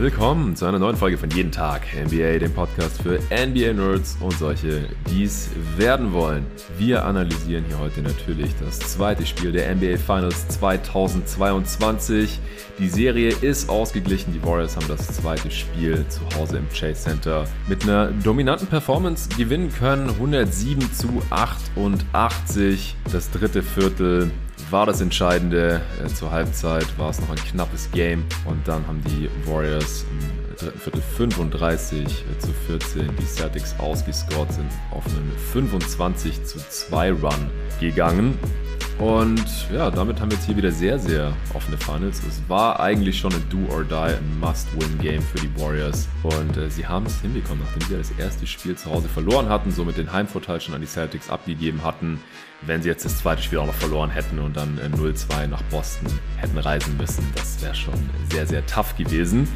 [0.00, 4.88] Willkommen zu einer neuen Folge von Jeden Tag NBA, dem Podcast für NBA-Nerds und solche,
[5.10, 6.46] die es werden wollen.
[6.78, 12.40] Wir analysieren hier heute natürlich das zweite Spiel der NBA Finals 2022.
[12.78, 14.32] Die Serie ist ausgeglichen.
[14.32, 19.28] Die Warriors haben das zweite Spiel zu Hause im Chase Center mit einer dominanten Performance
[19.36, 20.08] gewinnen können.
[20.08, 22.96] 107 zu 88.
[23.12, 24.30] Das dritte Viertel
[24.70, 25.80] war das Entscheidende.
[26.04, 30.56] Äh, zur Halbzeit war es noch ein knappes Game und dann haben die Warriors im
[30.56, 37.12] dritten Viertel 35 äh, zu 14 die Celtics ausgescored, sind auf einen 25 zu 2
[37.12, 38.38] Run gegangen.
[38.98, 42.22] Und ja, damit haben wir jetzt hier wieder sehr, sehr offene Finals.
[42.28, 46.06] Es war eigentlich schon ein Do-or-Die, ein Must-Win-Game für die Warriors.
[46.22, 49.70] Und äh, sie haben es hinbekommen, nachdem sie das erste Spiel zu Hause verloren hatten,
[49.70, 52.20] somit den Heimvorteil schon an die Celtics abgegeben hatten.
[52.62, 55.62] Wenn sie jetzt das zweite Spiel auch noch verloren hätten und dann äh, 0-2 nach
[55.64, 57.94] Boston hätten reisen müssen, das wäre schon
[58.30, 59.48] sehr, sehr tough gewesen.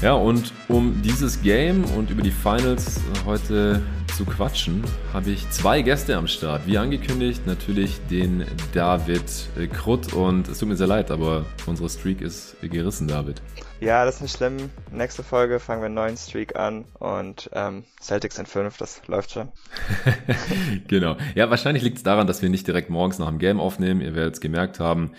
[0.00, 3.82] Ja, und um dieses Game und über die Finals heute
[4.16, 6.66] zu quatschen, habe ich zwei Gäste am Start.
[6.66, 9.24] Wie angekündigt, natürlich den David
[9.72, 10.12] Krutt.
[10.12, 13.42] Und es tut mir sehr leid, aber unsere Streak ist gerissen, David.
[13.80, 14.56] Ja, das ist nicht schlimm.
[14.90, 19.30] Nächste Folge fangen wir einen neuen Streak an und ähm, Celtics sind fünf, das läuft
[19.30, 19.52] schon.
[20.88, 21.16] genau.
[21.36, 24.00] Ja, wahrscheinlich liegt es daran, dass wir nicht direkt morgens nach dem Game aufnehmen.
[24.00, 25.12] Ihr werdet es gemerkt haben.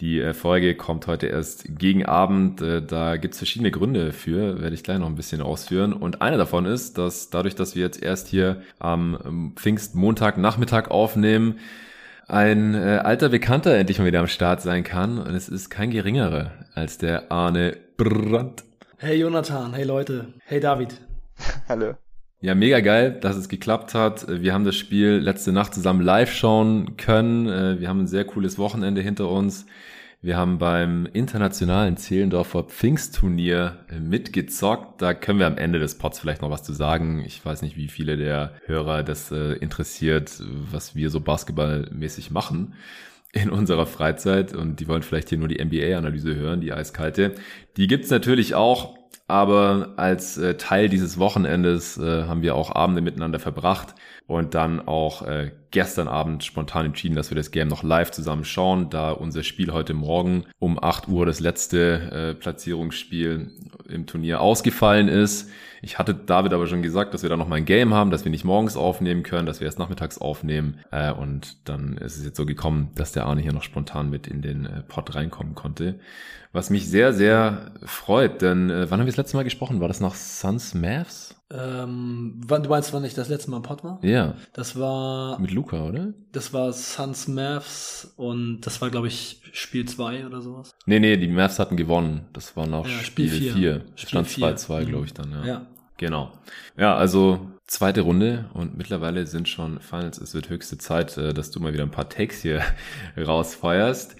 [0.00, 2.62] Die äh, Folge kommt heute erst gegen Abend.
[2.62, 5.92] Äh, da gibt es verschiedene Gründe für, werde ich gleich noch ein bisschen ausführen.
[5.92, 11.58] Und einer davon ist, dass dadurch, dass wir jetzt erst hier am ähm, Pfingstmontag-Nachmittag aufnehmen,
[12.26, 15.18] ein äh, alter Bekannter endlich mal wieder am Start sein kann.
[15.18, 18.62] Und es ist kein geringerer als der Arne Brandt.
[18.98, 21.00] Hey Jonathan, hey Leute, hey David.
[21.68, 21.94] Hallo.
[22.40, 24.24] Ja, mega geil, dass es geklappt hat.
[24.28, 27.80] Wir haben das Spiel letzte Nacht zusammen live schauen können.
[27.80, 29.66] Wir haben ein sehr cooles Wochenende hinter uns.
[30.22, 35.02] Wir haben beim internationalen Zehlendorfer Pfingstturnier mitgezockt.
[35.02, 37.24] Da können wir am Ende des Pods vielleicht noch was zu sagen.
[37.26, 42.74] Ich weiß nicht, wie viele der Hörer das interessiert, was wir so basketballmäßig machen
[43.32, 47.34] in unserer Freizeit und die wollen vielleicht hier nur die NBA-Analyse hören, die eiskalte.
[47.76, 48.96] Die gibt's natürlich auch,
[49.28, 53.94] aber als äh, Teil dieses Wochenendes äh, haben wir auch Abende miteinander verbracht
[54.26, 58.44] und dann auch äh, gestern Abend spontan entschieden, dass wir das Game noch live zusammen
[58.44, 63.50] schauen, da unser Spiel heute Morgen um 8 Uhr das letzte äh, Platzierungsspiel
[63.88, 65.50] im Turnier ausgefallen ist.
[65.80, 68.24] Ich hatte David aber schon gesagt, dass wir da noch mal ein Game haben, dass
[68.24, 70.80] wir nicht morgens aufnehmen können, dass wir erst nachmittags aufnehmen.
[70.90, 74.26] Äh, und dann ist es jetzt so gekommen, dass der Arne hier noch spontan mit
[74.26, 76.00] in den äh, Pod reinkommen konnte.
[76.52, 79.80] Was mich sehr, sehr freut, denn äh, wann haben wir letzte Mal gesprochen?
[79.80, 81.34] War das nach Suns Mavs?
[81.50, 83.98] Ähm, wann, du meinst, wann ich das letzte Mal im Pod war?
[84.02, 84.34] Ja.
[84.52, 85.38] Das war.
[85.38, 86.12] Mit Luca, oder?
[86.32, 90.74] Das war Suns Mavs und das war, glaube ich, Spiel 2 oder sowas.
[90.86, 92.26] Nee, nee, die Mavs hatten gewonnen.
[92.32, 93.52] Das war noch Ja, Spiel Spiel 4.
[93.54, 93.84] vier.
[93.96, 94.56] Stand Spiel vier.
[94.56, 95.44] 2-2, glaube ich dann, ja.
[95.44, 95.66] Ja.
[95.98, 96.32] Genau.
[96.76, 100.18] Ja, also zweite Runde und mittlerweile sind schon Finals.
[100.18, 102.62] Es wird höchste Zeit, äh, dass du mal wieder ein paar Takes hier
[103.16, 104.16] rausfeuerst.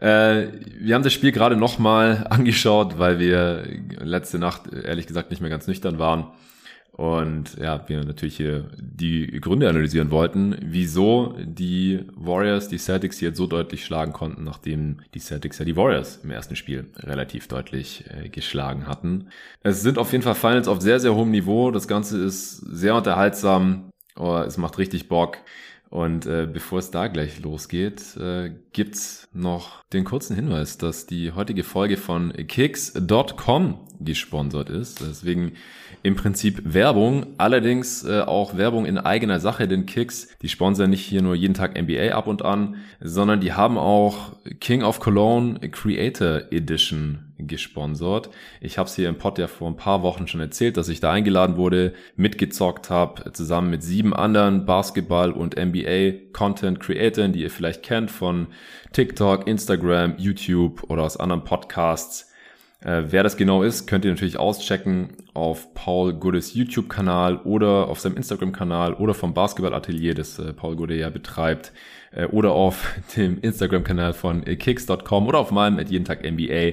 [0.00, 0.48] Äh,
[0.78, 3.64] wir haben das Spiel gerade nochmal angeschaut, weil wir
[4.00, 6.28] letzte Nacht ehrlich gesagt nicht mehr ganz nüchtern waren.
[6.98, 13.32] Und ja, wir natürlich hier die Gründe analysieren wollten, wieso die Warriors die Celtics hier
[13.36, 18.04] so deutlich schlagen konnten, nachdem die Celtics ja die Warriors im ersten Spiel relativ deutlich
[18.08, 19.28] äh, geschlagen hatten.
[19.62, 21.70] Es sind auf jeden Fall Finals auf sehr, sehr hohem Niveau.
[21.70, 23.90] Das Ganze ist sehr unterhaltsam.
[24.16, 25.38] Oh, es macht richtig Bock.
[25.90, 31.32] Und äh, bevor es da gleich losgeht, äh, gibt's noch den kurzen Hinweis, dass die
[31.32, 35.00] heutige Folge von Kicks.com gesponsert ist.
[35.00, 35.52] Deswegen
[36.02, 41.04] im Prinzip Werbung, allerdings äh, auch Werbung in eigener Sache, denn Kicks, die sponsern nicht
[41.04, 45.58] hier nur jeden Tag NBA ab und an, sondern die haben auch King of Cologne
[45.70, 48.30] Creator Edition gesponsert.
[48.60, 51.00] Ich habe es hier im Pod ja vor ein paar Wochen schon erzählt, dass ich
[51.00, 57.82] da eingeladen wurde, mitgezockt habe, zusammen mit sieben anderen Basketball- und NBA-Content-Creatoren, die ihr vielleicht
[57.82, 58.48] kennt von
[58.92, 62.28] TikTok, Instagram, YouTube oder aus anderen Podcasts.
[62.80, 67.98] Äh, wer das genau ist, könnt ihr natürlich auschecken auf Paul Goodes YouTube-Kanal oder auf
[67.98, 71.72] seinem Instagram-Kanal oder vom Basketball-Atelier, das äh, Paul Gude ja betreibt,
[72.12, 76.72] äh, oder auf dem Instagram-Kanal von äh, kicks.com oder auf meinem at jeden Tag NBA.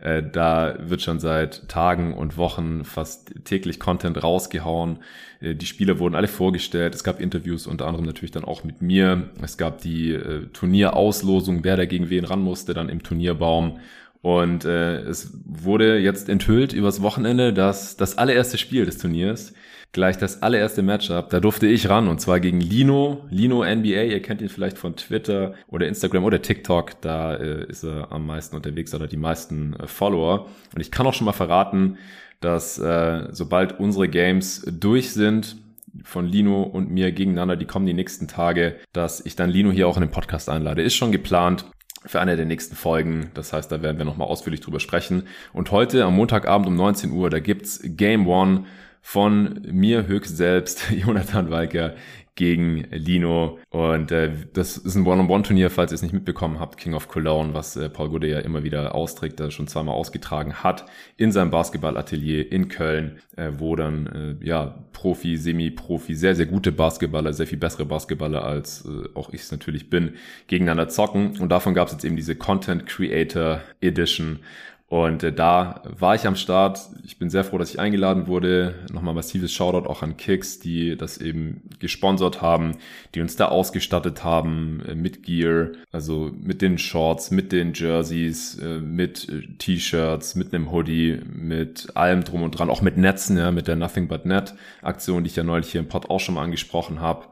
[0.00, 4.98] Äh, da wird schon seit Tagen und Wochen fast täglich Content rausgehauen.
[5.42, 6.94] Die Spieler wurden alle vorgestellt.
[6.94, 9.28] Es gab Interviews, unter anderem natürlich dann auch mit mir.
[9.42, 10.18] Es gab die
[10.54, 13.78] Turnierauslosung, wer da gegen wen ran musste, dann im Turnierbaum.
[14.22, 19.52] Und es wurde jetzt enthüllt übers Wochenende, dass das allererste Spiel des Turniers
[19.92, 24.22] gleich das allererste Matchup, da durfte ich ran und zwar gegen Lino, Lino NBA, ihr
[24.22, 28.56] kennt ihn vielleicht von Twitter oder Instagram oder TikTok, da äh, ist er am meisten
[28.56, 31.98] unterwegs oder die meisten äh, Follower und ich kann auch schon mal verraten,
[32.40, 35.56] dass äh, sobald unsere Games durch sind,
[36.04, 39.88] von Lino und mir gegeneinander, die kommen die nächsten Tage, dass ich dann Lino hier
[39.88, 40.82] auch in den Podcast einlade.
[40.82, 41.64] Ist schon geplant
[42.04, 43.30] für eine der nächsten Folgen.
[43.34, 45.24] Das heißt, da werden wir nochmal ausführlich drüber sprechen.
[45.52, 48.64] Und heute am Montagabend um 19 Uhr, da gibt's Game One
[49.06, 51.94] von mir höchst selbst, Jonathan Walker,
[52.34, 53.60] gegen Lino.
[53.70, 57.54] Und äh, das ist ein One-on-One-Turnier, falls ihr es nicht mitbekommen habt, King of Cologne,
[57.54, 60.86] was äh, Paul Gude ja immer wieder austrägt, das schon zweimal ausgetragen hat,
[61.16, 66.72] in seinem Basketballatelier in Köln, äh, wo dann äh, ja Profi, Semi-Profi, sehr, sehr gute
[66.72, 70.14] Basketballer, sehr viel bessere Basketballer als äh, auch ich es natürlich bin,
[70.48, 71.38] gegeneinander zocken.
[71.38, 74.40] Und davon gab es jetzt eben diese Content Creator Edition
[74.88, 76.78] und äh, da war ich am Start.
[77.04, 78.76] Ich bin sehr froh, dass ich eingeladen wurde.
[78.92, 82.76] Nochmal massives Shoutout auch an Kicks, die das eben gesponsert haben,
[83.12, 88.60] die uns da ausgestattet haben äh, mit Gear, also mit den Shorts, mit den Jerseys,
[88.60, 93.36] äh, mit äh, T-Shirts, mit einem Hoodie, mit allem drum und dran, auch mit Netzen,
[93.36, 96.20] ja, mit der Nothing But Net Aktion, die ich ja neulich hier im Pod auch
[96.20, 97.26] schon mal angesprochen habe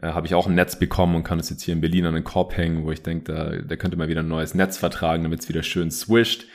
[0.00, 2.14] äh, habe ich auch ein Netz bekommen und kann es jetzt hier in Berlin an
[2.14, 5.24] den Korb hängen, wo ich denke, da, da könnte mal wieder ein neues Netz vertragen,
[5.24, 6.46] damit es wieder schön swisht.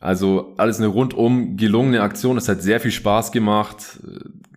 [0.00, 2.38] Also alles eine rundum gelungene Aktion.
[2.38, 4.00] Es hat sehr viel Spaß gemacht.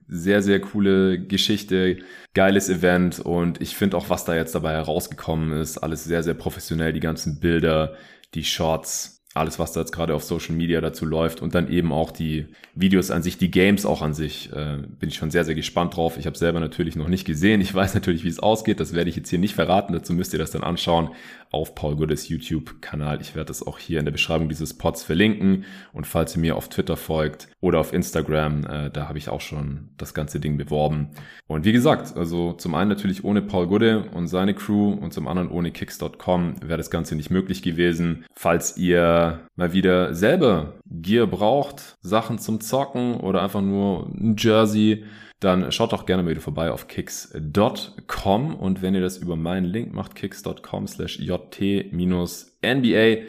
[0.08, 1.98] Sehr, sehr coole Geschichte.
[2.34, 3.20] Geiles Event.
[3.20, 6.94] Und ich finde auch, was da jetzt dabei herausgekommen ist, alles sehr, sehr professionell.
[6.94, 7.96] Die ganzen Bilder,
[8.34, 11.92] die Shots, alles, was da jetzt gerade auf Social Media dazu läuft und dann eben
[11.92, 12.46] auch die
[12.76, 15.96] Videos an sich, die Games auch an sich, äh, bin ich schon sehr, sehr gespannt
[15.96, 16.18] drauf.
[16.18, 17.60] Ich habe selber natürlich noch nicht gesehen.
[17.60, 18.80] Ich weiß natürlich, wie es ausgeht.
[18.80, 19.94] Das werde ich jetzt hier nicht verraten.
[19.94, 21.10] Dazu müsst ihr das dann anschauen
[21.54, 23.22] auf Paul Goodes YouTube-Kanal.
[23.22, 25.66] Ich werde das auch hier in der Beschreibung dieses Pods verlinken.
[25.94, 29.42] Und falls ihr mir auf Twitter folgt oder auf Instagram, äh, da habe ich auch
[29.42, 31.10] schon das ganze Ding beworben.
[31.48, 35.28] Und wie gesagt, also zum einen natürlich ohne Paul Gude und seine Crew und zum
[35.28, 38.26] anderen ohne Kicks.com wäre das Ganze nicht möglich gewesen.
[38.34, 45.04] Falls ihr mal wieder selber Gear braucht, Sachen zum Zocken oder einfach nur ein Jersey,
[45.44, 49.66] dann schaut doch gerne mal wieder vorbei auf kicks.com und wenn ihr das über meinen
[49.66, 53.24] Link macht, kicks.com slash jt-nba,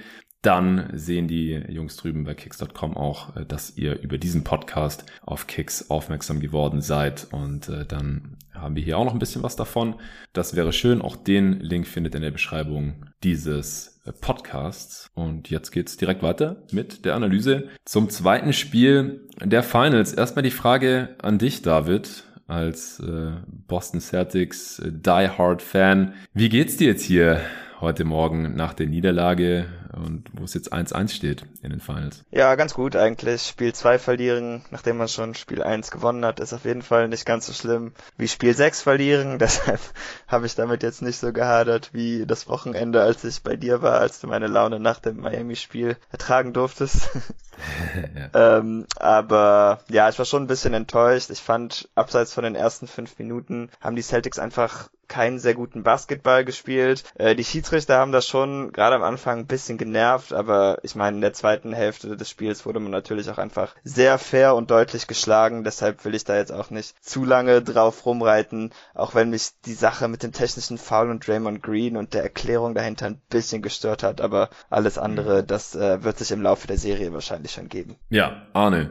[0.44, 5.46] dann sehen die Jungs drüben bei kicks.com auch, äh, dass ihr über diesen Podcast auf
[5.46, 9.56] Kicks aufmerksam geworden seid und äh, dann haben wir hier auch noch ein bisschen was
[9.56, 9.96] davon.
[10.32, 11.02] Das wäre schön.
[11.02, 15.10] Auch den Link findet ihr in der Beschreibung dieses äh, Podcasts.
[15.14, 20.12] Und jetzt geht's direkt weiter mit der Analyse zum zweiten Spiel der Finals.
[20.12, 26.14] Erstmal die Frage an dich, David als äh, Boston Celtics Die Hard Fan.
[26.32, 27.40] Wie geht's dir jetzt hier
[27.80, 32.24] heute Morgen nach der Niederlage und wo es jetzt 1-1 steht in den Finals.
[32.30, 33.42] Ja, ganz gut eigentlich.
[33.42, 37.26] Spiel 2 verlieren, nachdem man schon Spiel 1 gewonnen hat, ist auf jeden Fall nicht
[37.26, 39.38] ganz so schlimm wie Spiel 6 verlieren.
[39.44, 39.80] Deshalb
[40.26, 44.00] habe ich damit jetzt nicht so gehadert wie das Wochenende, als ich bei dir war,
[44.00, 47.10] als du meine Laune nach dem Miami-Spiel ertragen durftest.
[48.34, 48.58] ja.
[48.58, 51.30] ähm, aber ja, ich war schon ein bisschen enttäuscht.
[51.30, 55.82] Ich fand, abseits von den ersten fünf Minuten haben die Celtics einfach keinen sehr guten
[55.82, 57.04] Basketball gespielt.
[57.16, 61.16] Äh, die Schiedsrichter haben das schon gerade am Anfang ein bisschen genervt, aber ich meine,
[61.16, 65.06] in der zweiten Hälfte des Spiels wurde man natürlich auch einfach sehr fair und deutlich
[65.06, 65.62] geschlagen.
[65.62, 69.74] Deshalb will ich da jetzt auch nicht zu lange drauf rumreiten, auch wenn mich die
[69.74, 74.02] Sache mit dem technischen Foul und Draymond Green und der Erklärung dahinter ein bisschen gestört
[74.02, 75.46] hat, aber alles andere, mhm.
[75.46, 77.96] das äh, wird sich im Laufe der Serie wahrscheinlich schon geben.
[78.08, 78.90] Ja, Arne,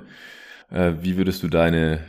[0.70, 2.00] äh, wie würdest du deine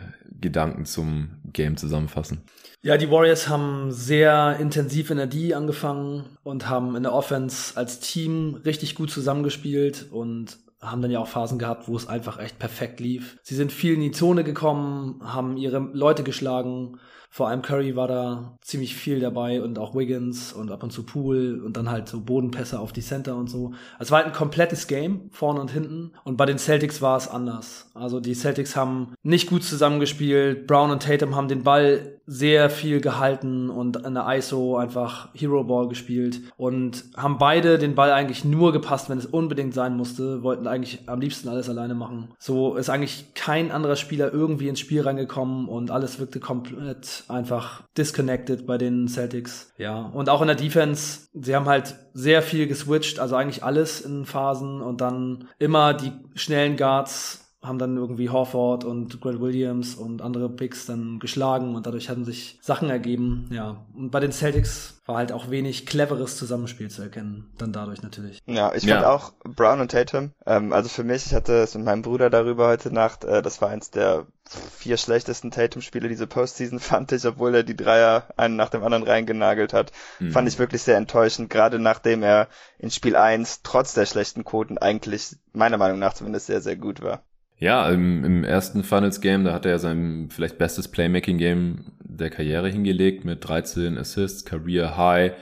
[0.41, 2.43] Gedanken zum Game zusammenfassen?
[2.83, 7.77] Ja, die Warriors haben sehr intensiv in der D angefangen und haben in der Offense
[7.77, 12.39] als Team richtig gut zusammengespielt und haben dann ja auch Phasen gehabt, wo es einfach
[12.39, 13.39] echt perfekt lief.
[13.43, 16.99] Sie sind viel in die Zone gekommen, haben ihre Leute geschlagen,
[17.35, 21.03] vor allem Curry war da ziemlich viel dabei und auch Wiggins und ab und zu
[21.03, 23.73] Pool und dann halt so Bodenpässe auf die Center und so.
[23.99, 26.13] Es war halt ein komplettes Game, vorne und hinten.
[26.23, 27.91] Und bei den Celtics war es anders.
[27.93, 30.69] Also die Celtics haben nicht gut zusammengespielt.
[30.69, 35.65] Brown und Tatum haben den Ball sehr viel gehalten und in der ISO einfach Hero
[35.65, 40.43] Ball gespielt und haben beide den Ball eigentlich nur gepasst, wenn es unbedingt sein musste,
[40.43, 42.29] wollten eigentlich am liebsten alles alleine machen.
[42.39, 47.83] So ist eigentlich kein anderer Spieler irgendwie ins Spiel reingekommen und alles wirkte komplett einfach
[47.97, 49.73] disconnected bei den Celtics.
[49.77, 54.01] Ja, und auch in der Defense, sie haben halt sehr viel geswitcht, also eigentlich alles
[54.01, 59.95] in Phasen und dann immer die schnellen Guards haben dann irgendwie Horford und Grant Williams
[59.95, 63.49] und andere Picks dann geschlagen und dadurch hatten sich Sachen ergeben.
[63.51, 67.51] Ja, und bei den Celtics war halt auch wenig cleveres Zusammenspiel zu erkennen.
[67.59, 68.41] Dann dadurch natürlich.
[68.47, 70.33] Ja, ich fand auch Brown und Tatum.
[70.47, 73.25] Ähm, also für mich, ich hatte es mit meinem Bruder darüber heute Nacht.
[73.25, 77.77] Äh, das war eins der vier schlechtesten Tatum-Spiele diese Postseason, fand ich, obwohl er die
[77.77, 79.93] Dreier einen nach dem anderen reingenagelt hat.
[80.21, 80.33] Mhm.
[80.33, 84.79] Fand ich wirklich sehr enttäuschend, gerade nachdem er in Spiel 1 trotz der schlechten Quoten
[84.79, 87.23] eigentlich meiner Meinung nach zumindest sehr, sehr gut war.
[87.65, 92.69] Ja, im, im ersten Finals-Game, da hat er ja sein vielleicht bestes Playmaking-Game der Karriere
[92.69, 95.33] hingelegt mit 13 Assists, Career High.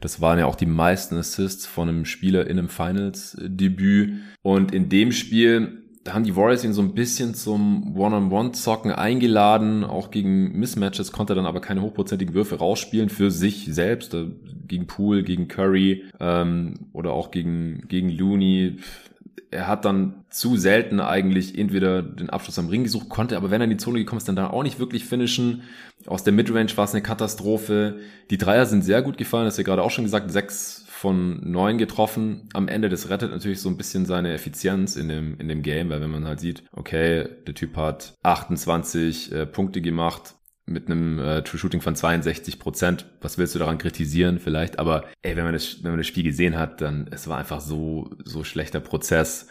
[0.00, 4.12] Das waren ja auch die meisten Assists von einem Spieler in einem Finals-Debüt.
[4.42, 9.84] Und in dem Spiel da haben die Warriors ihn so ein bisschen zum One-on-One-Zocken eingeladen.
[9.84, 14.14] Auch gegen Mismatches konnte er dann aber keine hochprozentigen Würfe rausspielen für sich selbst.
[14.14, 14.26] Äh,
[14.66, 18.78] gegen Poole, gegen Curry ähm, oder auch gegen, gegen Looney
[19.52, 23.60] er hat dann zu selten eigentlich entweder den Abschluss am Ring gesucht, konnte aber wenn
[23.60, 25.62] er in die Zone gekommen ist, dann da auch nicht wirklich finishen.
[26.06, 27.98] Aus der Midrange war es eine Katastrophe.
[28.30, 31.40] Die Dreier sind sehr gut gefallen, das du ja gerade auch schon gesagt, sechs von
[31.50, 32.48] neun getroffen.
[32.54, 35.90] Am Ende, das rettet natürlich so ein bisschen seine Effizienz in dem, in dem Game,
[35.90, 40.34] weil wenn man halt sieht, okay, der Typ hat 28 äh, Punkte gemacht,
[40.66, 43.06] mit einem äh, True Shooting von 62 Prozent.
[43.20, 44.78] Was willst du daran kritisieren vielleicht?
[44.78, 47.60] Aber ey, wenn man das, wenn man das Spiel gesehen hat, dann es war einfach
[47.60, 49.48] so so schlechter Prozess.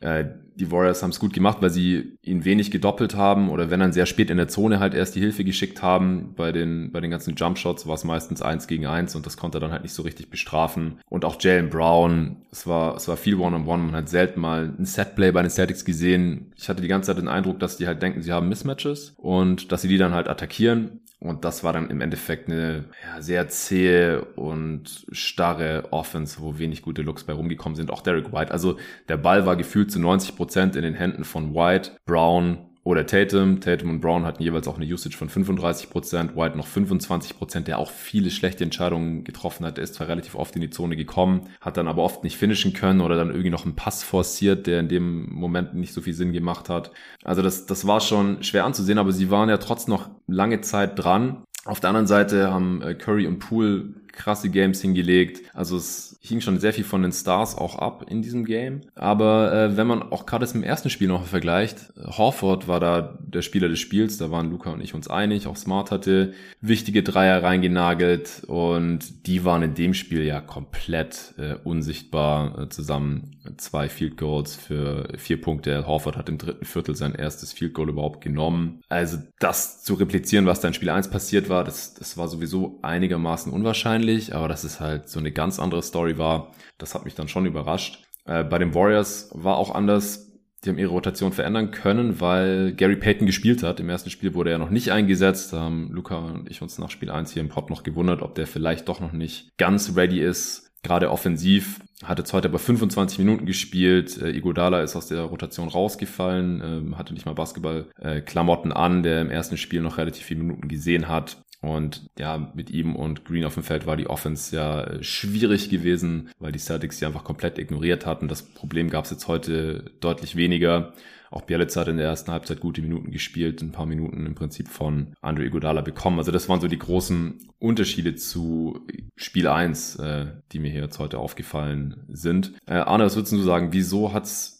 [0.00, 0.24] Äh,
[0.58, 3.92] die Warriors haben es gut gemacht, weil sie ihn wenig gedoppelt haben oder wenn dann
[3.92, 6.34] sehr spät in der Zone halt erst die Hilfe geschickt haben.
[6.34, 9.58] Bei den, bei den ganzen Jumpshots war es meistens eins gegen eins und das konnte
[9.58, 11.00] er dann halt nicht so richtig bestrafen.
[11.08, 13.66] Und auch Jalen Brown, es war, es war viel One-on-One.
[13.66, 13.86] -on -One.
[13.86, 16.52] Man hat selten mal ein Setplay bei den Celtics gesehen.
[16.56, 19.70] Ich hatte die ganze Zeit den Eindruck, dass die halt denken, sie haben Mismatches und
[19.70, 21.00] dass sie die dann halt attackieren.
[21.20, 26.82] Und das war dann im Endeffekt eine ja, sehr zähe und starre Offense, wo wenig
[26.82, 27.90] gute Looks bei rumgekommen sind.
[27.90, 28.52] Auch Derek White.
[28.52, 32.58] Also der Ball war gefühlt zu 90 Prozent in den Händen von White, Brown
[32.88, 33.60] oder Tatum.
[33.60, 37.68] Tatum und Brown hatten jeweils auch eine Usage von 35%, Prozent, White noch 25%, Prozent,
[37.68, 39.76] der auch viele schlechte Entscheidungen getroffen hat.
[39.76, 42.72] Der ist zwar relativ oft in die Zone gekommen, hat dann aber oft nicht finishen
[42.72, 46.14] können oder dann irgendwie noch einen Pass forciert, der in dem Moment nicht so viel
[46.14, 46.90] Sinn gemacht hat.
[47.24, 50.98] Also das, das war schon schwer anzusehen, aber sie waren ja trotzdem noch lange Zeit
[50.98, 51.42] dran.
[51.66, 55.42] Auf der anderen Seite haben äh, Curry und Poole krasse Games hingelegt.
[55.54, 58.82] Also es hing schon sehr viel von den Stars auch ab in diesem Game.
[58.94, 63.42] Aber äh, wenn man auch gerade im ersten Spiel noch vergleicht, Horford war da der
[63.42, 65.46] Spieler des Spiels, da waren Luca und ich uns einig.
[65.46, 71.54] Auch Smart hatte wichtige Dreier reingenagelt und die waren in dem Spiel ja komplett äh,
[71.64, 73.36] unsichtbar äh, zusammen.
[73.56, 75.86] Zwei Field Goals für vier Punkte.
[75.86, 78.82] Horford hat im dritten Viertel sein erstes Field Goal überhaupt genommen.
[78.88, 82.78] Also das zu replizieren, was da in Spiel 1 passiert war, das, das war sowieso
[82.82, 86.52] einigermaßen unwahrscheinlich, aber das ist halt so eine ganz andere Story war.
[86.78, 88.04] Das hat mich dann schon überrascht.
[88.24, 90.32] Äh, bei den Warriors war auch anders.
[90.64, 93.78] Die haben ihre Rotation verändern können, weil Gary Payton gespielt hat.
[93.78, 95.52] Im ersten Spiel wurde er noch nicht eingesetzt.
[95.52, 98.34] Da haben Luca und ich uns nach Spiel 1 hier im Pod noch gewundert, ob
[98.34, 100.68] der vielleicht doch noch nicht ganz ready ist.
[100.82, 104.20] Gerade offensiv hat jetzt heute aber 25 Minuten gespielt.
[104.20, 109.20] Äh, Igodala ist aus der Rotation rausgefallen, äh, hatte nicht mal Basketball-Klamotten äh, an, der
[109.20, 111.38] im ersten Spiel noch relativ viele Minuten gesehen hat.
[111.60, 115.70] Und ja, mit ihm und Green auf dem Feld war die Offense ja äh, schwierig
[115.70, 118.28] gewesen, weil die Celtics sie einfach komplett ignoriert hatten.
[118.28, 120.92] Das Problem gab es jetzt heute deutlich weniger.
[121.30, 124.68] Auch Bielitz hat in der ersten Halbzeit gute Minuten gespielt, ein paar Minuten im Prinzip
[124.68, 126.18] von Andre Iguodala bekommen.
[126.18, 128.86] Also das waren so die großen Unterschiede zu
[129.16, 132.52] Spiel 1, äh, die mir hier jetzt heute aufgefallen sind.
[132.66, 134.57] Äh, Arne, was würdest du sagen, wieso hat's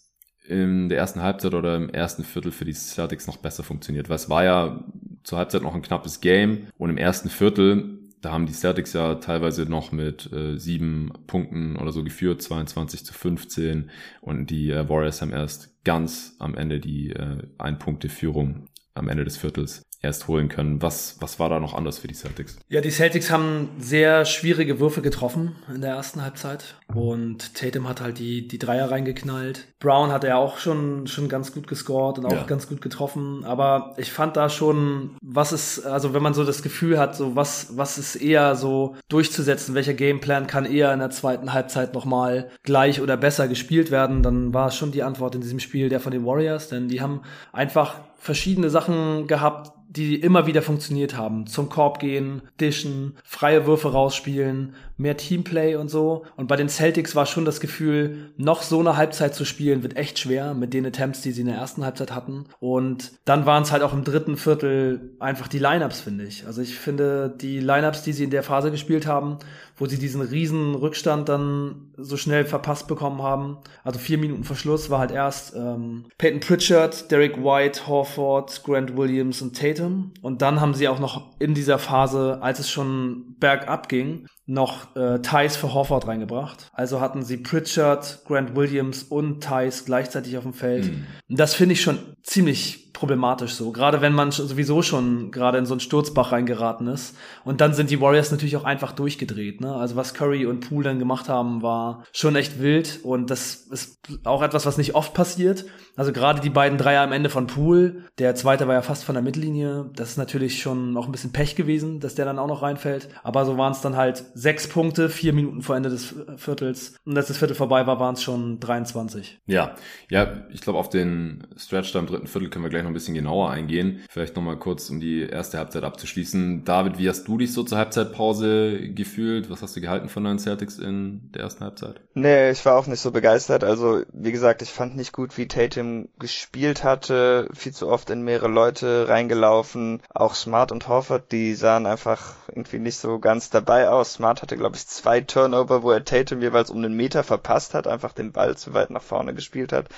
[0.48, 4.08] in der ersten Halbzeit oder im ersten Viertel für die Celtics noch besser funktioniert.
[4.08, 4.84] Weil es war ja
[5.22, 9.16] zur Halbzeit noch ein knappes Game und im ersten Viertel, da haben die Celtics ja
[9.16, 13.90] teilweise noch mit äh, sieben Punkten oder so geführt, 22 zu 15
[14.22, 19.36] und die äh, Warriors haben erst ganz am Ende die äh, Ein-Punkte-Führung am Ende des
[19.36, 20.80] Viertels erst holen können.
[20.80, 22.58] Was, was war da noch anders für die Celtics?
[22.68, 28.00] Ja, die Celtics haben sehr schwierige Würfe getroffen in der ersten Halbzeit und Tatum hat
[28.00, 29.66] halt die, die Dreier reingeknallt.
[29.80, 32.42] Brown hat ja auch schon, schon ganz gut gescored und auch ja.
[32.44, 36.62] ganz gut getroffen, aber ich fand da schon, was ist, also wenn man so das
[36.62, 41.10] Gefühl hat, so was, was ist eher so durchzusetzen, welcher Gameplan kann eher in der
[41.10, 45.40] zweiten Halbzeit nochmal gleich oder besser gespielt werden, dann war es schon die Antwort in
[45.40, 50.47] diesem Spiel der von den Warriors, denn die haben einfach verschiedene Sachen gehabt, die immer
[50.47, 51.47] wieder funktioniert haben.
[51.47, 56.26] Zum Korb gehen, dischen, freie Würfe rausspielen, mehr Teamplay und so.
[56.37, 59.97] Und bei den Celtics war schon das Gefühl, noch so eine Halbzeit zu spielen, wird
[59.97, 62.45] echt schwer mit den Attempts, die sie in der ersten Halbzeit hatten.
[62.61, 66.47] Und dann waren es halt auch im dritten Viertel einfach die Lineups, finde ich.
[66.47, 69.38] Also ich finde, die Lineups, die sie in der Phase gespielt haben,
[69.78, 73.58] wo sie diesen riesen Rückstand dann so schnell verpasst bekommen haben.
[73.85, 79.40] Also vier Minuten Verschluss war halt erst ähm, Peyton Pritchard, Derek White, Horford, Grant Williams
[79.42, 80.12] und Tatum.
[80.23, 84.97] Und dann haben sie auch noch in dieser Phase, als es schon bergab ging, noch
[84.97, 86.70] äh, Thais für Horford reingebracht.
[86.73, 90.87] Also hatten sie Pritchard, Grant Williams und Thais gleichzeitig auf dem Feld.
[90.87, 91.06] Mhm.
[91.28, 93.70] Das finde ich schon ziemlich problematisch so.
[93.70, 97.16] Gerade wenn man sowieso schon gerade in so einen Sturzbach reingeraten ist.
[97.44, 99.61] Und dann sind die Warriors natürlich auch einfach durchgedreht.
[99.61, 99.73] Ne?
[99.73, 103.00] Also was Curry und Poole dann gemacht haben, war schon echt wild.
[103.04, 105.64] Und das ist auch etwas, was nicht oft passiert.
[105.97, 108.04] Also gerade die beiden Dreier am Ende von Poole.
[108.18, 109.90] Der zweite war ja fast von der Mittellinie.
[109.94, 113.08] Das ist natürlich schon auch ein bisschen Pech gewesen, dass der dann auch noch reinfällt.
[113.23, 116.97] Aber so waren es dann halt sechs Punkte, vier Minuten vor Ende des Viertels.
[117.04, 119.38] Und als das Viertel vorbei war, waren es schon 23.
[119.47, 119.76] Ja,
[120.11, 122.94] ja, ich glaube, auf den Stretch da im dritten Viertel können wir gleich noch ein
[122.94, 124.04] bisschen genauer eingehen.
[124.10, 126.64] Vielleicht nochmal kurz, um die erste Halbzeit abzuschließen.
[126.64, 129.50] David, wie hast du dich so zur Halbzeitpause gefühlt?
[129.50, 132.00] Was hast du gehalten von deinen Celtics in der ersten Halbzeit?
[132.14, 133.64] Nee, ich war auch nicht so begeistert.
[133.64, 137.48] Also, wie gesagt, ich fand nicht gut, wie Tatum gespielt hatte.
[137.54, 140.02] Viel zu oft in mehrere Leute reingelaufen.
[140.14, 144.14] Auch Smart und Horford, die sahen einfach irgendwie nicht so ganz dabei aus.
[144.14, 147.87] Smart hatte, glaube ich, zwei Turnover, wo er Tatum jeweils um einen Meter verpasst hat,
[147.87, 149.88] einfach den Ball zu weit nach vorne gespielt hat.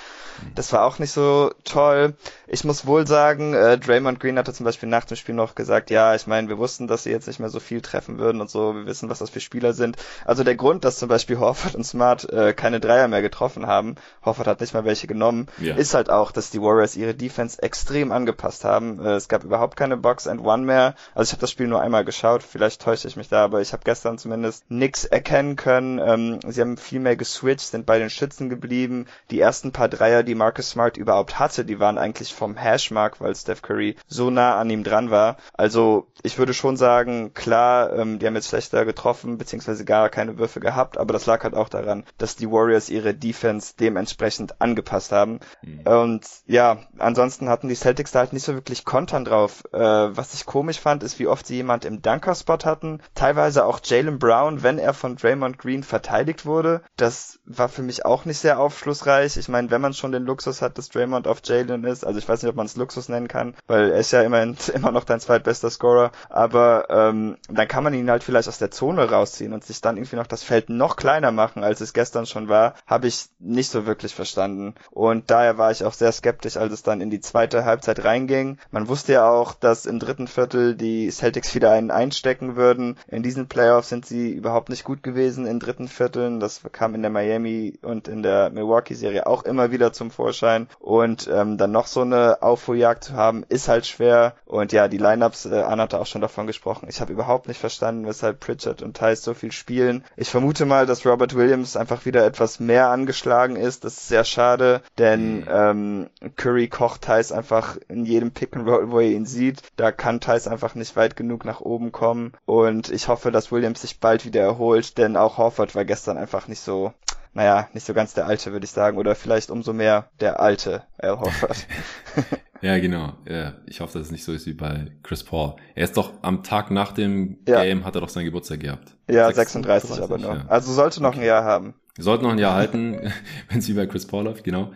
[0.55, 2.10] Das war auch nicht so toll.
[2.47, 5.89] Ich muss wohl sagen, äh, Draymond Green hatte zum Beispiel nach dem Spiel noch gesagt,
[5.89, 8.49] ja, ich meine, wir wussten, dass sie jetzt nicht mehr so viel treffen würden und
[8.49, 9.97] so, wir wissen, was das für Spieler sind.
[10.25, 13.95] Also der Grund, dass zum Beispiel Horford und Smart äh, keine Dreier mehr getroffen haben,
[14.25, 15.75] Horford hat nicht mal welche genommen, ja.
[15.75, 19.03] ist halt auch, dass die Warriors ihre Defense extrem angepasst haben.
[19.03, 20.95] Äh, es gab überhaupt keine Box and One mehr.
[21.13, 23.73] Also ich habe das Spiel nur einmal geschaut, vielleicht täusche ich mich da, aber ich
[23.73, 25.99] habe gestern zumindest nix erkennen können.
[25.99, 29.07] Ähm, sie haben viel mehr geswitcht, sind bei den Schützen geblieben.
[29.29, 33.35] Die ersten paar Dreier, die Marcus Smart überhaupt hatte, die waren eigentlich vom Hashmark, weil
[33.35, 35.37] Steph Curry so nah an ihm dran war.
[35.53, 40.37] Also ich würde schon sagen, klar, ähm, die haben jetzt schlechter getroffen, beziehungsweise gar keine
[40.37, 45.11] Würfe gehabt, aber das lag halt auch daran, dass die Warriors ihre Defense dementsprechend angepasst
[45.11, 45.39] haben.
[45.61, 45.81] Mhm.
[45.81, 49.63] Und ja, ansonsten hatten die Celtics da halt nicht so wirklich Kontern drauf.
[49.71, 53.01] Äh, was ich komisch fand, ist, wie oft sie jemand im Dunker-Spot hatten.
[53.15, 56.81] Teilweise auch Jalen Brown, wenn er von Draymond Green verteidigt wurde.
[56.97, 59.37] Das war für mich auch nicht sehr aufschlussreich.
[59.37, 62.27] Ich meine, wenn man schon den Luxus hat, dass Draymond auf Jalen ist, also ich
[62.27, 65.03] weiß nicht, ob man es Luxus nennen kann, weil er ist ja immerhin immer noch
[65.03, 69.53] dein zweitbester Scorer, aber ähm, dann kann man ihn halt vielleicht aus der Zone rausziehen
[69.53, 72.75] und sich dann irgendwie noch das Feld noch kleiner machen, als es gestern schon war,
[72.85, 74.75] habe ich nicht so wirklich verstanden.
[74.91, 78.57] Und daher war ich auch sehr skeptisch, als es dann in die zweite Halbzeit reinging.
[78.71, 82.97] Man wusste ja auch, dass im dritten Viertel die Celtics wieder einen einstecken würden.
[83.07, 86.39] In diesen Playoffs sind sie überhaupt nicht gut gewesen in dritten Vierteln.
[86.39, 90.67] Das kam in der Miami und in der Milwaukee-Serie auch immer wieder zum Vorschein.
[90.79, 94.35] Und ähm, dann noch so eine Aufholjagd zu haben, ist halt schwer.
[94.45, 96.87] Und ja, die Lineups, äh, Anna hatte auch schon davon gesprochen.
[96.89, 100.03] Ich habe überhaupt nicht verstanden, weshalb Pritchard und Thais so viel spielen.
[100.15, 103.83] Ich vermute mal, dass Robert Williams einfach wieder etwas mehr angeschlagen ist.
[103.83, 105.47] Das ist sehr schade, denn mhm.
[105.49, 109.61] ähm, Curry kocht Thais einfach in jedem Pick and Roll, wo er ihn sieht.
[109.77, 112.33] Da kann Thais einfach nicht weit genug nach oben kommen.
[112.45, 116.47] Und ich hoffe, dass Williams sich bald wieder erholt, denn auch Horford war gestern einfach
[116.47, 116.93] nicht so
[117.33, 120.83] naja, nicht so ganz der alte, würde ich sagen, oder vielleicht umso mehr der alte
[120.97, 121.65] Al Horford.
[122.61, 123.13] ja, genau.
[123.27, 125.55] Ja, ich hoffe, dass es nicht so ist wie bei Chris Paul.
[125.75, 127.63] Er ist doch am Tag nach dem ja.
[127.63, 128.95] Game hat er doch seinen Geburtstag gehabt.
[129.09, 130.43] Ja, 36, 36 aber nur.
[130.43, 130.49] Ja.
[130.49, 131.19] Also sollte noch okay.
[131.19, 131.73] ein Jahr haben.
[131.97, 133.11] Sollte noch ein Jahr halten,
[133.49, 134.71] wenn es wie bei Chris Paul läuft, genau.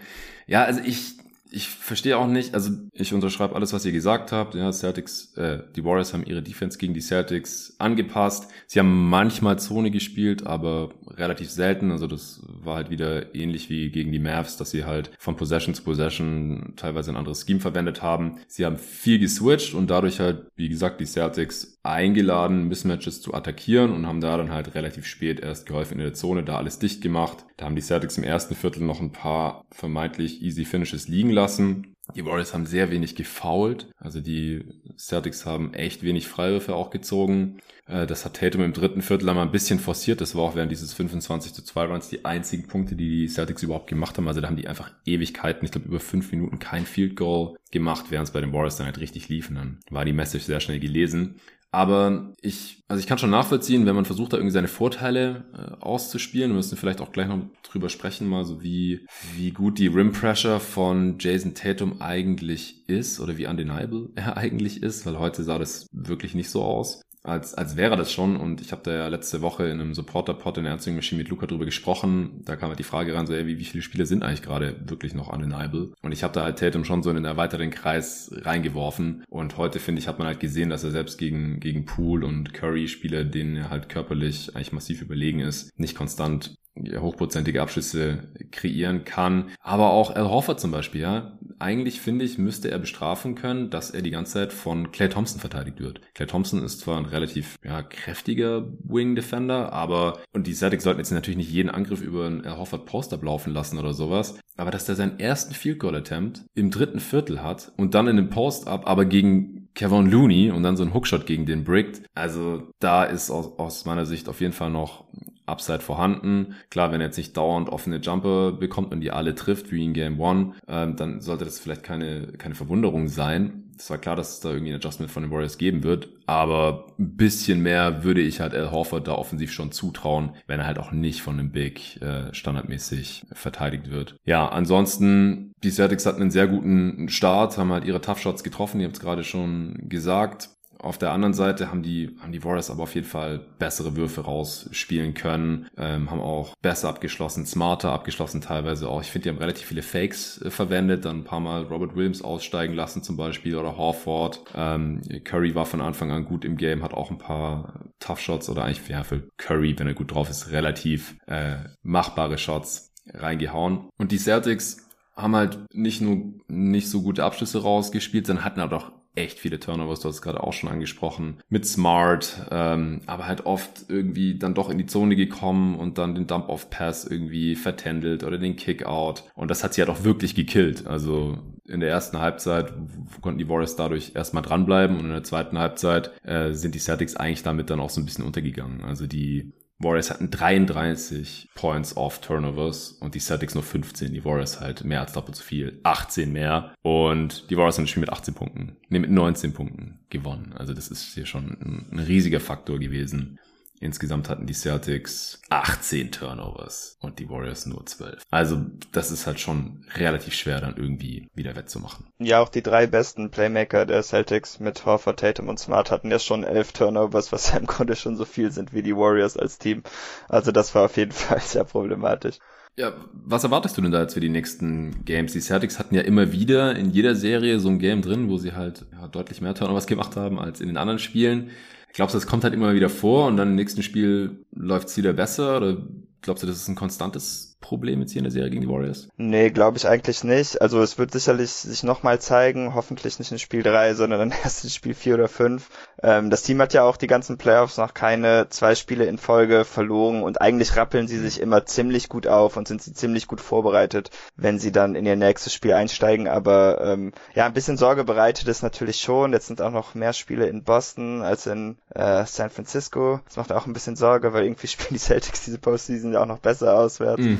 [0.47, 1.15] Ja, also ich
[1.55, 4.55] ich verstehe auch nicht, also ich unterschreibe alles, was ihr gesagt habt.
[4.55, 8.49] Ja, Celtics, äh, die Warriors haben ihre Defense gegen die Celtics angepasst.
[8.67, 11.91] Sie haben manchmal Zone gespielt, aber relativ selten.
[11.91, 15.73] Also das war halt wieder ähnlich wie gegen die Mavs, dass sie halt von Possession
[15.73, 18.39] zu Possession teilweise ein anderes Scheme verwendet haben.
[18.47, 23.91] Sie haben viel geswitcht und dadurch halt, wie gesagt, die Celtics eingeladen, Mismatches zu attackieren
[23.91, 27.01] und haben da dann halt relativ spät erst geholfen in der Zone, da alles dicht
[27.01, 27.45] gemacht.
[27.57, 31.45] Da haben die Celtics im ersten Viertel noch ein paar vermeintlich easy Finishes liegen lassen
[31.45, 31.94] lassen.
[32.13, 33.87] Die Warriors haben sehr wenig gefoult.
[33.97, 34.63] Also die
[34.97, 37.57] Celtics haben echt wenig Freiwürfe auch gezogen.
[37.87, 40.21] Äh, das hat Tatum im dritten Viertel einmal ein bisschen forciert.
[40.21, 43.63] Das war auch während dieses 25 zu 2 Runs die einzigen Punkte, die die Celtics
[43.63, 44.27] überhaupt gemacht haben.
[44.27, 48.05] Also da haben die einfach Ewigkeiten, ich glaube über fünf Minuten kein Field Goal gemacht,
[48.09, 49.49] während es bei den Warriors dann halt richtig lief.
[49.49, 51.39] Und dann war die Message sehr schnell gelesen.
[51.75, 55.83] Aber ich, also ich kann schon nachvollziehen, wenn man versucht, da irgendwie seine Vorteile äh,
[55.83, 56.51] auszuspielen.
[56.51, 60.13] Wir müssen vielleicht auch gleich noch drüber sprechen, mal so wie, wie gut die Rim
[60.13, 65.59] Pressure von Jason Tatum eigentlich ist oder wie undeniable er eigentlich ist, weil heute sah
[65.59, 68.37] das wirklich nicht so aus als, als wäre das schon.
[68.37, 71.29] Und ich habe da ja letzte Woche in einem Supporter-Pod in der Answering Machine mit
[71.29, 72.41] Luca drüber gesprochen.
[72.45, 74.75] Da kam halt die Frage ran, so, ey, wie, wie viele Spiele sind eigentlich gerade
[74.87, 75.93] wirklich noch undeniable?
[76.01, 79.23] Und ich habe da halt Tatum schon so in den erweiterten Kreis reingeworfen.
[79.29, 82.53] Und heute, finde ich, hat man halt gesehen, dass er selbst gegen, gegen Poole und
[82.53, 89.05] Curry Spieler, denen er halt körperlich eigentlich massiv überlegen ist, nicht konstant hochprozentige Abschlüsse kreieren
[89.05, 89.51] kann.
[89.61, 91.37] Aber auch Al Horford zum Beispiel, ja.
[91.57, 95.39] Eigentlich finde ich, müsste er bestrafen können, dass er die ganze Zeit von Clay Thompson
[95.39, 96.01] verteidigt wird.
[96.13, 100.99] Clay Thompson ist zwar ein relativ ja, kräftiger Wing Defender, aber und die Celtics sollten
[100.99, 104.37] jetzt natürlich nicht jeden Angriff über einen Al Horford Post-up laufen lassen oder sowas.
[104.57, 108.17] Aber dass der seinen ersten Field Goal Attempt im dritten Viertel hat und dann in
[108.17, 112.01] den Post-up, aber gegen Kevin Looney und dann so ein Hookshot gegen den brickt.
[112.13, 115.05] Also da ist aus, aus meiner Sicht auf jeden Fall noch
[115.45, 116.55] Upside vorhanden.
[116.69, 119.93] Klar, wenn er jetzt nicht dauernd offene Jumper bekommt und die alle trifft, wie in
[119.93, 123.61] Game One, ähm, dann sollte das vielleicht keine, keine Verwunderung sein.
[123.77, 126.87] Es war klar, dass es da irgendwie ein Adjustment von den Warriors geben wird, aber
[126.97, 130.79] ein bisschen mehr würde ich halt Al Horford da offensiv schon zutrauen, wenn er halt
[130.79, 134.15] auch nicht von einem Big äh, standardmäßig verteidigt wird.
[134.23, 138.79] Ja, ansonsten, die Celtics hatten einen sehr guten Start, haben halt ihre Tough Shots getroffen,
[138.79, 140.51] ihr habt es gerade schon gesagt.
[140.79, 144.21] Auf der anderen Seite haben die, haben die Warriors aber auf jeden Fall bessere Würfe
[144.21, 149.01] rausspielen können, ähm, haben auch besser abgeschlossen, smarter abgeschlossen teilweise auch.
[149.01, 152.21] Ich finde, die haben relativ viele Fakes äh, verwendet, dann ein paar Mal Robert Williams
[152.21, 154.43] aussteigen lassen zum Beispiel oder Horford.
[154.55, 158.49] Ähm, Curry war von Anfang an gut im Game, hat auch ein paar Tough Shots
[158.49, 163.89] oder eigentlich ja, für Curry, wenn er gut drauf ist, relativ äh, machbare Shots reingehauen.
[163.97, 164.85] Und die Celtics
[165.15, 169.59] haben halt nicht nur nicht so gute Abschlüsse rausgespielt, sondern hatten halt auch echt viele
[169.59, 174.37] Turnovers, du hast es gerade auch schon angesprochen, mit Smart, ähm, aber halt oft irgendwie
[174.37, 179.23] dann doch in die Zone gekommen und dann den Dump-Off-Pass irgendwie vertändelt oder den Kick-Out.
[179.35, 180.85] Und das hat sie halt auch wirklich gekillt.
[180.87, 182.73] Also in der ersten Halbzeit
[183.21, 187.15] konnten die Warriors dadurch erstmal dranbleiben und in der zweiten Halbzeit äh, sind die Celtics
[187.15, 188.83] eigentlich damit dann auch so ein bisschen untergegangen.
[188.83, 194.13] Also die Warriors hatten 33 Points off Turnovers und die Celtics nur 15.
[194.13, 195.79] Die Warriors halt mehr als doppelt so viel.
[195.83, 196.73] 18 mehr.
[196.81, 200.53] Und die Warriors haben das Spiel mit 18 Punkten, nee, mit 19 Punkten gewonnen.
[200.57, 203.39] Also das ist hier schon ein, ein riesiger Faktor gewesen.
[203.79, 208.23] Insgesamt hatten die Celtics 18 Turnovers und die Warriors nur 12.
[208.31, 212.07] Also das ist halt schon relativ schwer dann irgendwie wieder wettzumachen.
[212.19, 216.19] Ja, auch die drei besten Playmaker der Celtics mit Horford, Tatum und Smart hatten ja
[216.19, 219.57] schon elf Turnovers, was ja im Grunde schon so viel sind wie die Warriors als
[219.57, 219.83] Team.
[220.29, 222.39] Also das war auf jeden Fall sehr problematisch.
[222.77, 225.31] Ja, was erwartest du denn da jetzt für die nächsten Games?
[225.31, 228.51] Die Celtics hatten ja immer wieder in jeder Serie so ein Game drin, wo sie
[228.51, 231.51] halt ja, deutlich mehr Turnovers gemacht haben als in den anderen Spielen.
[231.95, 234.97] Glaubst du, das kommt halt immer wieder vor und dann im nächsten Spiel läuft es
[234.97, 235.55] wieder besser?
[235.55, 235.77] Oder
[236.21, 239.07] glaubst du, das ist ein konstantes Problem jetzt hier in der Serie gegen die Warriors?
[239.17, 240.61] Nee, glaube ich eigentlich nicht.
[240.61, 244.63] Also es wird sicherlich sich nochmal zeigen, hoffentlich nicht in Spiel 3, sondern dann erst
[244.63, 245.67] in Spiel 4 oder 5.
[246.03, 249.65] Ähm, das Team hat ja auch die ganzen Playoffs noch keine zwei Spiele in Folge
[249.65, 253.41] verloren und eigentlich rappeln sie sich immer ziemlich gut auf und sind sie ziemlich gut
[253.41, 256.27] vorbereitet, wenn sie dann in ihr nächstes Spiel einsteigen.
[256.27, 259.33] Aber ähm, ja, ein bisschen Sorge bereitet es natürlich schon.
[259.33, 263.21] Jetzt sind auch noch mehr Spiele in Boston als in äh, San Francisco.
[263.25, 266.27] Das macht auch ein bisschen Sorge, weil irgendwie spielen die Celtics diese Postseason ja auch
[266.27, 267.23] noch besser auswärts.
[267.23, 267.37] Mm.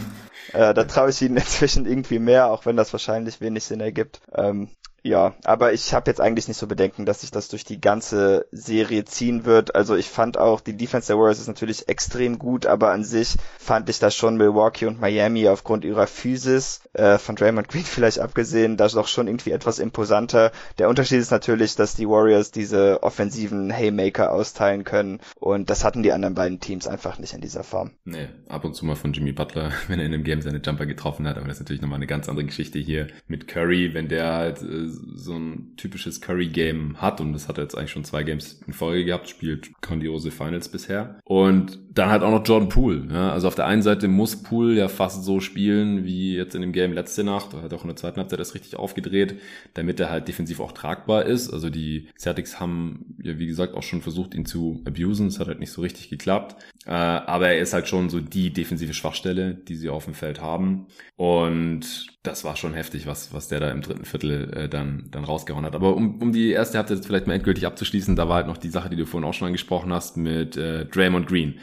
[0.53, 4.21] Äh, da traue ich ihnen inzwischen irgendwie mehr, auch wenn das wahrscheinlich wenig Sinn ergibt.
[4.33, 4.69] Ähm,
[5.05, 8.47] ja, aber ich habe jetzt eigentlich nicht so Bedenken, dass sich das durch die ganze
[8.51, 9.75] Serie ziehen wird.
[9.75, 13.35] Also ich fand auch, die Defense der Warriors ist natürlich extrem gut, aber an sich
[13.59, 18.17] fand ich das schon Milwaukee und Miami aufgrund ihrer Physis, äh, von Draymond Green vielleicht
[18.17, 20.51] abgesehen, das doch schon irgendwie etwas imposanter.
[20.79, 26.01] Der Unterschied ist natürlich, dass die Warriors diese offensiven Haymaker austeilen können und das hatten
[26.01, 27.91] die anderen beiden Teams einfach nicht in dieser Form.
[28.05, 30.87] Nee, ab und zu mal von Jimmy Butler, wenn er in einem Game seine Jumper
[30.87, 34.07] getroffen hat, aber das ist natürlich nochmal eine ganz andere Geschichte hier mit Curry, wenn
[34.07, 38.03] der halt äh, so ein typisches Curry-Game hat und das hat er jetzt eigentlich schon
[38.03, 41.19] zwei Games in Folge gehabt, spielt grandiose Finals bisher.
[41.23, 43.07] Und dann halt auch noch Jordan Poole.
[43.09, 43.31] Ja?
[43.31, 46.73] Also auf der einen Seite muss Poole ja fast so spielen wie jetzt in dem
[46.73, 47.53] Game letzte Nacht.
[47.53, 49.39] Er hat auch in der zweiten Halbzeit das richtig aufgedreht,
[49.73, 51.51] damit er halt defensiv auch tragbar ist.
[51.51, 55.27] Also die Celtics haben ja wie gesagt auch schon versucht, ihn zu abusen.
[55.27, 56.57] Es hat halt nicht so richtig geklappt.
[56.85, 60.41] Äh, aber er ist halt schon so die defensive Schwachstelle, die sie auf dem Feld
[60.41, 60.87] haben.
[61.15, 65.23] Und das war schon heftig, was, was der da im dritten Viertel äh, dann, dann
[65.23, 65.75] rausgehauen hat.
[65.75, 68.57] Aber um, um die erste Halbzeit jetzt vielleicht mal endgültig abzuschließen, da war halt noch
[68.57, 71.55] die Sache, die du vorhin auch schon angesprochen hast, mit äh, Draymond Green.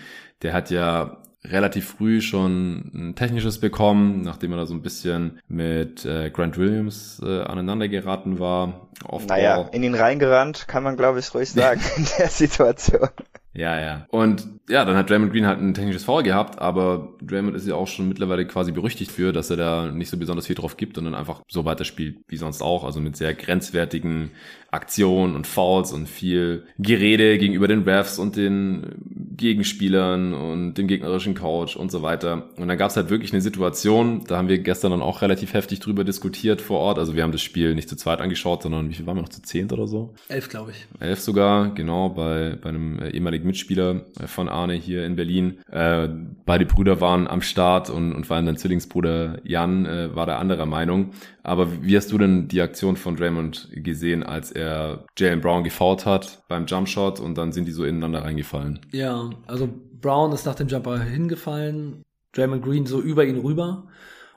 [0.42, 5.40] Der hat ja relativ früh schon ein technisches bekommen, nachdem er da so ein bisschen
[5.48, 8.88] mit äh, Grant Williams äh, aneinander geraten war.
[9.26, 13.08] naja, in ihn reingerannt, kann man glaube ich ruhig sagen in der Situation.
[13.54, 14.06] Ja, ja.
[14.08, 17.74] Und ja, dann hat Draymond Green halt ein technisches Foul gehabt, aber Draymond ist ja
[17.74, 20.96] auch schon mittlerweile quasi berüchtigt für, dass er da nicht so besonders viel drauf gibt
[20.96, 24.30] und dann einfach so weiterspielt wie sonst auch, also mit sehr grenzwertigen
[24.70, 28.94] Aktionen und Fouls und viel Gerede gegenüber den Refs und den
[29.36, 32.48] Gegenspielern und dem gegnerischen Coach und so weiter.
[32.56, 35.52] Und dann gab es halt wirklich eine Situation, da haben wir gestern dann auch relativ
[35.52, 36.98] heftig drüber diskutiert vor Ort.
[36.98, 39.28] Also wir haben das Spiel nicht zu zweit angeschaut, sondern wie viel waren wir noch
[39.28, 40.14] zu zehnt oder so?
[40.28, 40.86] Elf, glaube ich.
[41.00, 45.58] Elf sogar, genau, bei, bei einem ehemaligen Mitspieler von Arne hier in Berlin.
[45.70, 46.08] Äh,
[46.44, 50.38] beide Brüder waren am Start und, und vor allem dein Zwillingsbruder Jan äh, war der
[50.38, 51.10] anderer Meinung.
[51.42, 56.06] Aber wie hast du denn die Aktion von Draymond gesehen, als er Jalen Brown gefault
[56.06, 58.80] hat beim Jumpshot und dann sind die so ineinander reingefallen?
[58.92, 59.68] Ja, also
[60.00, 62.02] Brown ist nach dem Jumper hingefallen,
[62.32, 63.88] Draymond Green so über ihn rüber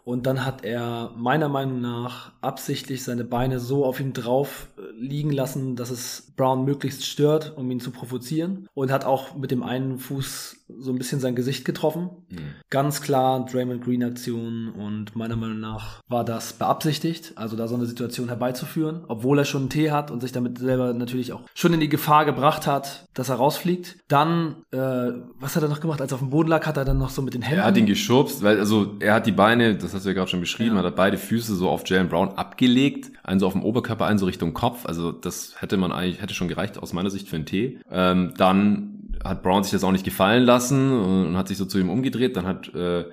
[0.05, 4.81] und dann hat er meiner Meinung nach absichtlich seine Beine so auf ihn drauf äh,
[4.95, 8.69] liegen lassen, dass es Brown möglichst stört, um ihn zu provozieren.
[8.75, 12.09] Und hat auch mit dem einen Fuß so ein bisschen sein Gesicht getroffen.
[12.29, 12.53] Mhm.
[12.69, 17.75] Ganz klar Draymond Green Aktion und meiner Meinung nach war das beabsichtigt, also da so
[17.75, 21.41] eine Situation herbeizuführen, obwohl er schon einen Tee hat und sich damit selber natürlich auch
[21.53, 23.97] schon in die Gefahr gebracht hat, dass er rausfliegt.
[24.07, 26.01] Dann, äh, was hat er noch gemacht?
[26.01, 27.61] Als er auf dem Boden lag, hat er dann noch so mit den Händen.
[27.61, 30.29] Er hat ihn geschubst, weil, also er hat die Beine, das hast du ja gerade
[30.29, 30.83] schon beschrieben, ja.
[30.83, 34.25] hat beide Füße so auf Jalen Brown abgelegt, einen so auf dem Oberkörper, einen so
[34.25, 34.85] Richtung Kopf.
[34.85, 37.79] Also das hätte man eigentlich, hätte schon gereicht aus meiner Sicht für einen Tee.
[37.91, 41.79] Ähm, dann hat Brown sich das auch nicht gefallen lassen und hat sich so zu
[41.79, 43.05] ihm umgedreht, dann hat äh,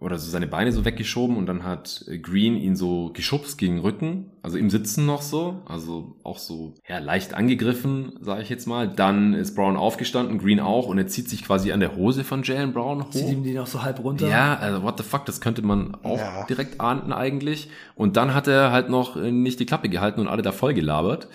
[0.00, 3.82] oder so seine Beine so weggeschoben und dann hat Green ihn so geschubst gegen den
[3.82, 8.66] Rücken, also im Sitzen noch so, also auch so ja leicht angegriffen, sage ich jetzt
[8.66, 8.88] mal.
[8.88, 12.42] Dann ist Brown aufgestanden, Green auch und er zieht sich quasi an der Hose von
[12.42, 13.10] Jalen Brown hoch.
[13.10, 14.28] Zieht ihm die noch so halb runter.
[14.28, 16.46] Ja, also what the fuck, das könnte man auch ja.
[16.48, 17.68] direkt ahnden eigentlich.
[17.94, 21.28] Und dann hat er halt noch nicht die Klappe gehalten und alle da voll gelabert.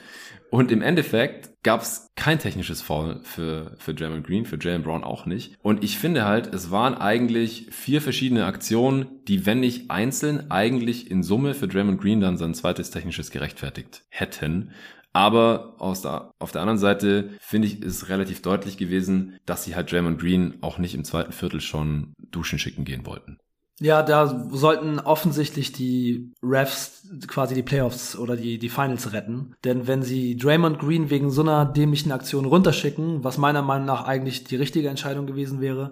[0.51, 5.03] Und im Endeffekt gab es kein technisches Foul für, für Jalen Green, für Jalen Brown
[5.03, 5.57] auch nicht.
[5.61, 11.09] Und ich finde halt, es waren eigentlich vier verschiedene Aktionen, die, wenn nicht einzeln, eigentlich
[11.09, 14.71] in Summe für Draymond Green dann sein zweites technisches gerechtfertigt hätten.
[15.13, 19.75] Aber aus der, auf der anderen Seite finde ich, ist relativ deutlich gewesen, dass sie
[19.75, 23.37] halt Draymond Green auch nicht im zweiten Viertel schon duschen schicken gehen wollten.
[23.81, 29.53] Ja, da sollten offensichtlich die Refs quasi die Playoffs oder die, die Finals retten.
[29.65, 34.05] Denn wenn sie Draymond Green wegen so einer dämlichen Aktion runterschicken, was meiner Meinung nach
[34.05, 35.91] eigentlich die richtige Entscheidung gewesen wäre,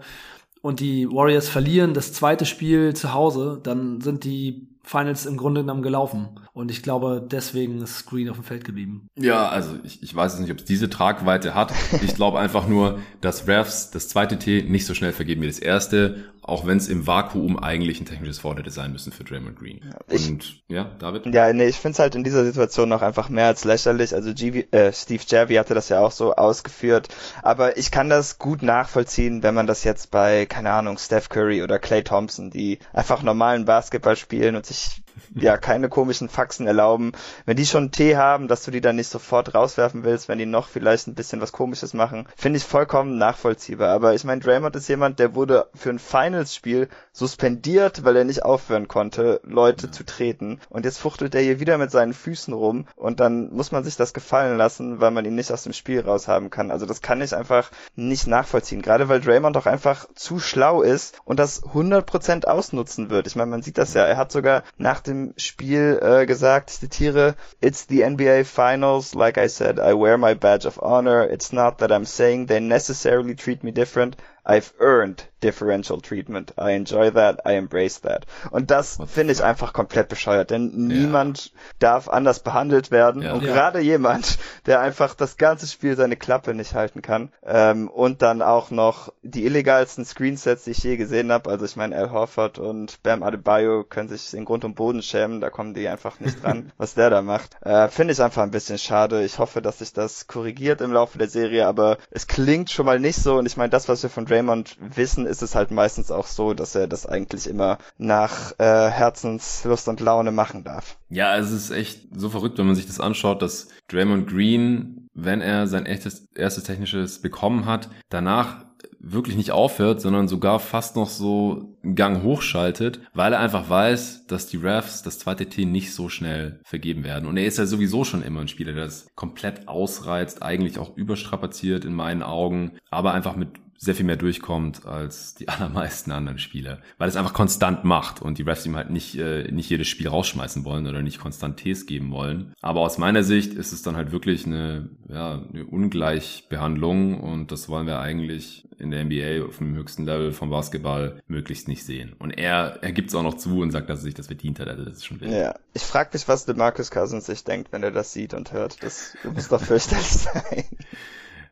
[0.61, 5.61] und die Warriors verlieren das zweite Spiel zu Hause, dann sind die Finals im Grunde
[5.61, 6.29] genommen gelaufen.
[6.53, 9.07] Und ich glaube, deswegen ist Green auf dem Feld geblieben.
[9.17, 11.73] Ja, also ich, ich weiß nicht, ob es diese Tragweite hat.
[12.03, 15.57] Ich glaube einfach nur, dass Refs das zweite T nicht so schnell vergeben wie das
[15.57, 19.79] erste, auch wenn es im Vakuum eigentlich ein technisches Vorteil sein müssen für Draymond Green.
[19.83, 21.25] Ja, Und ich, ja, David?
[21.33, 24.13] Ja, nee, ich finde es halt in dieser Situation noch einfach mehr als lächerlich.
[24.13, 27.07] Also GV, äh, Steve Jervy hatte das ja auch so ausgeführt.
[27.41, 31.63] Aber ich kann das gut nachvollziehen, wenn man das jetzt bei, keine Ahnung, Steph Curry
[31.63, 35.02] oder Clay Thompson, die einfach normalen Basketball spielen und sich
[35.35, 37.11] ja keine komischen Faxen erlauben.
[37.45, 40.45] Wenn die schon Tee haben, dass du die dann nicht sofort rauswerfen willst, wenn die
[40.45, 43.89] noch vielleicht ein bisschen was komisches machen, finde ich vollkommen nachvollziehbar.
[43.89, 48.43] Aber ich meine, Draymond ist jemand, der wurde für ein Finals-Spiel suspendiert, weil er nicht
[48.43, 49.91] aufhören konnte, Leute ja.
[49.91, 50.59] zu treten.
[50.69, 53.95] Und jetzt fuchtelt er hier wieder mit seinen Füßen rum und dann muss man sich
[53.95, 56.71] das gefallen lassen, weil man ihn nicht aus dem Spiel raushaben kann.
[56.71, 58.81] Also das kann ich einfach nicht nachvollziehen.
[58.81, 63.27] Gerade weil Draymond auch einfach zu schlau ist und das 100% ausnutzen wird.
[63.27, 64.05] Ich meine, man sieht das ja.
[64.05, 69.37] Er hat sogar nach dem Spiel äh, gesagt, ich zitiere, It's the NBA Finals, like
[69.37, 71.23] I said, I wear my badge of honor.
[71.29, 74.17] It's not that I'm saying they necessarily treat me different.
[74.45, 76.53] I've earned differential treatment.
[76.57, 78.25] I enjoy that, I embrace that.
[78.51, 81.51] Und das finde ich einfach komplett bescheuert, denn niemand ja.
[81.79, 83.21] darf anders behandelt werden.
[83.21, 83.33] Ja.
[83.33, 83.53] Und ja.
[83.53, 88.41] gerade jemand, der einfach das ganze Spiel seine Klappe nicht halten kann ähm, und dann
[88.41, 91.49] auch noch die illegalsten Screensets, die ich je gesehen habe.
[91.49, 95.41] Also ich meine, Al Horford und Bam Adebayo können sich in Grund und Boden schämen.
[95.41, 97.57] Da kommen die einfach nicht dran, was der da macht.
[97.61, 99.23] Äh, finde ich einfach ein bisschen schade.
[99.23, 102.99] Ich hoffe, dass sich das korrigiert im Laufe der Serie, aber es klingt schon mal
[102.99, 103.35] nicht so.
[103.35, 106.53] Und ich meine, das, was wir von Draymond wissen, ist es halt meistens auch so,
[106.53, 110.97] dass er das eigentlich immer nach äh, Herzenslust und Laune machen darf.
[111.09, 115.41] Ja, es ist echt so verrückt, wenn man sich das anschaut, dass Draymond Green, wenn
[115.41, 118.65] er sein echtes, erstes technisches bekommen hat, danach
[118.99, 124.27] wirklich nicht aufhört, sondern sogar fast noch so einen Gang hochschaltet, weil er einfach weiß,
[124.27, 127.27] dass die Refs das zweite T nicht so schnell vergeben werden.
[127.27, 130.95] Und er ist ja sowieso schon immer ein Spieler, der das komplett ausreizt, eigentlich auch
[130.95, 133.49] überstrapaziert in meinen Augen, aber einfach mit
[133.83, 138.37] sehr viel mehr durchkommt als die allermeisten anderen Spieler, weil es einfach konstant macht und
[138.37, 141.85] die Refs ihm halt nicht, äh, nicht jedes Spiel rausschmeißen wollen oder nicht konstant Ts
[141.85, 142.53] geben wollen.
[142.61, 147.69] Aber aus meiner Sicht ist es dann halt wirklich eine, ja, eine Ungleichbehandlung und das
[147.69, 152.13] wollen wir eigentlich in der NBA auf dem höchsten Level vom Basketball möglichst nicht sehen.
[152.19, 154.59] Und er, er gibt es auch noch zu und sagt, dass er sich das verdient
[154.59, 154.67] hat.
[154.67, 155.31] Also das ist schon wild.
[155.31, 158.83] Ja, ich frage mich, was DeMarcus Cousins sich denkt, wenn er das sieht und hört.
[158.83, 160.65] Das muss doch fürchterlich sein.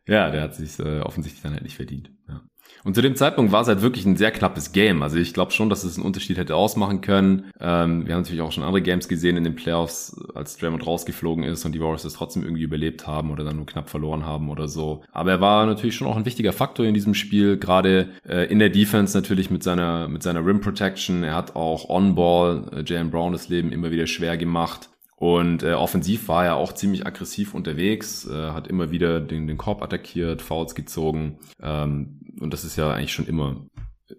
[0.08, 2.12] Ja, der hat sich äh, offensichtlich dann halt nicht verdient.
[2.28, 2.42] Ja.
[2.84, 5.04] Und zu dem Zeitpunkt war es halt wirklich ein sehr knappes Game.
[5.04, 7.52] Also ich glaube schon, dass es einen Unterschied hätte ausmachen können.
[7.60, 11.44] Ähm, wir haben natürlich auch schon andere Games gesehen in den Playoffs, als Draymond rausgeflogen
[11.44, 14.50] ist und die Warriors es trotzdem irgendwie überlebt haben oder dann nur knapp verloren haben
[14.50, 15.04] oder so.
[15.12, 18.60] Aber er war natürlich schon auch ein wichtiger Faktor in diesem Spiel, gerade äh, in
[18.60, 21.24] der Defense natürlich mit seiner mit seiner Rim Protection.
[21.24, 24.90] Er hat auch On-Ball äh, Jalen Brown das Leben immer wieder schwer gemacht.
[25.22, 29.56] Und äh, offensiv war er auch ziemlich aggressiv unterwegs, äh, hat immer wieder den, den
[29.56, 31.38] Korb attackiert, Fouls gezogen.
[31.62, 33.68] Ähm, und das ist ja eigentlich schon immer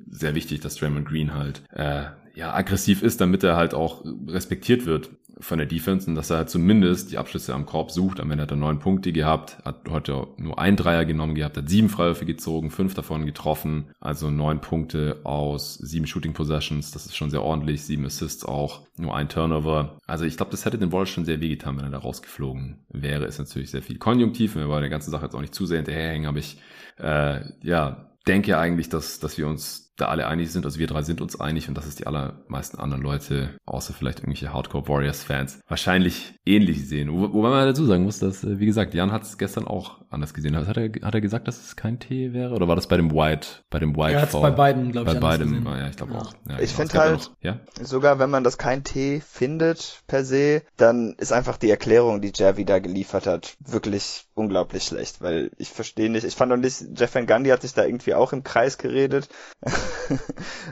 [0.08, 2.04] sehr wichtig, dass Draymond Green halt äh,
[2.36, 5.10] ja aggressiv ist, damit er halt auch respektiert wird
[5.42, 8.20] von der Defense und dass er halt zumindest die Abschlüsse am Korb sucht.
[8.20, 11.68] Am Ende hat er neun Punkte gehabt, hat heute nur ein Dreier genommen gehabt, hat
[11.68, 16.92] sieben Freiwürfe gezogen, fünf davon getroffen, also neun Punkte aus sieben Shooting Possessions.
[16.92, 19.98] Das ist schon sehr ordentlich, sieben Assists auch, nur ein Turnover.
[20.06, 23.24] Also ich glaube, das hätte den Wallace schon sehr wehgetan, wenn er da rausgeflogen wäre.
[23.24, 25.78] Ist natürlich sehr viel Konjunktiv, wir bei der ganzen Sache jetzt auch nicht zu sehr
[25.78, 26.58] hinterherhängen, aber ich
[26.98, 30.64] äh, ja denke eigentlich, dass, dass wir uns da alle einig sind.
[30.64, 34.20] Also wir drei sind uns einig und dass es die allermeisten anderen Leute, außer vielleicht
[34.20, 37.12] irgendwelche Hardcore Warriors-Fans, wahrscheinlich ähnlich sehen.
[37.12, 40.00] Wo, wobei man dazu sagen muss, dass, äh, wie gesagt, Jan hat es gestern auch
[40.10, 40.56] anders gesehen.
[40.56, 42.54] Hat er, hat er gesagt, dass es kein Tee wäre?
[42.54, 44.14] Oder war das bei dem White, bei dem White?
[44.14, 45.14] Er hat bei beiden, glaube ich.
[45.14, 46.18] Bei beidem, ja, ich glaube ja.
[46.18, 46.32] auch.
[46.48, 46.88] Ja, ich genau.
[46.88, 47.60] finde halt, ja?
[47.80, 52.32] sogar wenn man das kein Tee findet per se, dann ist einfach die Erklärung, die
[52.34, 56.82] Javi da geliefert hat, wirklich unglaublich schlecht, weil ich verstehe nicht, ich fand auch nicht,
[56.96, 59.28] Jeff Van Gundy hat sich da irgendwie auch im Kreis geredet.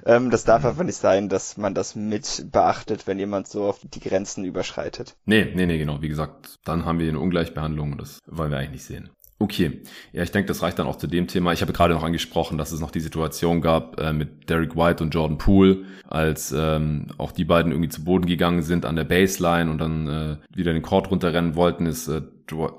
[0.06, 0.68] Ähm, das darf mhm.
[0.68, 5.16] einfach nicht sein, dass man das mit beachtet, wenn jemand so auf die Grenzen überschreitet.
[5.24, 6.02] Nee, nee, nee, genau.
[6.02, 9.10] Wie gesagt, dann haben wir eine Ungleichbehandlung und das wollen wir eigentlich nicht sehen.
[9.42, 9.80] Okay,
[10.12, 11.54] ja, ich denke, das reicht dann auch zu dem Thema.
[11.54, 15.02] Ich habe gerade noch angesprochen, dass es noch die Situation gab äh, mit Derek White
[15.02, 19.04] und Jordan Poole, als ähm, auch die beiden irgendwie zu Boden gegangen sind an der
[19.04, 22.20] Baseline und dann äh, wieder den Court runterrennen wollten, ist, äh,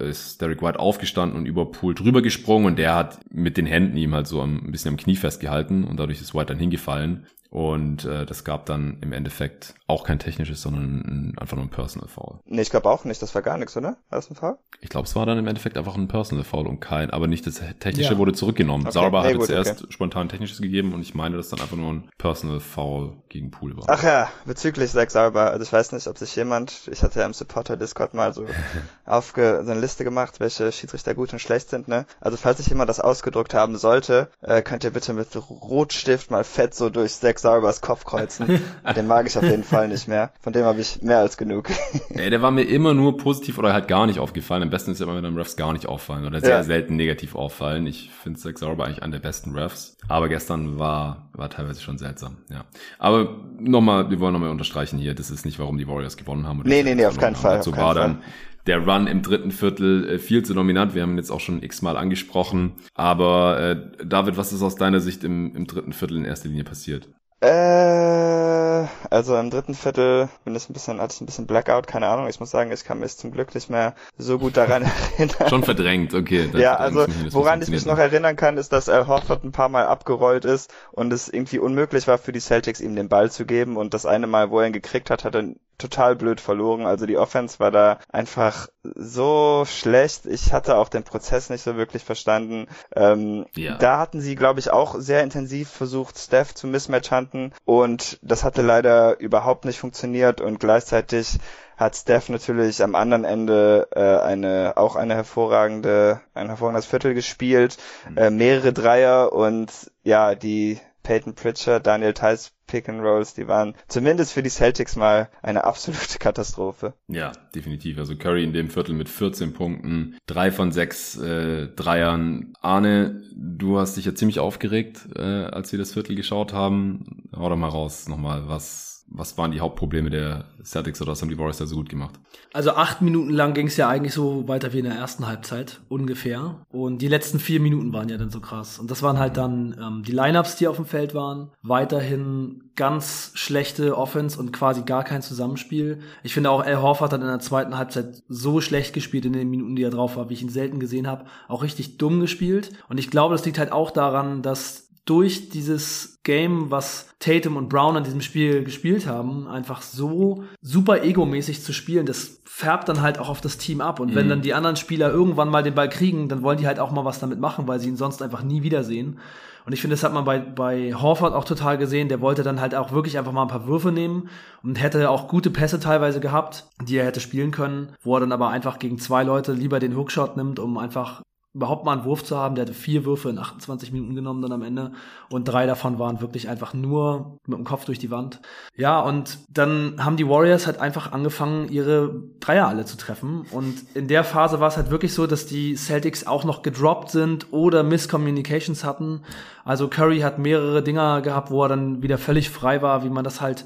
[0.08, 3.98] ist Derek White aufgestanden und über Poole drüber gesprungen und der hat mit den Händen
[3.98, 7.26] ihm halt so ein bisschen am Knie festgehalten und dadurch ist White dann hingefallen.
[7.52, 12.08] Und äh, das gab dann im Endeffekt auch kein technisches, sondern einfach nur ein Personal
[12.08, 12.40] Foul.
[12.46, 13.22] Nee, ich glaube auch nicht.
[13.22, 13.98] Das war gar nichts, oder?
[14.10, 14.58] War das ein Foul?
[14.80, 17.46] Ich glaube, es war dann im Endeffekt einfach ein Personal Foul und kein, aber nicht
[17.46, 18.18] das technische ja.
[18.18, 18.86] wurde zurückgenommen.
[18.86, 18.94] Okay.
[18.94, 19.92] Sauber nee, gut, zuerst okay.
[19.92, 23.76] spontan technisches gegeben und ich meine, dass dann einfach nur ein Personal Foul gegen Pool
[23.76, 23.84] war.
[23.88, 25.52] Ach ja, bezüglich Zach Sauber.
[25.52, 28.46] Also ich weiß nicht, ob sich jemand, ich hatte ja im Supporter Discord mal so
[29.06, 32.06] aufge, so eine Liste gemacht, welche Schiedsrichter gut und schlecht sind, ne?
[32.22, 36.46] Also falls sich jemand das ausgedruckt haben sollte, äh, könnt ihr bitte mit Rotstift mal
[36.46, 37.12] fett so durch
[37.42, 38.62] Zach Saubers Kopf kreuzen.
[38.96, 40.32] Den mag ich auf jeden Fall nicht mehr.
[40.40, 41.70] Von dem habe ich mehr als genug.
[42.10, 44.64] Ey, der war mir immer nur positiv oder halt gar nicht aufgefallen.
[44.64, 46.64] Am besten ist ja immer, wenn einem Refs gar nicht auffallen oder sehr ja.
[46.64, 47.88] selten negativ auffallen.
[47.88, 49.98] Ich finde Zach Sauber eigentlich einer der besten Refs.
[50.08, 52.66] Aber gestern war, war teilweise schon seltsam, ja.
[53.00, 56.60] Aber nochmal, wir wollen nochmal unterstreichen hier, das ist nicht, warum die Warriors gewonnen haben.
[56.62, 57.64] Oder nee, nee, nee, auf keinen Fall.
[57.64, 58.22] So war dann
[58.68, 60.94] der Run im dritten Viertel äh, viel zu dominant.
[60.94, 62.74] Wir haben ihn jetzt auch schon x-mal angesprochen.
[62.94, 66.64] Aber äh, David, was ist aus deiner Sicht im, im dritten Viertel in erster Linie
[66.64, 67.10] passiert?
[67.42, 72.08] Äh, also im dritten Viertel bin ich ein bisschen, hatte ich ein bisschen Blackout, keine
[72.08, 72.28] Ahnung.
[72.28, 74.84] Ich muss sagen, ich kann mich zum Glück nicht mehr so gut daran
[75.18, 75.50] erinnern.
[75.50, 76.50] Schon verdrängt, okay.
[76.54, 79.88] Ja, also woran ich mich noch erinnern kann, ist, dass Al Horford ein paar Mal
[79.88, 83.76] abgerollt ist und es irgendwie unmöglich war für die Celtics, ihm den Ball zu geben.
[83.76, 85.46] Und das eine Mal, wo er ihn gekriegt hat, hat er
[85.82, 86.86] total blöd verloren.
[86.86, 90.26] Also die Offense war da einfach so schlecht.
[90.26, 92.68] Ich hatte auch den Prozess nicht so wirklich verstanden.
[92.96, 93.78] Ähm, ja.
[93.78, 98.62] Da hatten sie, glaube ich, auch sehr intensiv versucht, Steph zu mismatchen und das hatte
[98.62, 101.40] leider überhaupt nicht funktioniert und gleichzeitig
[101.78, 107.78] hat Steph natürlich am anderen Ende äh, eine auch eine hervorragende ein hervorragendes Viertel gespielt,
[108.10, 108.18] mhm.
[108.18, 113.76] äh, mehrere Dreier und ja die Peyton Pritchard, Daniel Tice Pick and Rolls, die waren
[113.90, 116.94] zumindest für die Celtics mal eine absolute Katastrophe.
[117.10, 117.98] Ja, definitiv.
[117.98, 122.54] Also Curry in dem Viertel mit 14 Punkten, drei von sechs äh, Dreiern.
[122.62, 127.30] Arne, du hast dich ja ziemlich aufgeregt, äh, als wir das Viertel geschaut haben.
[127.36, 131.30] Hau doch mal raus nochmal, was was waren die Hauptprobleme der Celtics oder was haben
[131.30, 132.20] die Warriors da so gut gemacht?
[132.54, 135.82] Also acht Minuten lang ging es ja eigentlich so weiter wie in der ersten Halbzeit,
[135.90, 136.66] ungefähr.
[136.70, 138.80] Und die letzten vier Minuten waren ja dann so krass.
[138.80, 141.52] Und das waren halt dann ähm, die Lineups, die auf dem Feld waren.
[141.62, 146.00] Weiterhin ganz schlechte Offense und quasi gar kein Zusammenspiel.
[146.24, 149.50] Ich finde auch, Al Horford hat in der zweiten Halbzeit so schlecht gespielt in den
[149.50, 151.26] Minuten, die er drauf war, wie ich ihn selten gesehen habe.
[151.48, 152.72] Auch richtig dumm gespielt.
[152.88, 157.70] Und ich glaube, das liegt halt auch daran, dass durch dieses Game, was Tatum und
[157.70, 163.02] Brown an diesem Spiel gespielt haben, einfach so super egomäßig zu spielen, das färbt dann
[163.02, 164.00] halt auch auf das Team ab.
[164.00, 164.16] Und mhm.
[164.16, 166.92] wenn dann die anderen Spieler irgendwann mal den Ball kriegen, dann wollen die halt auch
[166.92, 169.20] mal was damit machen, weil sie ihn sonst einfach nie wiedersehen.
[169.66, 172.10] Und ich finde, das hat man bei, bei Horford auch total gesehen.
[172.10, 174.30] Der wollte dann halt auch wirklich einfach mal ein paar Würfe nehmen
[174.64, 178.32] und hätte auch gute Pässe teilweise gehabt, die er hätte spielen können, wo er dann
[178.32, 181.22] aber einfach gegen zwei Leute lieber den Hookshot nimmt, um einfach
[181.54, 182.56] überhaupt mal einen Wurf zu haben.
[182.56, 184.94] Der hatte vier Würfe in 28 Minuten genommen dann am Ende
[185.30, 188.42] und drei davon waren wirklich einfach nur mit dem Kopf durch die Wand.
[188.76, 193.84] Ja, und dann haben die Warriors halt einfach angefangen, ihre Dreier alle zu treffen und
[193.96, 197.52] in der Phase war es halt wirklich so, dass die Celtics auch noch gedroppt sind
[197.52, 199.24] oder Miscommunications hatten.
[199.66, 203.24] Also Curry hat mehrere Dinger gehabt, wo er dann wieder völlig frei war, wie man
[203.24, 203.66] das halt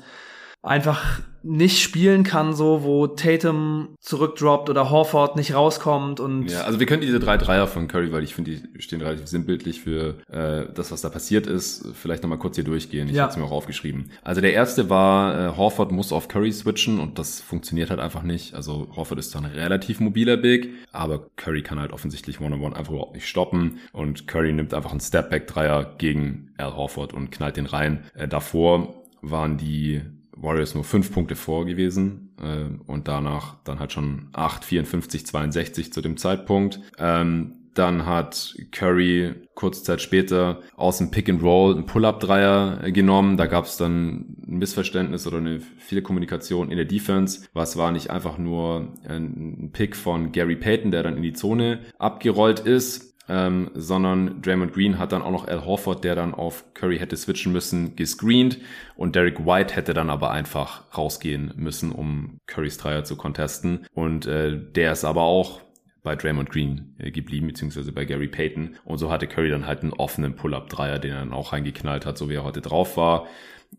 [0.66, 6.80] einfach nicht spielen kann, so wo Tatum zurückdroppt oder Horford nicht rauskommt und ja, also
[6.80, 10.16] wir können diese drei Dreier von Curry, weil ich finde, die stehen relativ sinnbildlich für
[10.28, 13.08] äh, das, was da passiert ist, vielleicht nochmal kurz hier durchgehen.
[13.08, 13.24] Ich ja.
[13.24, 14.10] habe es mir auch aufgeschrieben.
[14.24, 18.24] Also der erste war, äh, Horford muss auf Curry switchen und das funktioniert halt einfach
[18.24, 18.56] nicht.
[18.56, 22.80] Also Horford ist dann relativ mobiler Big, aber Curry kann halt offensichtlich One-on-One -on -one
[22.80, 27.58] einfach überhaupt nicht stoppen und Curry nimmt einfach einen Stepback-Dreier gegen Al Horford und knallt
[27.58, 28.06] den rein.
[28.16, 30.02] Äh, davor waren die
[30.36, 35.94] Warriors nur fünf Punkte vor gewesen äh, und danach dann halt schon 8, 54, 62
[35.94, 36.80] zu dem Zeitpunkt.
[36.98, 43.36] Ähm, dann hat Curry kurze Zeit später aus dem Pick and Roll einen Pull-Up-Dreier genommen.
[43.36, 47.48] Da gab es dann ein Missverständnis oder eine viele Kommunikation in der Defense.
[47.54, 51.80] Was war nicht einfach nur ein Pick von Gary Payton, der dann in die Zone
[52.00, 56.66] abgerollt ist, ähm, sondern Draymond Green hat dann auch noch Al Horford, der dann auf
[56.74, 58.60] Curry hätte switchen müssen, gescreent
[58.96, 64.26] und Derek White hätte dann aber einfach rausgehen müssen, um Currys Dreier zu contesten und
[64.26, 65.62] äh, der ist aber auch
[66.06, 68.78] bei Draymond Green äh, geblieben, beziehungsweise bei Gary Payton.
[68.86, 72.18] Und so hatte Curry dann halt einen offenen Pull-Up-Dreier, den er dann auch reingeknallt hat,
[72.18, 73.28] so wie er heute drauf war.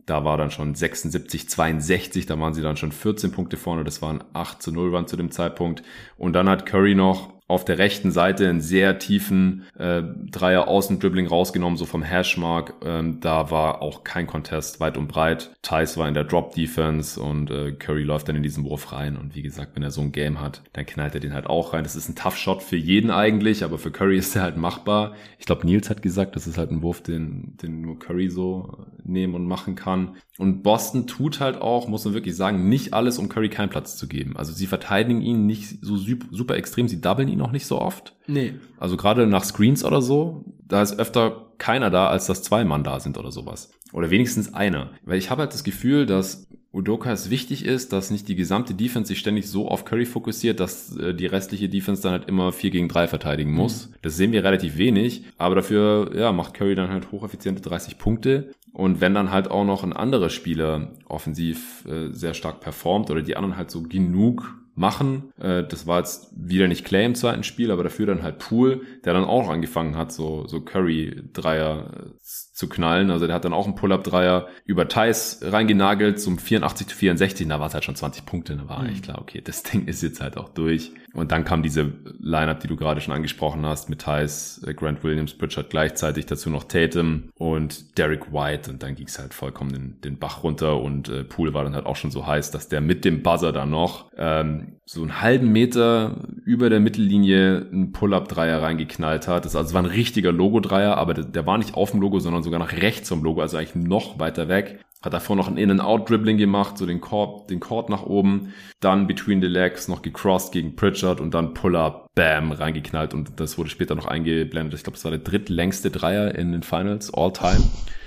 [0.05, 4.03] Da war dann schon 76, 62, da waren sie dann schon 14 Punkte vorne, das
[4.03, 5.83] waren 8 zu 0 waren zu dem Zeitpunkt.
[6.19, 11.29] Und dann hat Curry noch auf der rechten Seite einen sehr tiefen äh, Dreier Außendribbling
[11.29, 12.75] rausgenommen, so vom Hashmark.
[12.85, 15.53] Ähm, da war auch kein Contest weit und breit.
[15.63, 19.17] Thais war in der Drop Defense und äh, Curry läuft dann in diesen Wurf rein.
[19.17, 21.73] Und wie gesagt, wenn er so ein Game hat, dann knallt er den halt auch
[21.73, 21.85] rein.
[21.85, 25.15] Das ist ein Tough Shot für jeden eigentlich, aber für Curry ist er halt machbar.
[25.39, 28.87] Ich glaube, Nils hat gesagt, das ist halt ein Wurf, den, den nur Curry so
[29.05, 30.17] nehmen und machen kann.
[30.39, 33.97] Und Boston tut halt auch, muss man wirklich sagen, nicht alles, um Curry keinen Platz
[33.97, 34.37] zu geben.
[34.37, 38.15] Also sie verteidigen ihn nicht so super extrem, sie doublen ihn auch nicht so oft.
[38.27, 38.55] Nee.
[38.79, 42.85] Also gerade nach Screens oder so, da ist öfter keiner da, als dass zwei Mann
[42.85, 43.71] da sind oder sowas.
[43.93, 44.91] Oder wenigstens einer.
[45.05, 48.75] Weil ich habe halt das Gefühl, dass Udoka es wichtig ist, dass nicht die gesamte
[48.75, 52.53] Defense sich ständig so auf Curry fokussiert, dass äh, die restliche Defense dann halt immer
[52.53, 53.89] 4 gegen 3 verteidigen muss.
[53.89, 53.95] Mhm.
[54.03, 58.51] Das sehen wir relativ wenig, aber dafür ja, macht Curry dann halt hocheffiziente 30 Punkte.
[58.73, 63.23] Und wenn dann halt auch noch ein anderer Spieler offensiv äh, sehr stark performt oder
[63.23, 65.33] die anderen halt so genug machen.
[65.41, 68.83] Äh, das war jetzt wieder nicht Clay im zweiten Spiel, aber dafür dann halt Pool,
[69.05, 73.11] der dann auch angefangen hat, so, so Curry-Dreier äh, zu knallen.
[73.11, 77.49] Also der hat dann auch einen Pull-Up-Dreier über Thais reingenagelt zum 84 zu 64.
[77.49, 78.57] Da war es halt schon 20 Punkte.
[78.57, 78.87] Da war mhm.
[78.87, 80.93] eigentlich klar, okay, das Ding ist jetzt halt auch durch.
[81.17, 85.03] Und dann kam diese Lineup, die du gerade schon angesprochen hast, mit Thais, äh, Grant
[85.03, 88.71] Williams, Pritchard gleichzeitig, dazu noch Tatum und Derek White.
[88.71, 91.75] Und dann ging es halt vollkommen den, den Bach runter und äh, Pool war dann
[91.75, 95.21] halt auch schon so heiß, dass der mit dem Buzzer dann noch ähm, so einen
[95.21, 99.45] halben Meter über der Mittellinie einen Pull-Up-Dreier reingeknallt hat.
[99.45, 102.43] Das also war ein richtiger Logo-Dreier, aber der, der war nicht auf dem Logo, sondern
[102.43, 104.81] sogar nach rechts vom Logo, also eigentlich noch weiter weg.
[105.03, 108.55] Hat davor noch ein In-and-Out-Dribbling gemacht, so den Korb, den Court nach oben.
[108.81, 113.15] Dann between the legs noch gecrossed gegen Pritchard und dann Pull-Up, Bam, reingeknallt.
[113.15, 114.75] Und das wurde später noch eingeblendet.
[114.75, 117.63] Ich glaube, das war der drittlängste Dreier in den Finals, all time.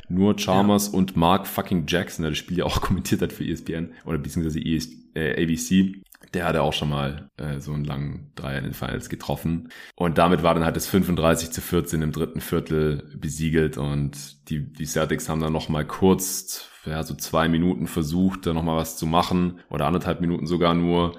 [0.10, 0.98] Nur Chalmers ja.
[0.98, 4.60] und Mark fucking Jackson, der das Spiel ja auch kommentiert hat für ESPN oder beziehungsweise
[4.60, 6.02] ES, äh, ABC,
[6.34, 9.70] der hatte auch schon mal äh, so einen langen Dreier in den Finals getroffen.
[9.96, 14.72] Und damit war dann halt das 35 zu 14 im dritten Viertel besiegelt und die,
[14.72, 18.98] die Celtics haben dann noch mal kurz ja, so zwei Minuten versucht, da nochmal was
[18.98, 21.18] zu machen oder anderthalb Minuten sogar nur.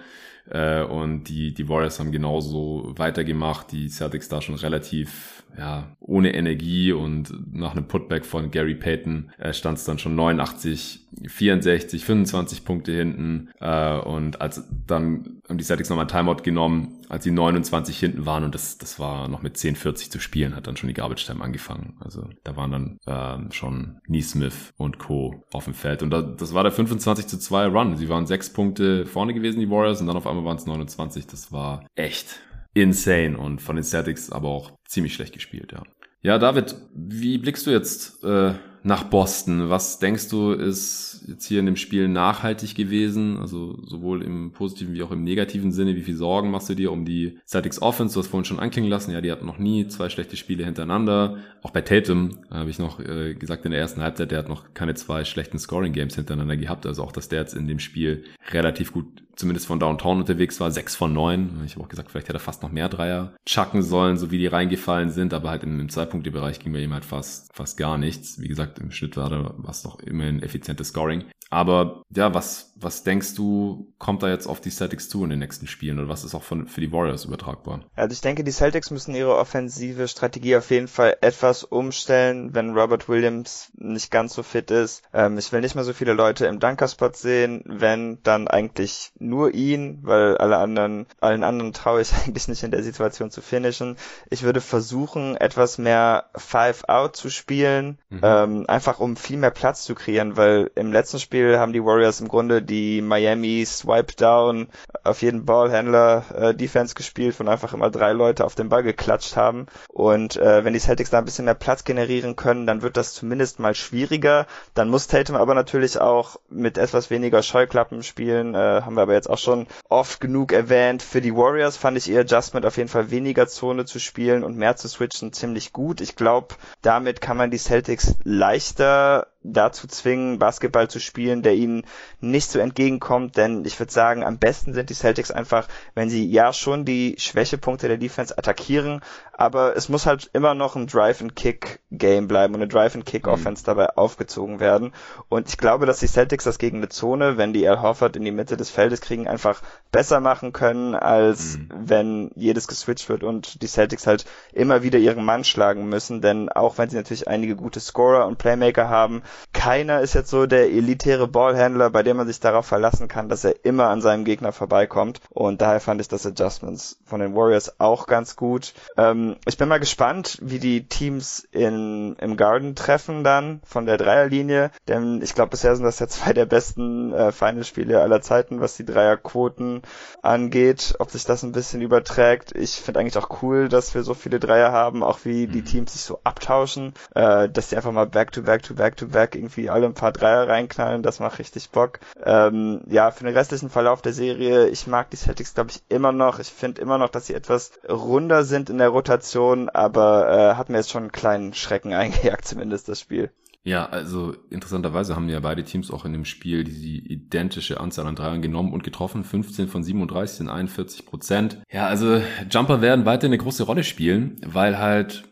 [0.49, 3.73] Äh, und die, die Warriors haben genauso weitergemacht.
[3.73, 9.30] Die Celtics da schon relativ ja, ohne Energie und nach einem Putback von Gary Payton
[9.38, 15.59] äh, stand es dann schon 89, 64, 25 Punkte hinten äh, und als dann haben
[15.59, 19.42] die Celtics nochmal Timeout genommen, als sie 29 hinten waren und das, das war noch
[19.42, 21.96] mit 10, 40 zu spielen, hat dann schon die Garbage Time angefangen.
[22.01, 25.44] Also da waren dann äh, schon Neesmith und Co.
[25.53, 27.96] auf dem Feld und da, das war der 25 zu 2 Run.
[27.96, 31.26] Sie waren sechs Punkte vorne gewesen, die Warriors, und dann auf einmal waren es 29.
[31.26, 32.40] Das war echt
[32.75, 35.83] insane und von den Celtics aber auch ziemlich schlecht gespielt, ja.
[36.23, 38.53] Ja, David, wie blickst du jetzt äh,
[38.83, 39.71] nach Boston?
[39.71, 43.39] Was denkst du, ist jetzt hier in dem Spiel nachhaltig gewesen?
[43.39, 45.97] Also sowohl im positiven wie auch im negativen Sinne.
[45.97, 48.12] Wie viel Sorgen machst du dir um die Celtics Offense?
[48.12, 49.12] Du hast vorhin schon anklingen lassen.
[49.12, 51.39] Ja, die hatten noch nie zwei schlechte Spiele hintereinander.
[51.62, 54.75] Auch bei Tatum habe ich noch äh, gesagt in der ersten Halbzeit, der hat noch
[54.75, 56.85] keine zwei schlechten Scoring Games hintereinander gehabt.
[56.85, 59.07] Also auch, dass der jetzt in dem Spiel relativ gut
[59.41, 61.62] zumindest von Downtown unterwegs war, sechs von neun.
[61.64, 64.38] Ich habe auch gesagt, vielleicht hätte er fast noch mehr Dreier chucken sollen, so wie
[64.38, 67.99] die reingefallen sind, aber halt im, im Zwei-Punkte-Bereich ging bei ihm halt fast, fast gar
[67.99, 68.41] nichts.
[68.41, 71.24] Wie gesagt, im Schnitt war was doch immerhin effizientes Scoring.
[71.51, 75.39] Aber ja, was, was denkst du, kommt da jetzt auf die Celtics zu in den
[75.39, 77.81] nächsten Spielen oder was ist auch von, für die Warriors übertragbar?
[77.95, 82.76] Also ich denke, die Celtics müssen ihre offensive Strategie auf jeden Fall etwas umstellen, wenn
[82.76, 85.03] Robert Williams nicht ganz so fit ist.
[85.12, 89.55] Ähm, ich will nicht mehr so viele Leute im Dunkerspot sehen, wenn dann eigentlich nur
[89.55, 93.97] ihn, weil alle anderen, allen anderen traue ich eigentlich nicht in der Situation zu finishen.
[94.31, 98.20] Ich würde versuchen, etwas mehr Five Out zu spielen, mhm.
[98.22, 102.20] ähm, einfach um viel mehr Platz zu kreieren, weil im letzten Spiel haben die Warriors
[102.20, 104.68] im Grunde die Miami Swipe Down
[105.05, 109.37] auf jeden Ballhändler äh, Defense gespielt, von einfach immer drei Leute auf den Ball geklatscht
[109.37, 109.66] haben.
[109.89, 113.12] Und äh, wenn die Celtics da ein bisschen mehr Platz generieren können, dann wird das
[113.12, 114.47] zumindest mal schwieriger.
[114.75, 118.55] Dann muss Tatum aber natürlich auch mit etwas weniger Scheuklappen spielen.
[118.55, 121.03] Äh, haben wir aber jetzt auch schon oft genug erwähnt.
[121.03, 124.57] Für die Warriors fand ich ihr Adjustment auf jeden Fall weniger Zone zu spielen und
[124.57, 126.01] mehr zu switchen ziemlich gut.
[126.01, 131.84] Ich glaube, damit kann man die Celtics leichter dazu zwingen, Basketball zu spielen, der ihnen
[132.20, 136.30] nicht so entgegenkommt, denn ich würde sagen, am besten sind die Celtics einfach, wenn sie
[136.30, 139.01] ja schon die Schwächepunkte der Defense attackieren,
[139.32, 143.66] aber es muss halt immer noch ein Drive-and-Kick-Game bleiben und eine Drive-and-Kick-Offense mhm.
[143.66, 144.93] dabei aufgezogen werden.
[145.30, 148.24] Und ich glaube, dass die Celtics das gegen eine Zone, wenn die Al Horford in
[148.26, 149.62] die Mitte des Feldes kriegen, einfach
[149.93, 151.68] besser machen können, als mhm.
[151.74, 156.51] wenn jedes geswitcht wird und die Celtics halt immer wieder ihren Mann schlagen müssen, denn
[156.51, 159.22] auch wenn sie natürlich einige gute Scorer und Playmaker haben,
[159.53, 163.45] keiner ist jetzt so der elitäre Ballhändler, bei dem man sich darauf verlassen kann, dass
[163.45, 165.20] er immer an seinem Gegner vorbeikommt.
[165.31, 168.74] Und daher fand ich das Adjustments von den Warriors auch ganz gut.
[168.97, 173.99] Ähm, ich bin mal gespannt, wie die Teams in, im Garden treffen dann von der
[173.99, 178.61] Dreierlinie, denn ich glaube, bisher sind das ja zwei der besten äh, Finalspiele aller Zeiten,
[178.61, 179.83] was die Dreierquoten
[180.22, 180.95] angeht.
[180.99, 182.53] Ob sich das ein bisschen überträgt.
[182.57, 185.66] Ich finde eigentlich auch cool, dass wir so viele Dreier haben, auch wie die mhm.
[185.66, 189.07] Teams sich so abtauschen, äh, dass die einfach mal back to back to back to
[189.07, 192.01] back irgendwie alle ein paar Dreier reinknallen, das macht richtig Bock.
[192.25, 196.12] Ähm, ja, für den restlichen Verlauf der Serie, ich mag die Celtics, glaube ich, immer
[196.12, 196.39] noch.
[196.39, 200.68] Ich finde immer noch, dass sie etwas runder sind in der Rotation aber äh, hat
[200.68, 203.31] mir jetzt schon einen kleinen Schrecken eingejagt, zumindest das Spiel.
[203.62, 208.16] Ja, also interessanterweise haben ja beide Teams auch in dem Spiel die identische Anzahl an
[208.16, 209.23] Dreiern genommen und getroffen.
[209.23, 211.59] 15 von 37 sind 41 Prozent.
[211.71, 215.25] Ja, also Jumper werden weiter eine große Rolle spielen, weil halt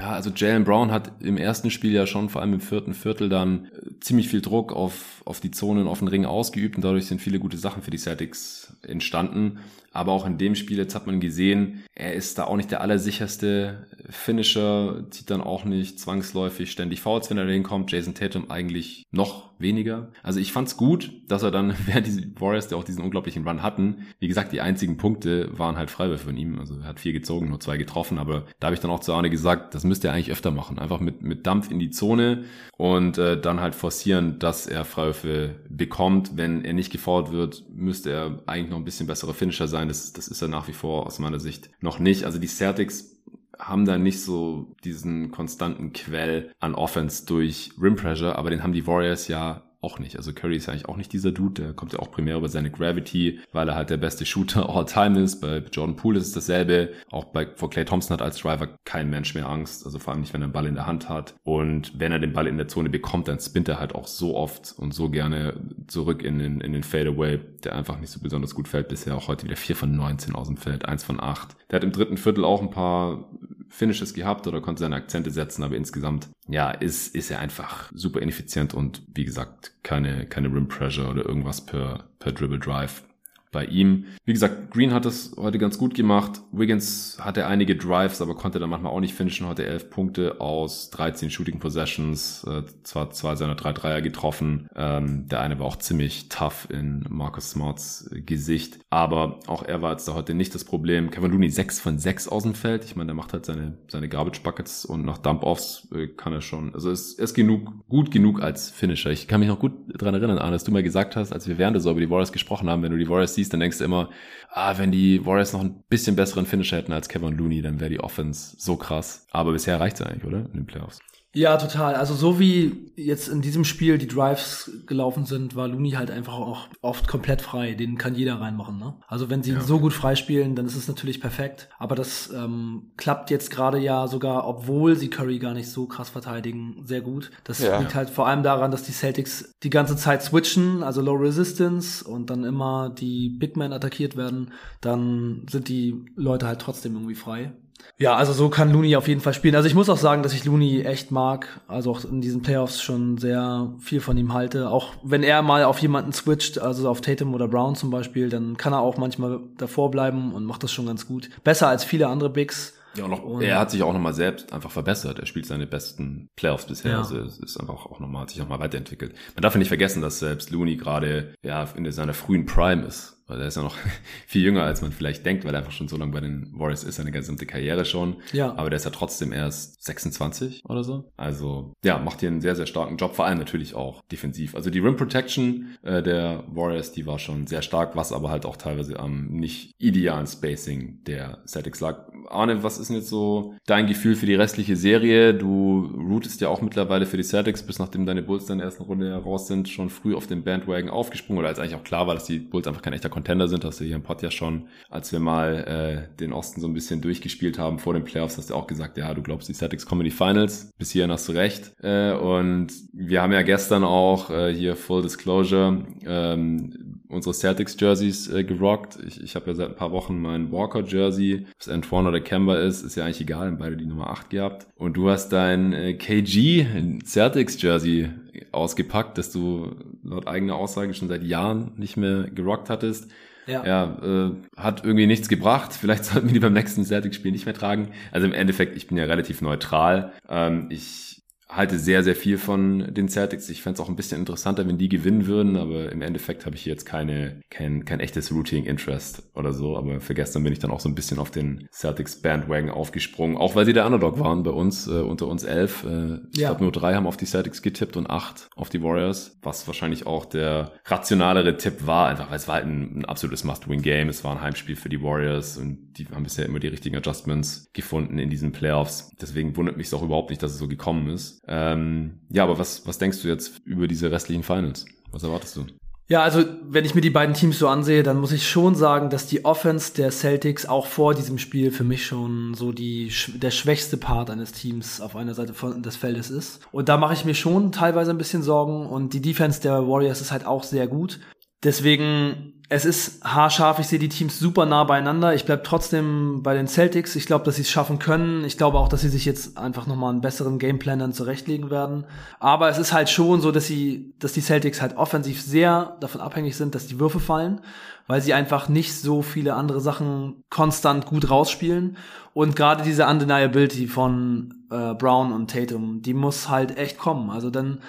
[0.00, 3.28] ja, also Jalen Brown hat im ersten Spiel ja schon, vor allem im vierten Viertel,
[3.28, 7.06] dann äh, ziemlich viel Druck auf, auf die Zonen, auf den Ring ausgeübt und dadurch
[7.06, 9.60] sind viele gute Sachen für die Celtics entstanden.
[9.92, 12.80] Aber auch in dem Spiel, jetzt hat man gesehen, er ist da auch nicht der
[12.80, 17.90] allersicherste Finisher, zieht dann auch nicht zwangsläufig ständig Fouls, wenn er da hinkommt.
[17.90, 20.12] Jason Tatum eigentlich noch weniger.
[20.22, 23.62] Also ich fand's gut, dass er dann, während die Warriors, der auch diesen unglaublichen Run
[23.62, 26.60] hatten, wie gesagt, die einzigen Punkte waren halt Freiwürfe von ihm.
[26.60, 29.12] Also er hat vier gezogen, nur zwei getroffen, aber da habe ich dann auch zu
[29.12, 30.78] Arne gesagt, das müsste er eigentlich öfter machen.
[30.78, 32.44] Einfach mit, mit Dampf in die Zone
[32.76, 35.19] und äh, dann halt forcieren, dass er Freiwürfe
[35.68, 36.36] bekommt.
[36.36, 39.88] Wenn er nicht gefault wird, müsste er eigentlich noch ein bisschen besserer Finisher sein sein.
[39.88, 42.24] Das, das ist er nach wie vor aus meiner Sicht noch nicht.
[42.24, 43.16] Also die Celtics
[43.58, 48.72] haben da nicht so diesen konstanten Quell an Offense durch Rim Pressure, aber den haben
[48.72, 50.16] die Warriors ja auch nicht.
[50.16, 52.70] Also Curry ist eigentlich auch nicht dieser Dude, der kommt ja auch primär über seine
[52.70, 55.40] Gravity, weil er halt der beste Shooter all time ist.
[55.40, 56.90] Bei Jordan Poole ist es dasselbe.
[57.10, 59.86] Auch bei, vor Clay Thompson hat als Driver kein Mensch mehr Angst.
[59.86, 61.34] Also vor allem nicht, wenn er den Ball in der Hand hat.
[61.44, 64.36] Und wenn er den Ball in der Zone bekommt, dann spinnt er halt auch so
[64.36, 65.54] oft und so gerne
[65.86, 68.88] zurück in den, in den Fadeaway, der einfach nicht so besonders gut fällt.
[68.88, 71.56] Bisher auch heute wieder 4 von 19 aus dem Feld, 1 von 8.
[71.70, 73.30] Der hat im dritten Viertel auch ein paar
[73.70, 78.20] Finishes gehabt oder konnte seine Akzente setzen, aber insgesamt, ja, ist, ist er einfach super
[78.20, 83.04] ineffizient und wie gesagt, keine, keine Rim Pressure oder irgendwas per, per Dribble Drive.
[83.52, 84.04] Bei ihm.
[84.24, 86.40] Wie gesagt, Green hat das heute ganz gut gemacht.
[86.52, 89.46] Wiggins hatte einige Drives, aber konnte dann manchmal auch nicht finishen.
[89.48, 92.44] Heute 11 Punkte aus 13 Shooting Possessions.
[92.44, 94.68] Äh, zwar zwei seiner drei Dreier getroffen.
[94.76, 98.78] Ähm, der eine war auch ziemlich tough in Marcus Smarts Gesicht.
[98.88, 101.10] Aber auch er war jetzt da heute nicht das Problem.
[101.10, 102.84] Kevin Looney 6 von 6 aus dem Feld.
[102.84, 106.40] Ich meine, der macht halt seine, seine Garbage Buckets und nach Dump-Offs äh, kann er
[106.40, 106.72] schon.
[106.74, 109.10] Also es ist genug, gut genug als Finisher.
[109.10, 111.58] Ich kann mich noch gut dran erinnern, Arne, dass du mal gesagt hast, als wir
[111.58, 113.84] während so über die Warriors gesprochen haben, wenn du die Warriors siehst, dann denkst du
[113.84, 114.10] immer,
[114.50, 117.90] ah, wenn die Warriors noch ein bisschen besseren Finisher hätten als Kevin Looney, dann wäre
[117.90, 119.26] die Offense so krass.
[119.30, 120.38] Aber bisher reicht es eigentlich, oder?
[120.38, 120.98] In den Playoffs.
[121.32, 121.94] Ja, total.
[121.94, 126.34] Also so wie jetzt in diesem Spiel die Drives gelaufen sind, war Looney halt einfach
[126.34, 127.74] auch oft komplett frei.
[127.74, 128.78] Den kann jeder reinmachen.
[128.78, 128.94] Ne?
[129.06, 129.60] Also wenn sie ja.
[129.60, 131.68] so gut freispielen, dann ist es natürlich perfekt.
[131.78, 136.10] Aber das ähm, klappt jetzt gerade ja sogar, obwohl sie Curry gar nicht so krass
[136.10, 137.30] verteidigen, sehr gut.
[137.44, 137.78] Das ja.
[137.78, 142.04] liegt halt vor allem daran, dass die Celtics die ganze Zeit switchen, also Low Resistance
[142.04, 144.52] und dann immer die Big Men attackiert werden.
[144.80, 147.52] Dann sind die Leute halt trotzdem irgendwie frei.
[147.98, 149.54] Ja, also so kann Looney auf jeden Fall spielen.
[149.54, 151.60] Also ich muss auch sagen, dass ich Looney echt mag.
[151.68, 154.70] Also auch in diesen Playoffs schon sehr viel von ihm halte.
[154.70, 158.56] Auch wenn er mal auf jemanden switcht, also auf Tatum oder Brown zum Beispiel, dann
[158.56, 161.28] kann er auch manchmal davor bleiben und macht das schon ganz gut.
[161.44, 162.74] Besser als viele andere Bigs.
[162.96, 165.18] Ja, und, noch, und er hat sich auch nochmal selbst einfach verbessert.
[165.18, 166.92] Er spielt seine besten Playoffs bisher.
[166.92, 166.98] Ja.
[166.98, 169.14] Also es ist einfach auch nochmal, hat sich nochmal weiterentwickelt.
[169.34, 173.19] Man darf ja nicht vergessen, dass selbst Looney gerade ja in seiner frühen Prime ist
[173.30, 173.76] weil er ist ja noch
[174.26, 176.84] viel jünger, als man vielleicht denkt, weil er einfach schon so lange bei den Warriors
[176.84, 178.16] ist, seine gesamte Karriere schon.
[178.32, 178.54] Ja.
[178.56, 181.10] Aber der ist ja trotzdem erst 26 oder so.
[181.16, 184.54] Also ja, macht hier einen sehr, sehr starken Job, vor allem natürlich auch defensiv.
[184.54, 188.44] Also die Rim Protection äh, der Warriors, die war schon sehr stark, was aber halt
[188.44, 192.08] auch teilweise am nicht idealen Spacing der Celtics lag.
[192.28, 195.34] Arne, was ist denn jetzt so dein Gefühl für die restliche Serie?
[195.34, 198.66] Du rootest ja auch mittlerweile für die Celtics, bis nachdem deine Bulls dann in der
[198.66, 202.06] ersten Runde raus sind, schon früh auf den Bandwagon aufgesprungen oder als eigentlich auch klar
[202.06, 204.30] war, dass die Bulls einfach kein echter Contender sind, hast du hier im Pod ja
[204.30, 208.38] schon, als wir mal äh, den Osten so ein bisschen durchgespielt haben vor den Playoffs,
[208.38, 210.70] hast du auch gesagt, ja, du glaubst, die Celtics kommen in die Finals.
[210.78, 211.72] Bis hierhin hast du recht.
[211.82, 218.28] Äh, und wir haben ja gestern auch äh, hier Full Disclosure ähm, unsere Celtics Jerseys
[218.28, 218.98] äh, gerockt.
[219.06, 222.56] Ich, ich habe ja seit ein paar Wochen mein Walker Jersey, was Antoine oder Kemba
[222.56, 224.66] ist, ist ja eigentlich egal, haben beide die Nummer 8 gehabt.
[224.76, 226.66] Und du hast dein äh, KG
[227.04, 228.10] Celtics Jersey
[228.52, 233.10] ausgepackt, das du laut eigener Aussage schon seit Jahren nicht mehr gerockt hattest.
[233.46, 235.72] Ja, ja äh, hat irgendwie nichts gebracht.
[235.72, 237.88] Vielleicht sollten wir die beim nächsten Celtics-Spiel nicht mehr tragen.
[238.12, 240.12] Also im Endeffekt, ich bin ja relativ neutral.
[240.28, 241.09] Ähm, ich
[241.50, 243.48] halte sehr, sehr viel von den Celtics.
[243.48, 246.56] Ich fände es auch ein bisschen interessanter, wenn die gewinnen würden, aber im Endeffekt habe
[246.56, 249.76] ich jetzt keine, kein, kein echtes Routing Interest oder so.
[249.76, 253.36] Aber für gestern bin ich dann auch so ein bisschen auf den Celtics Bandwagon aufgesprungen,
[253.36, 255.84] auch weil sie der Underdog waren bei uns, äh, unter uns elf.
[255.84, 256.48] Äh, ich ja.
[256.48, 260.06] glaube, nur drei haben auf die Celtics getippt und acht auf die Warriors, was wahrscheinlich
[260.06, 264.08] auch der rationalere Tipp war, einfach weil es war halt ein, ein absolutes Must-Win-Game.
[264.08, 267.70] Es war ein Heimspiel für die Warriors und die haben bisher immer die richtigen Adjustments
[267.72, 269.10] gefunden in diesen Playoffs.
[269.20, 271.39] Deswegen wundert mich es auch überhaupt nicht, dass es so gekommen ist.
[271.46, 274.86] Ähm, ja, aber was, was denkst du jetzt über diese restlichen Finals?
[275.10, 275.66] Was erwartest du?
[276.10, 279.10] Ja, also wenn ich mir die beiden Teams so ansehe, dann muss ich schon sagen,
[279.10, 283.52] dass die Offense der Celtics auch vor diesem Spiel für mich schon so die der
[283.52, 286.60] schwächste Part eines Teams auf einer Seite von, des Feldes ist.
[286.72, 290.20] Und da mache ich mir schon teilweise ein bisschen Sorgen und die Defense der Warriors
[290.20, 291.20] ist halt auch sehr gut.
[291.62, 295.34] Deswegen es ist haarscharf, ich sehe die Teams super nah beieinander.
[295.34, 297.16] Ich bleib trotzdem bei den Celtics.
[297.16, 298.44] Ich glaube, dass sie es schaffen können.
[298.44, 302.04] Ich glaube auch, dass sie sich jetzt einfach nochmal einen besseren Gameplan dann zurechtlegen werden.
[302.38, 306.20] Aber es ist halt schon so, dass sie, dass die Celtics halt offensiv sehr davon
[306.20, 307.60] abhängig sind, dass die Würfe fallen,
[308.06, 311.96] weil sie einfach nicht so viele andere Sachen konstant gut rausspielen.
[312.34, 317.30] Und gerade diese Undeniability von äh, Brown und Tatum, die muss halt echt kommen.
[317.30, 317.80] Also dann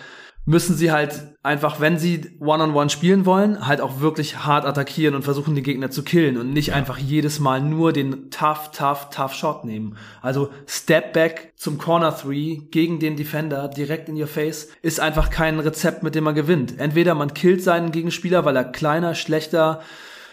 [0.46, 4.66] müssen sie halt einfach, wenn sie One-on-One -on -one spielen wollen, halt auch wirklich hart
[4.66, 6.76] attackieren und versuchen, den Gegner zu killen und nicht ja.
[6.76, 9.98] einfach jedes Mal nur den tough, tough, tough Shot nehmen.
[10.22, 15.30] Also Step Back zum Corner Three gegen den Defender direkt in your face ist einfach
[15.30, 16.80] kein Rezept, mit dem man gewinnt.
[16.80, 19.82] Entweder man killt seinen Gegenspieler, weil er kleiner, schlechter,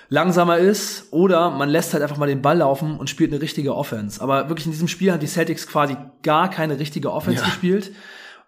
[0.09, 3.77] langsamer ist oder man lässt halt einfach mal den Ball laufen und spielt eine richtige
[3.77, 4.23] Offense.
[4.23, 7.47] Aber wirklich in diesem Spiel haben die Celtics quasi gar keine richtige Offense ja.
[7.47, 7.93] gespielt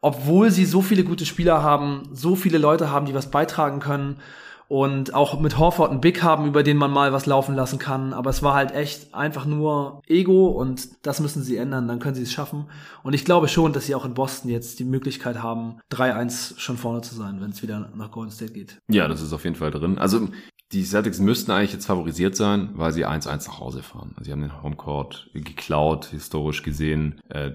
[0.01, 4.17] obwohl sie so viele gute Spieler haben, so viele Leute haben, die was beitragen können
[4.71, 8.13] und auch mit Horford einen Big haben, über den man mal was laufen lassen kann.
[8.13, 12.15] Aber es war halt echt einfach nur Ego und das müssen sie ändern, dann können
[12.15, 12.67] sie es schaffen.
[13.03, 16.77] Und ich glaube schon, dass sie auch in Boston jetzt die Möglichkeit haben, 3-1 schon
[16.77, 18.79] vorne zu sein, wenn es wieder nach Golden State geht.
[18.89, 19.99] Ja, das ist auf jeden Fall drin.
[19.99, 20.29] Also
[20.71, 24.13] die Celtics müssten eigentlich jetzt favorisiert sein, weil sie 1-1 nach Hause fahren.
[24.15, 27.21] Also sie haben den Homecourt geklaut, historisch gesehen.
[27.29, 27.51] Äh,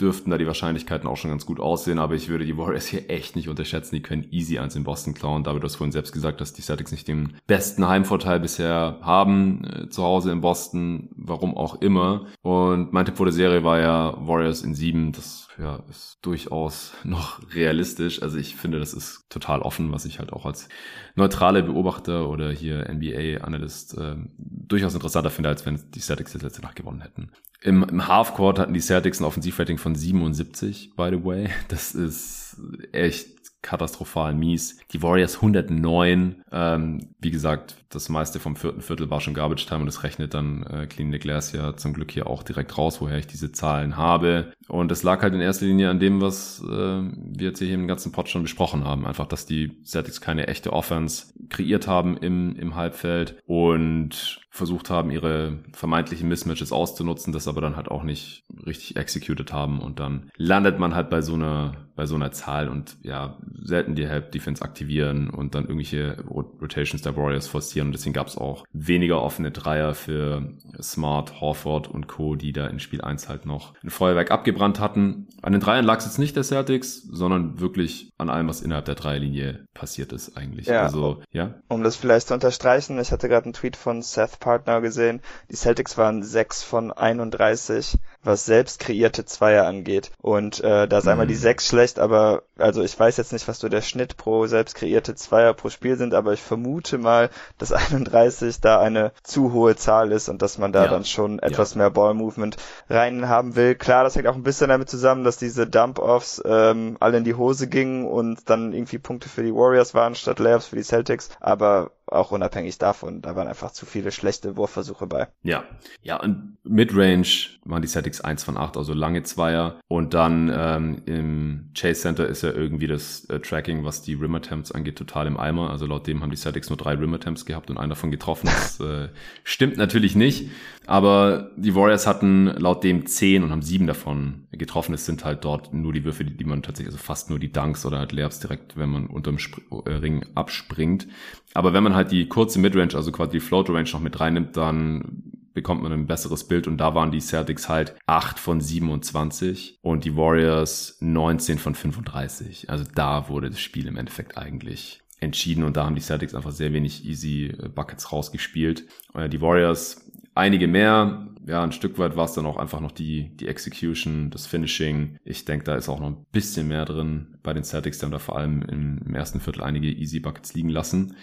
[0.00, 3.08] dürften da die Wahrscheinlichkeiten auch schon ganz gut aussehen, aber ich würde die Warriors hier
[3.08, 3.94] echt nicht unterschätzen.
[3.94, 5.42] Die können easy eins in Boston klauen.
[5.42, 9.64] David, du hast vorhin selbst gesagt, dass die Celtics nicht den besten Heimvorteil bisher haben,
[9.64, 12.26] äh, zu Hause in Boston, warum auch immer.
[12.42, 15.12] Und mein Tipp vor der Serie war ja Warriors in sieben.
[15.12, 18.22] Das ja, ist durchaus noch realistisch.
[18.22, 20.68] Also ich finde, das ist total offen, was ich halt auch als
[21.14, 26.60] neutrale Beobachter oder hier NBA-Analyst äh, durchaus interessanter finde, als wenn die Celtics das letzte
[26.60, 27.30] Nacht gewonnen hätten.
[27.62, 31.48] Im, im Halfcourt hatten die Celtics ein Offensivrating von 77, by the way.
[31.68, 32.56] Das ist
[32.92, 33.35] echt
[33.66, 34.78] katastrophal mies.
[34.92, 36.42] Die Warriors 109.
[36.52, 40.34] Ähm, wie gesagt, das meiste vom vierten Viertel war schon Garbage Time und das rechnet
[40.34, 43.96] dann äh, Clean Glass ja zum Glück hier auch direkt raus, woher ich diese Zahlen
[43.96, 44.52] habe.
[44.68, 47.88] Und das lag halt in erster Linie an dem, was äh, wir jetzt hier im
[47.88, 49.06] ganzen Pod schon besprochen haben.
[49.06, 55.10] Einfach, dass die Celtics keine echte Offense kreiert haben im, im Halbfeld und versucht haben,
[55.10, 60.30] ihre vermeintlichen Mismatches auszunutzen, das aber dann halt auch nicht richtig executed haben und dann
[60.36, 64.32] landet man halt bei so einer, bei so einer Zahl und ja, selten die Help
[64.32, 69.22] Defense aktivieren und dann irgendwelche Rotations der Warriors forcieren und deswegen gab es auch weniger
[69.22, 73.90] offene Dreier für Smart, Horford und Co., die da in Spiel 1 halt noch ein
[73.90, 75.28] Feuerwerk abgebrannt hatten.
[75.42, 78.84] An den Dreiern lag es jetzt nicht der Celtics, sondern wirklich an allem, was innerhalb
[78.86, 80.66] der Dreierlinie passiert ist eigentlich.
[80.66, 80.82] Ja.
[80.82, 81.54] Also, ja.
[81.68, 85.20] Um das vielleicht zu unterstreichen, ich hatte gerade einen Tweet von Seth Partner gesehen.
[85.50, 90.10] Die Celtics waren 6 von 31, was selbst kreierte Zweier angeht.
[90.20, 91.10] Und äh, da ist mhm.
[91.12, 94.46] einmal die 6 schlecht, aber also ich weiß jetzt nicht, was so der Schnitt pro
[94.46, 99.52] selbst kreierte Zweier pro Spiel sind, aber ich vermute mal, dass 31 da eine zu
[99.52, 100.90] hohe Zahl ist und dass man da ja.
[100.90, 101.78] dann schon etwas ja.
[101.78, 102.56] mehr Ball-Movement
[102.90, 103.74] rein haben will.
[103.74, 107.34] Klar, das hängt auch ein bisschen damit zusammen, dass diese Dump-Offs ähm, alle in die
[107.34, 111.30] Hose gingen und dann irgendwie Punkte für die Warriors waren statt Layups für die Celtics.
[111.40, 115.28] Aber auch unabhängig davon, da waren einfach zu viele schlechte Wurfversuche bei.
[115.42, 115.64] Ja,
[116.02, 117.26] ja, und Midrange
[117.64, 119.80] waren die Celtics 1 von 8, also lange Zweier.
[119.88, 124.34] Und dann ähm, im Chase Center ist ja irgendwie das äh, Tracking, was die Rim
[124.34, 125.70] Attempts angeht, total im Eimer.
[125.70, 128.46] Also laut dem haben die Celtics nur drei Rim Attempts gehabt und einer davon getroffen.
[128.46, 129.08] Das äh,
[129.42, 130.50] stimmt natürlich nicht.
[130.86, 134.94] Aber die Warriors hatten laut dem 10 und haben sieben davon getroffen.
[134.94, 137.50] Es sind halt dort nur die Würfe, die, die man tatsächlich, also fast nur die
[137.50, 141.08] Dunks oder halt Layups direkt, wenn man unterm Sp äh, Ring abspringt.
[141.56, 144.56] Aber wenn man halt die kurze Midrange, also quasi die Floater Range noch mit reinnimmt,
[144.58, 145.22] dann
[145.54, 150.04] bekommt man ein besseres Bild und da waren die Celtics halt 8 von 27 und
[150.04, 152.68] die Warriors 19 von 35.
[152.68, 156.52] Also da wurde das Spiel im Endeffekt eigentlich entschieden und da haben die Celtics einfach
[156.52, 158.84] sehr wenig easy äh, Buckets rausgespielt.
[159.14, 160.05] Äh, die Warriors
[160.36, 161.28] einige mehr.
[161.46, 165.16] Ja, ein Stück weit war es dann auch einfach noch die, die Execution, das Finishing.
[165.24, 167.98] Ich denke, da ist auch noch ein bisschen mehr drin bei den Celtics.
[167.98, 171.16] Die haben da vor allem im, im ersten Viertel einige Easy Buckets liegen lassen.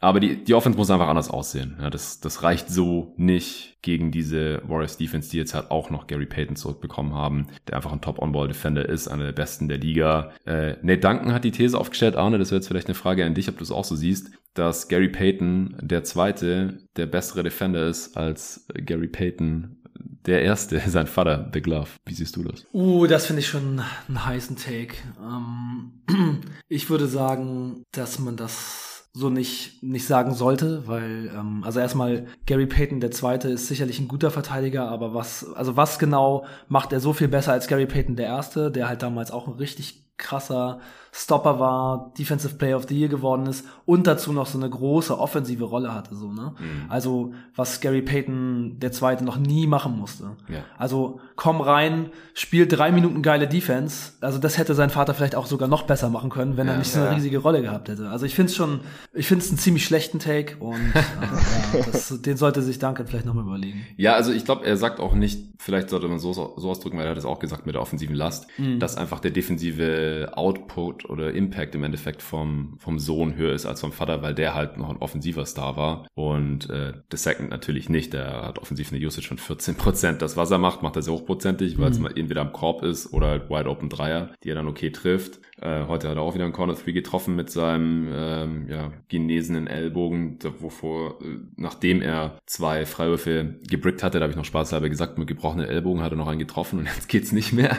[0.00, 1.76] Aber die, die Offense muss einfach anders aussehen.
[1.80, 6.06] Ja, das, das reicht so nicht gegen diese Warriors Defense, die jetzt halt auch noch
[6.06, 10.32] Gary Payton zurückbekommen haben, der einfach ein Top-On-Ball-Defender ist, einer der besten der Liga.
[10.46, 13.34] Äh, Nate Duncan hat die These aufgestellt, Arne, das wäre jetzt vielleicht eine Frage an
[13.34, 17.86] dich, ob du es auch so siehst, dass Gary Payton der zweite, der bessere Defender
[17.86, 19.78] ist als Gary Payton
[20.26, 21.88] der erste, sein Vater, The Glove.
[22.04, 22.66] Wie siehst du das?
[22.72, 24.94] Uh, das finde ich schon einen heißen Take.
[25.20, 31.80] Ähm, ich würde sagen, dass man das so nicht, nicht sagen sollte, weil, ähm, also
[31.80, 36.46] erstmal Gary Payton der Zweite ist sicherlich ein guter Verteidiger, aber was, also was genau
[36.68, 39.54] macht er so viel besser als Gary Payton der Erste, der halt damals auch ein
[39.54, 40.80] richtig krasser
[41.12, 45.18] Stopper war, Defensive Player of the Year geworden ist und dazu noch so eine große
[45.18, 46.54] offensive Rolle hatte, so, ne?
[46.58, 46.84] Mhm.
[46.88, 50.36] Also, was Gary Payton der Zweite noch nie machen musste.
[50.48, 50.64] Ja.
[50.76, 54.12] Also, komm rein, spiel drei Minuten geile Defense.
[54.20, 56.78] Also, das hätte sein Vater vielleicht auch sogar noch besser machen können, wenn ja, er
[56.78, 58.10] nicht so eine riesige Rolle gehabt hätte.
[58.10, 58.80] Also, ich finde es schon,
[59.12, 63.06] ich finde es einen ziemlich schlechten Take und äh, ja, das, den sollte sich Duncan
[63.06, 63.84] vielleicht nochmal überlegen.
[63.96, 67.06] Ja, also ich glaube, er sagt auch nicht, vielleicht sollte man so, so ausdrücken, weil
[67.06, 68.78] er hat es auch gesagt mit der offensiven Last, mhm.
[68.78, 73.80] dass einfach der defensive Output oder Impact im Endeffekt vom, vom Sohn höher ist als
[73.80, 76.06] vom Vater, weil der halt noch ein offensiver Star war.
[76.14, 78.12] Und äh, The Second natürlich nicht.
[78.12, 80.22] Der hat offensiv eine Usage von 14 Prozent.
[80.22, 82.04] Das, was er macht, macht er sehr hochprozentig, weil es mhm.
[82.04, 85.40] mal entweder am Korb ist oder halt Wide Open Dreier, die er dann okay trifft.
[85.60, 89.66] Äh, heute hat er auch wieder einen Corner 3 getroffen mit seinem ähm, ja, genesenen
[89.66, 95.18] Ellbogen, wovor, äh, nachdem er zwei Freiwürfe gebrickt hatte, da habe ich noch spaßhalber gesagt,
[95.18, 97.76] mit gebrochenen Ellbogen hat er noch einen getroffen und jetzt geht's nicht mehr.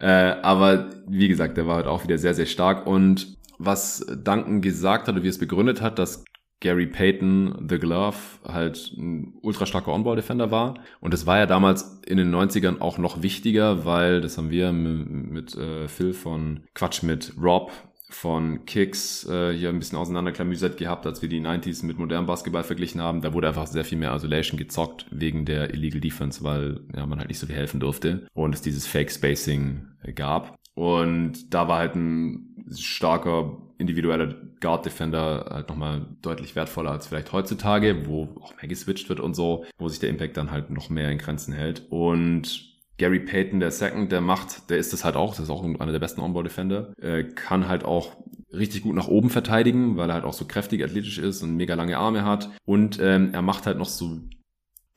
[0.00, 2.86] Äh, aber wie gesagt, der war halt auch wieder sehr, sehr stark.
[2.86, 6.24] Und was Duncan gesagt hat oder wie es begründet hat, dass
[6.60, 10.74] Gary Payton, The Glove, halt ein ultra starker On-Ball-Defender war.
[11.00, 14.72] Und das war ja damals in den 90ern auch noch wichtiger, weil, das haben wir
[14.72, 17.72] mit, mit äh, Phil von Quatsch mit Rob
[18.10, 22.64] von Kicks äh, hier ein bisschen auseinanderklamüsert gehabt, als wir die 90s mit modernem Basketball
[22.64, 23.22] verglichen haben.
[23.22, 27.18] Da wurde einfach sehr viel mehr Isolation gezockt wegen der Illegal Defense, weil ja, man
[27.18, 30.56] halt nicht so viel helfen durfte und es dieses Fake Spacing gab.
[30.74, 37.32] Und da war halt ein starker individueller Guard Defender halt nochmal deutlich wertvoller als vielleicht
[37.32, 40.90] heutzutage, wo auch mehr geswitcht wird und so, wo sich der Impact dann halt noch
[40.90, 41.82] mehr in Grenzen hält.
[41.90, 45.64] Und Gary Payton, der Second, der macht, der ist das halt auch, das ist auch
[45.64, 48.16] einer der besten On-Ball-Defender, äh, kann halt auch
[48.52, 51.74] richtig gut nach oben verteidigen, weil er halt auch so kräftig athletisch ist und mega
[51.74, 52.50] lange Arme hat.
[52.66, 54.18] Und ähm, er macht halt noch so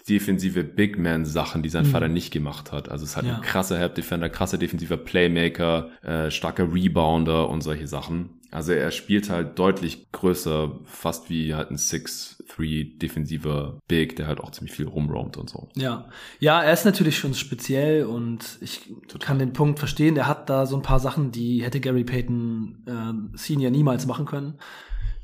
[0.09, 1.91] defensive Big Man Sachen, die sein mhm.
[1.91, 2.89] Vater nicht gemacht hat.
[2.89, 3.35] Also es ist halt ja.
[3.35, 8.41] ein krasser Help Defender, krasser defensiver Playmaker, äh, starker Rebounder und solche Sachen.
[8.51, 14.41] Also er spielt halt deutlich größer, fast wie halt ein 6-3 defensiver Big, der halt
[14.41, 15.69] auch ziemlich viel rumroamt und so.
[15.75, 16.05] Ja.
[16.39, 19.27] Ja, er ist natürlich schon speziell und ich Total.
[19.27, 20.17] kann den Punkt verstehen.
[20.17, 24.25] Er hat da so ein paar Sachen, die hätte Gary Payton äh, Senior niemals machen
[24.25, 24.59] können.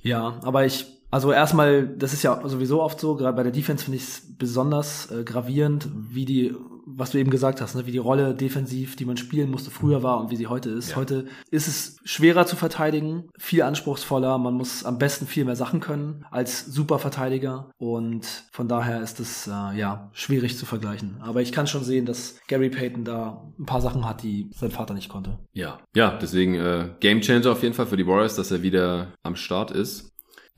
[0.02, 3.84] Ja, aber ich also erstmal, das ist ja sowieso oft so, gerade bei der Defense
[3.84, 6.56] finde ich es besonders äh, gravierend, wie die,
[6.86, 10.04] was du eben gesagt hast, ne, wie die Rolle defensiv, die man spielen musste, früher
[10.04, 10.92] war und wie sie heute ist.
[10.92, 10.96] Ja.
[10.98, 15.80] Heute ist es schwerer zu verteidigen, viel anspruchsvoller, man muss am besten viel mehr Sachen
[15.80, 21.18] können als Superverteidiger und von daher ist es äh, ja schwierig zu vergleichen.
[21.22, 24.72] Aber ich kann schon sehen, dass Gary Payton da ein paar Sachen hat, die sein
[24.72, 25.40] Vater nicht konnte.
[25.54, 29.14] Ja, ja, deswegen äh, Game Changer auf jeden Fall für die Warriors, dass er wieder
[29.24, 30.09] am Start ist.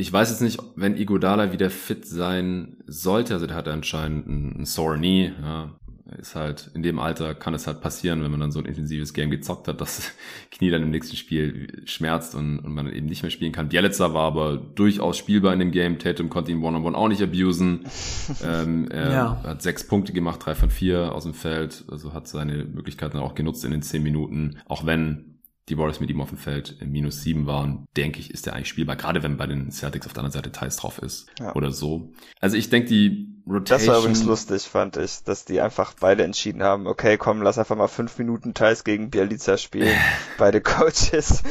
[0.02, 3.36] Ich weiß jetzt nicht, wenn Igodala wieder fit sein sollte.
[3.36, 5.32] Also der hat anscheinend einen Sore Knee.
[5.40, 5.76] Ja,
[6.18, 9.14] ist halt in dem Alter kann es halt passieren, wenn man dann so ein intensives
[9.14, 10.12] Game gezockt hat, dass das
[10.52, 13.70] Knie dann im nächsten Spiel schmerzt und, und man eben nicht mehr spielen kann.
[13.70, 16.00] Bielitzer war aber durchaus spielbar in dem Game.
[16.00, 17.82] Tatum konnte ihn One-on-One -on -one auch nicht abusen.
[18.44, 19.44] ähm, er ja.
[19.44, 21.86] hat sechs Punkte gemacht, drei von vier aus dem Feld.
[21.92, 24.58] Also hat seine Möglichkeiten auch genutzt in den zehn Minuten.
[24.66, 25.31] Auch wenn
[25.72, 28.70] die Warriors mit ihm auf dem Feld minus sieben waren, denke ich, ist der eigentlich
[28.70, 28.96] spielbar.
[28.96, 31.56] Gerade wenn bei den Celtics auf der anderen Seite Thais drauf ist ja.
[31.56, 32.12] oder so.
[32.40, 33.66] Also ich denke, die Rotation...
[33.66, 37.58] Das war übrigens lustig, fand ich, dass die einfach beide entschieden haben, okay, komm, lass
[37.58, 39.98] einfach mal fünf Minuten Thais gegen Bialica spielen.
[40.38, 41.44] beide Coaches.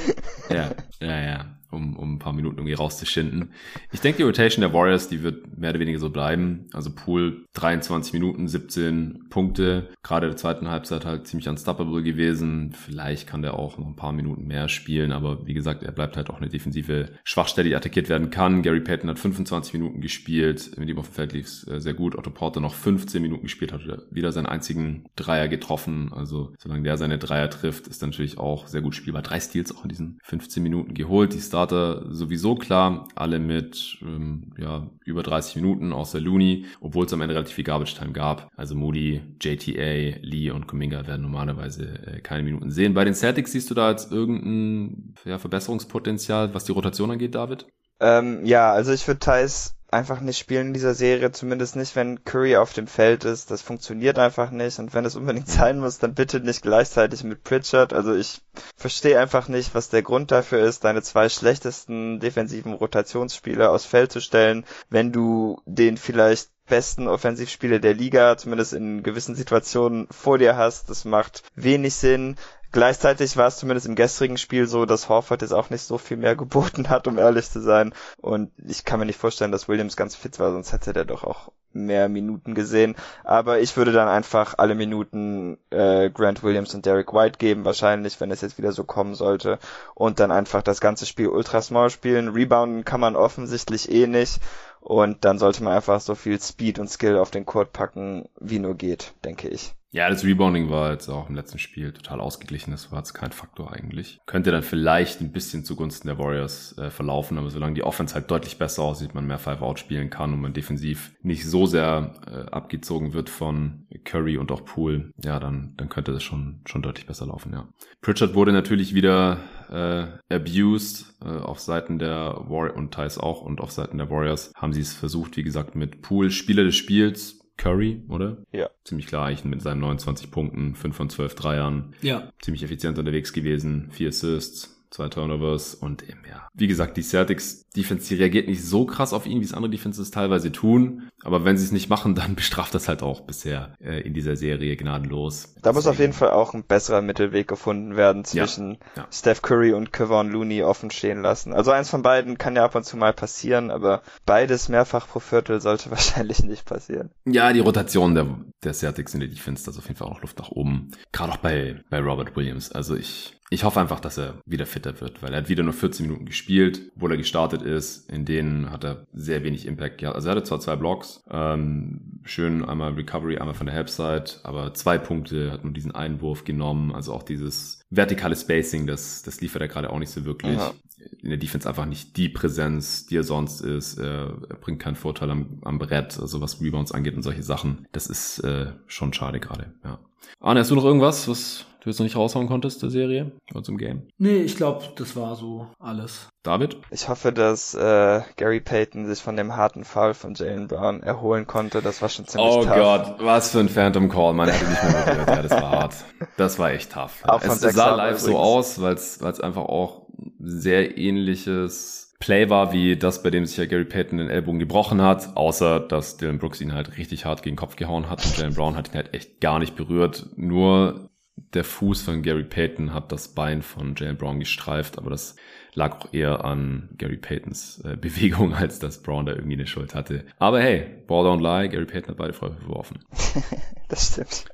[0.48, 3.52] ja, ja, ja um, um ein paar Minuten irgendwie rauszuschinden.
[3.92, 6.66] Ich denke, die Rotation der Warriors, die wird mehr oder weniger so bleiben.
[6.72, 9.88] Also Pool 23 Minuten, 17 Punkte.
[10.02, 12.72] Gerade der zweiten Halbzeit halt ziemlich unstoppable gewesen.
[12.72, 16.16] Vielleicht kann der auch noch ein paar Minuten mehr spielen, aber wie gesagt, er bleibt
[16.16, 18.62] halt auch eine defensive Schwachstelle, die attackiert werden kann.
[18.62, 20.76] Gary Payton hat 25 Minuten gespielt.
[20.78, 22.16] Mit ihm auf dem Feld lief es äh, sehr gut.
[22.16, 26.12] Otto Porter noch 15 Minuten gespielt, hat wieder seinen einzigen Dreier getroffen.
[26.12, 29.22] Also solange der seine Dreier trifft, ist natürlich auch sehr gut spielbar.
[29.22, 31.32] Drei Steals auch in diesen 15 Minuten geholt.
[31.34, 37.04] Die Star Starter sowieso klar, alle mit ähm, ja, über 30 Minuten außer Looney, obwohl
[37.04, 38.48] es am Ende relativ viel Garbage Time gab.
[38.56, 42.94] Also Moody, JTA, Lee und Kuminga werden normalerweise äh, keine Minuten sehen.
[42.94, 47.66] Bei den Celtics siehst du da jetzt irgendein ja, Verbesserungspotenzial, was die Rotation angeht, David?
[48.00, 52.24] Ähm, ja, also ich würde Thais einfach nicht spielen in dieser Serie, zumindest nicht, wenn
[52.24, 53.50] Curry auf dem Feld ist.
[53.50, 54.78] Das funktioniert einfach nicht.
[54.78, 57.92] Und wenn es unbedingt sein muss, dann bitte nicht gleichzeitig mit Pritchard.
[57.92, 58.42] Also ich
[58.76, 64.12] verstehe einfach nicht, was der Grund dafür ist, deine zwei schlechtesten defensiven Rotationsspieler aufs Feld
[64.12, 70.38] zu stellen, wenn du den vielleicht besten Offensivspieler der Liga, zumindest in gewissen Situationen vor
[70.38, 70.88] dir hast.
[70.88, 72.36] Das macht wenig Sinn.
[72.72, 76.16] Gleichzeitig war es zumindest im gestrigen Spiel so, dass Horford jetzt auch nicht so viel
[76.16, 77.92] mehr geboten hat, um ehrlich zu sein.
[78.18, 81.24] Und ich kann mir nicht vorstellen, dass Williams ganz fit war, sonst hätte der doch
[81.24, 82.94] auch mehr Minuten gesehen.
[83.24, 88.20] Aber ich würde dann einfach alle Minuten äh, Grant Williams und Derek White geben, wahrscheinlich,
[88.20, 89.58] wenn es jetzt wieder so kommen sollte.
[89.94, 92.28] Und dann einfach das ganze Spiel ultra small spielen.
[92.28, 94.40] Rebounden kann man offensichtlich eh nicht.
[94.80, 98.60] Und dann sollte man einfach so viel Speed und Skill auf den Court packen, wie
[98.60, 99.74] nur geht, denke ich.
[99.92, 102.70] Ja, das Rebounding war jetzt auch im letzten Spiel total ausgeglichen.
[102.70, 104.20] Das war jetzt kein Faktor eigentlich.
[104.24, 108.30] Könnte dann vielleicht ein bisschen zugunsten der Warriors äh, verlaufen, aber solange die Offense halt
[108.30, 112.50] deutlich besser aussieht, man mehr Five-Out spielen kann und man defensiv nicht so sehr äh,
[112.50, 117.06] abgezogen wird von Curry und auch Poole, ja, dann, dann könnte das schon, schon deutlich
[117.06, 117.68] besser laufen, ja.
[118.00, 119.38] Pritchard wurde natürlich wieder
[119.70, 124.52] äh, abused äh, auf Seiten der Warriors und Thais auch und auf Seiten der Warriors
[124.54, 128.38] haben sie es versucht, wie gesagt, mit Poole Spieler des Spiels Curry, oder?
[128.52, 128.70] Ja.
[128.84, 131.94] Ziemlich klar, mit seinen 29 Punkten, 5 von 12 Dreiern.
[132.00, 132.32] Ja.
[132.40, 136.48] Ziemlich effizient unterwegs gewesen, vier Assists, zwei Turnovers und eben, ja.
[136.54, 139.70] Wie gesagt, die Celtics Defense, die reagiert nicht so krass auf ihn, wie es andere
[139.70, 141.08] Defenses teilweise tun.
[141.22, 144.36] Aber wenn sie es nicht machen, dann bestraft das halt auch bisher äh, in dieser
[144.36, 145.54] Serie gnadenlos.
[145.62, 149.06] Da muss auf jeden Fall auch ein besserer Mittelweg gefunden werden zwischen ja, ja.
[149.12, 151.52] Steph Curry und Kevon Looney offen stehen lassen.
[151.52, 155.20] Also eins von beiden kann ja ab und zu mal passieren, aber beides mehrfach pro
[155.20, 157.10] Viertel sollte wahrscheinlich nicht passieren.
[157.24, 158.26] Ja, die Rotation der,
[158.64, 160.90] der Celtics in der Defense, da ist auf jeden Fall auch noch Luft nach oben.
[161.12, 162.72] Gerade auch bei, bei Robert Williams.
[162.72, 165.72] Also ich, ich hoffe einfach, dass er wieder fitter wird, weil er hat wieder nur
[165.72, 168.08] 14 Minuten gespielt, obwohl er gestartet ist.
[168.08, 170.14] In denen hat er sehr wenig Impact gehabt.
[170.14, 174.72] Also er hatte zwar zwei Blocks, ähm, schön einmal Recovery, einmal von der Halbside, aber
[174.74, 176.94] zwei Punkte, hat nur diesen Einwurf genommen.
[176.94, 180.56] Also auch dieses vertikale Spacing, das, das liefert er gerade auch nicht so wirklich.
[180.56, 180.72] Ja.
[181.18, 183.98] In der Defense einfach nicht die Präsenz, die er sonst ist.
[183.98, 187.88] Er, er bringt keinen Vorteil am, am Brett, also was Rebounds angeht und solche Sachen.
[187.90, 189.98] Das ist äh, schon schade gerade, ja.
[190.38, 193.62] Arne, hast du noch irgendwas, was du jetzt noch nicht raushauen konntest, der Serie oder
[193.62, 194.02] zum Game?
[194.18, 196.28] Nee, ich glaube, das war so alles.
[196.42, 196.78] David?
[196.90, 201.46] Ich hoffe, dass äh, Gary Payton sich von dem harten Fall von Jalen Brown erholen
[201.46, 201.82] konnte.
[201.82, 202.72] Das war schon ziemlich oh tough.
[202.72, 204.32] Oh Gott, was für ein Phantom Call.
[204.32, 205.28] Man hätte nicht mehr gehört.
[205.28, 205.94] ja, das war hart.
[206.36, 207.22] Das war echt tough.
[207.24, 208.24] Auch es, es sah live übrigens.
[208.24, 210.06] so aus, weil es einfach auch
[210.38, 215.00] sehr ähnliches Play war, wie das, bei dem sich ja Gary Payton den Ellbogen gebrochen
[215.00, 218.36] hat, außer dass Dylan Brooks ihn halt richtig hart gegen den Kopf gehauen hat und
[218.36, 220.26] Jalen Brown hat ihn halt echt gar nicht berührt.
[220.36, 221.09] Nur
[221.54, 225.36] der Fuß von Gary Payton hat das Bein von Jalen Brown gestreift, aber das
[225.74, 229.94] lag auch eher an Gary Paytons äh, Bewegung, als dass Brown da irgendwie eine Schuld
[229.94, 230.24] hatte.
[230.38, 232.98] Aber hey, Ball don't lie, Gary Payton hat beide Freiwürfe verworfen.
[233.88, 234.46] das stimmt.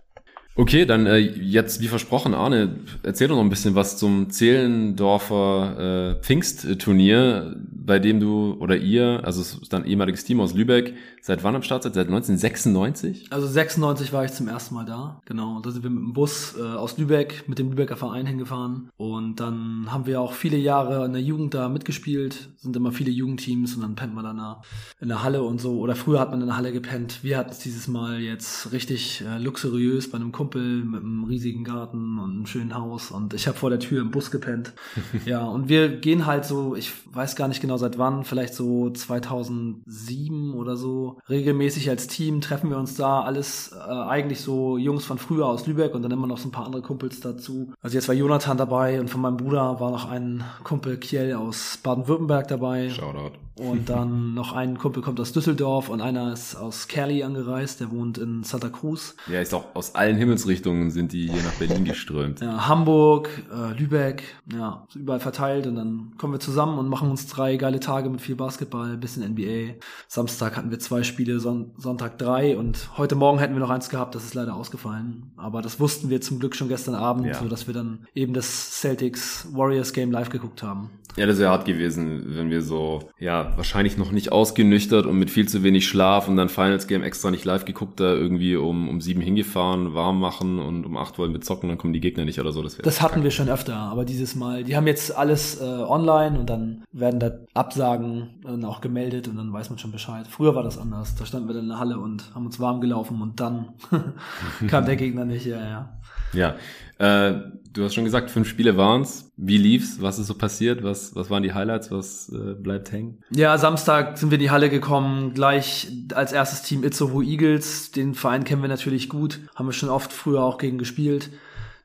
[0.58, 6.14] Okay, dann äh, jetzt wie versprochen, Arne, erzähl doch noch ein bisschen was zum Zehlendorfer
[6.16, 10.94] äh, Pfingstturnier, bei dem du oder ihr, also es ist dann ehemaliges Team aus Lübeck,
[11.20, 11.92] seit wann am Start seid?
[11.92, 13.30] Seit 1996?
[13.30, 15.60] Also 96 war ich zum ersten Mal da, genau.
[15.60, 19.38] Da sind wir mit dem Bus äh, aus Lübeck mit dem Lübecker Verein hingefahren und
[19.40, 23.74] dann haben wir auch viele Jahre in der Jugend da mitgespielt, sind immer viele Jugendteams
[23.74, 24.56] und dann pennt man dann
[25.00, 25.78] in der Halle und so.
[25.80, 27.22] Oder früher hat man in der Halle gepennt.
[27.22, 31.24] Wir hatten es dieses Mal jetzt richtig äh, luxuriös bei einem Kumpel Kumpel mit einem
[31.24, 34.74] riesigen Garten und einem schönen Haus und ich habe vor der Tür im Bus gepennt.
[35.26, 38.90] ja, und wir gehen halt so, ich weiß gar nicht genau seit wann, vielleicht so
[38.90, 45.04] 2007 oder so, regelmäßig als Team treffen wir uns da, alles äh, eigentlich so Jungs
[45.04, 47.72] von früher aus Lübeck und dann immer noch so ein paar andere Kumpels dazu.
[47.82, 51.80] Also jetzt war Jonathan dabei und von meinem Bruder war noch ein Kumpel Kiel aus
[51.82, 52.88] Baden-Württemberg dabei.
[52.90, 53.45] Shoutout.
[53.58, 57.90] Und dann noch ein Kumpel kommt aus Düsseldorf und einer ist aus Cali angereist, der
[57.90, 59.16] wohnt in Santa Cruz.
[59.30, 62.40] Ja, ist auch aus allen Himmelsrichtungen sind die hier nach Berlin geströmt.
[62.46, 67.26] Ja, Hamburg, äh, Lübeck, ja, überall verteilt und dann kommen wir zusammen und machen uns
[67.26, 69.74] drei geile Tage mit viel Basketball, bisschen NBA.
[70.06, 73.88] Samstag hatten wir zwei Spiele, Son Sonntag drei und heute Morgen hätten wir noch eins
[73.88, 75.32] gehabt, das ist leider ausgefallen.
[75.36, 77.34] Aber das wussten wir zum Glück schon gestern Abend, ja.
[77.34, 80.90] so dass wir dann eben das Celtics Warriors Game live geguckt haben.
[81.16, 85.30] Ja, das wäre hart gewesen, wenn wir so, ja, wahrscheinlich noch nicht ausgenüchtert und mit
[85.30, 88.88] viel zu wenig Schlaf und dann Finals Game extra nicht live geguckt, da irgendwie um,
[88.88, 92.24] um sieben hingefahren, warm machen und um acht wollen wir zocken, dann kommen die Gegner
[92.24, 92.62] nicht oder so.
[92.62, 96.38] Das, das hatten wir schon öfter, aber dieses Mal, die haben jetzt alles äh, online
[96.38, 100.26] und dann werden da Absagen dann auch gemeldet und dann weiß man schon Bescheid.
[100.28, 101.14] Früher war das anders.
[101.14, 103.74] Da standen wir dann in der Halle und haben uns warm gelaufen und dann
[104.68, 105.98] kam der Gegner nicht, ja, ja.
[106.32, 106.56] Ja,
[106.98, 107.40] äh,
[107.76, 109.30] du hast schon gesagt, fünf Spiele waren's.
[109.36, 110.00] Wie lief's?
[110.00, 110.82] Was ist so passiert?
[110.82, 111.90] Was, was waren die Highlights?
[111.90, 113.18] Was äh, bleibt hängen?
[113.30, 117.92] Ja, Samstag sind wir in die Halle gekommen, gleich als erstes Team Itzehoe Eagles.
[117.92, 121.30] Den Verein kennen wir natürlich gut, haben wir schon oft früher auch gegen gespielt.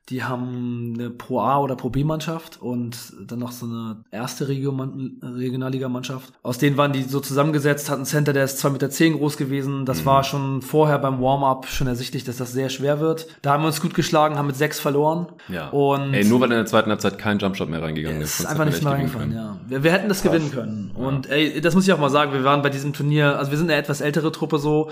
[0.10, 4.48] Die haben eine Pro A oder Pro B Mannschaft und dann noch so eine erste
[4.48, 6.34] Regionalliga-Mannschaft.
[6.44, 9.86] Aus denen waren die so zusammengesetzt, hatten Center, der ist zwei Meter zehn groß gewesen.
[9.86, 10.06] Das mhm.
[10.06, 13.28] war schon vorher beim Warm-up schon ersichtlich, dass das sehr schwer wird.
[13.42, 15.28] Da haben wir uns gut geschlagen, haben mit sechs verloren.
[15.48, 15.70] Ja.
[15.70, 18.40] Und Ey, nur weil in der zweiten Halbzeit kein Jumpshot mehr reingegangen ist.
[18.40, 19.60] ist einfach nicht mehr reingefallen, ja.
[19.68, 20.34] Wir, wir, hätten das Krass.
[20.34, 20.92] gewinnen können.
[20.96, 23.58] Und ey, das muss ich auch mal sagen, wir waren bei diesem Turnier, also wir
[23.58, 24.92] sind eine etwas ältere Truppe so,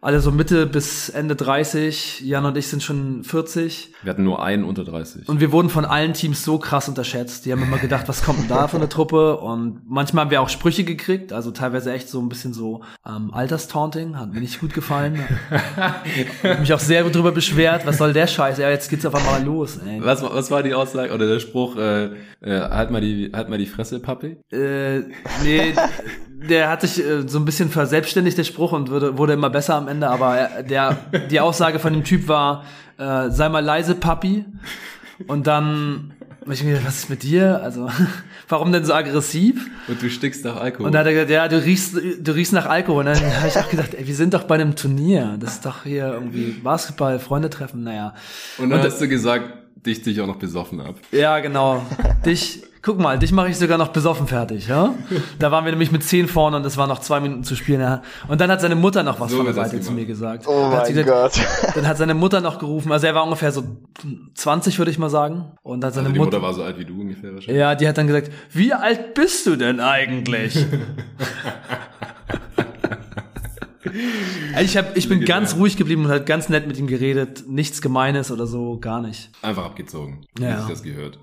[0.00, 2.20] alle so Mitte bis Ende 30.
[2.20, 3.92] Jan und ich sind schon 40.
[4.02, 5.28] Wir hatten nur einen unter 30.
[5.28, 7.44] Und wir wurden von allen Teams so krass unterschätzt.
[7.46, 9.38] Die haben immer gedacht, was kommt denn da von der Truppe?
[9.38, 13.32] Und manchmal haben wir auch Sprüche gekriegt, also teilweise echt so ein bisschen so ähm,
[13.32, 15.18] Alterstaunting, hat mir nicht gut gefallen.
[15.76, 18.58] hab mich auch sehr drüber beschwert, was soll der Scheiß?
[18.58, 19.78] Ja, jetzt geht's auf einmal los.
[19.84, 20.00] Ey.
[20.00, 22.04] Was, was war die Aussage oder der Spruch, äh,
[22.40, 24.36] äh, halt mal die, halt mal die Fresse, Papi?
[24.52, 25.00] Äh,
[25.42, 25.74] nee,
[26.48, 29.74] der hat sich äh, so ein bisschen verselbstständigt, der Spruch, und wurde, wurde immer besser
[29.74, 30.96] am Ende, aber der,
[31.30, 32.64] die Aussage von dem Typ war,
[32.98, 34.44] äh, sei mal leise, Papi.
[35.26, 36.12] Und dann
[36.52, 37.60] ich mir gedacht, was ist mit dir?
[37.62, 37.90] Also,
[38.48, 39.68] warum denn so aggressiv?
[39.86, 40.86] Und du stickst nach Alkohol.
[40.86, 43.06] Und dann hat er gesagt, ja, du riechst, du riechst nach Alkohol.
[43.06, 45.36] Und dann habe ich auch gedacht, ey, wir sind doch bei einem Turnier.
[45.38, 48.14] Das ist doch hier irgendwie Basketball, Freunde treffen, naja.
[48.58, 49.52] Und dann und, hast du gesagt,
[49.84, 50.96] dich dich auch noch besoffen ab.
[51.12, 51.84] Ja, genau.
[52.24, 54.94] dich, guck mal, dich mache ich sogar noch besoffen fertig, ja?
[55.38, 57.82] Da waren wir nämlich mit zehn vorne und es waren noch zwei Minuten zu spielen,
[57.82, 58.00] ja.
[58.28, 60.46] Und dann hat seine Mutter noch was so von der Seite zu mir gesagt.
[60.46, 61.38] Oh mein gesagt, Gott.
[61.74, 63.62] Dann hat seine Mutter noch gerufen, also er war ungefähr so
[64.34, 65.52] 20, würde ich mal sagen.
[65.62, 67.60] Und dann seine also die Mutter, Mutter war so alt wie du ungefähr wahrscheinlich.
[67.60, 70.56] Ja, die hat dann gesagt, wie alt bist du denn eigentlich?
[74.62, 77.44] ich, hab, ich bin ganz ruhig geblieben und halt ganz nett mit ihm geredet.
[77.48, 79.30] Nichts Gemeines oder so, gar nicht.
[79.42, 80.60] Einfach abgezogen, wie Ja.
[80.60, 81.18] sich das gehört.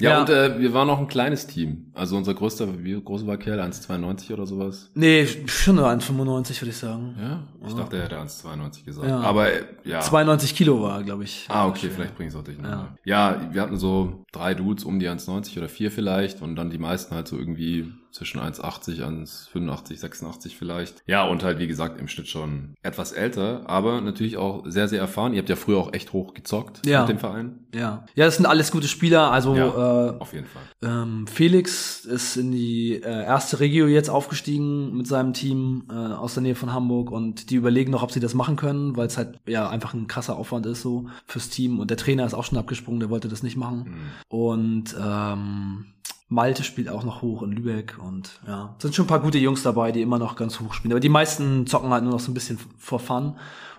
[0.00, 0.20] Ja, Ja.
[0.20, 1.86] und äh, wir waren noch ein kleines Team.
[1.94, 3.60] Also unser größter, wie groß war Kerl?
[3.60, 4.90] 1,92 oder sowas?
[4.94, 7.16] Nee, schon nur 1,95 würde ich sagen.
[7.20, 7.42] Ja?
[7.66, 9.08] Ich dachte, er hätte 1,92 gesagt.
[9.08, 9.20] Ja.
[9.20, 10.00] Aber äh, ja.
[10.00, 11.46] 92 Kilo war, glaube ich.
[11.48, 12.96] Ah, okay, vielleicht bringe ich es auch durcheinander.
[13.04, 13.40] Ja.
[13.52, 17.14] wir hatten so drei Dudes um die 1,90 oder vier vielleicht und dann die meisten
[17.14, 21.02] halt so irgendwie zwischen 1,80, 1,85, 86 vielleicht.
[21.06, 25.00] Ja, und halt wie gesagt im Schnitt schon etwas älter, aber natürlich auch sehr, sehr
[25.00, 25.34] erfahren.
[25.34, 27.00] Ihr habt ja früher auch echt hoch gezockt Ja.
[27.02, 27.58] mit dem Verein.
[27.74, 28.04] Ja.
[28.14, 29.30] Ja, das sind alles gute Spieler.
[29.30, 29.66] Also Ja.
[30.08, 30.62] äh, Auf jeden Fall.
[30.82, 36.34] ähm, Felix ist in die äh, erste Regio jetzt aufgestiegen mit seinem Team äh, aus
[36.34, 39.18] der Nähe von Hamburg und die überlegen noch, ob sie das machen können, weil es
[39.18, 42.44] halt ja einfach ein krasser Aufwand ist so fürs Team und der Trainer ist auch
[42.44, 43.78] schon abgesprungen, der wollte das nicht machen.
[43.78, 43.94] Mhm.
[44.34, 45.86] Und ähm,
[46.28, 49.62] Malte spielt auch noch hoch in Lübeck und ja, sind schon ein paar gute Jungs
[49.62, 50.92] dabei, die immer noch ganz hoch spielen.
[50.92, 53.36] Aber die meisten zocken halt nur noch so ein bisschen for fun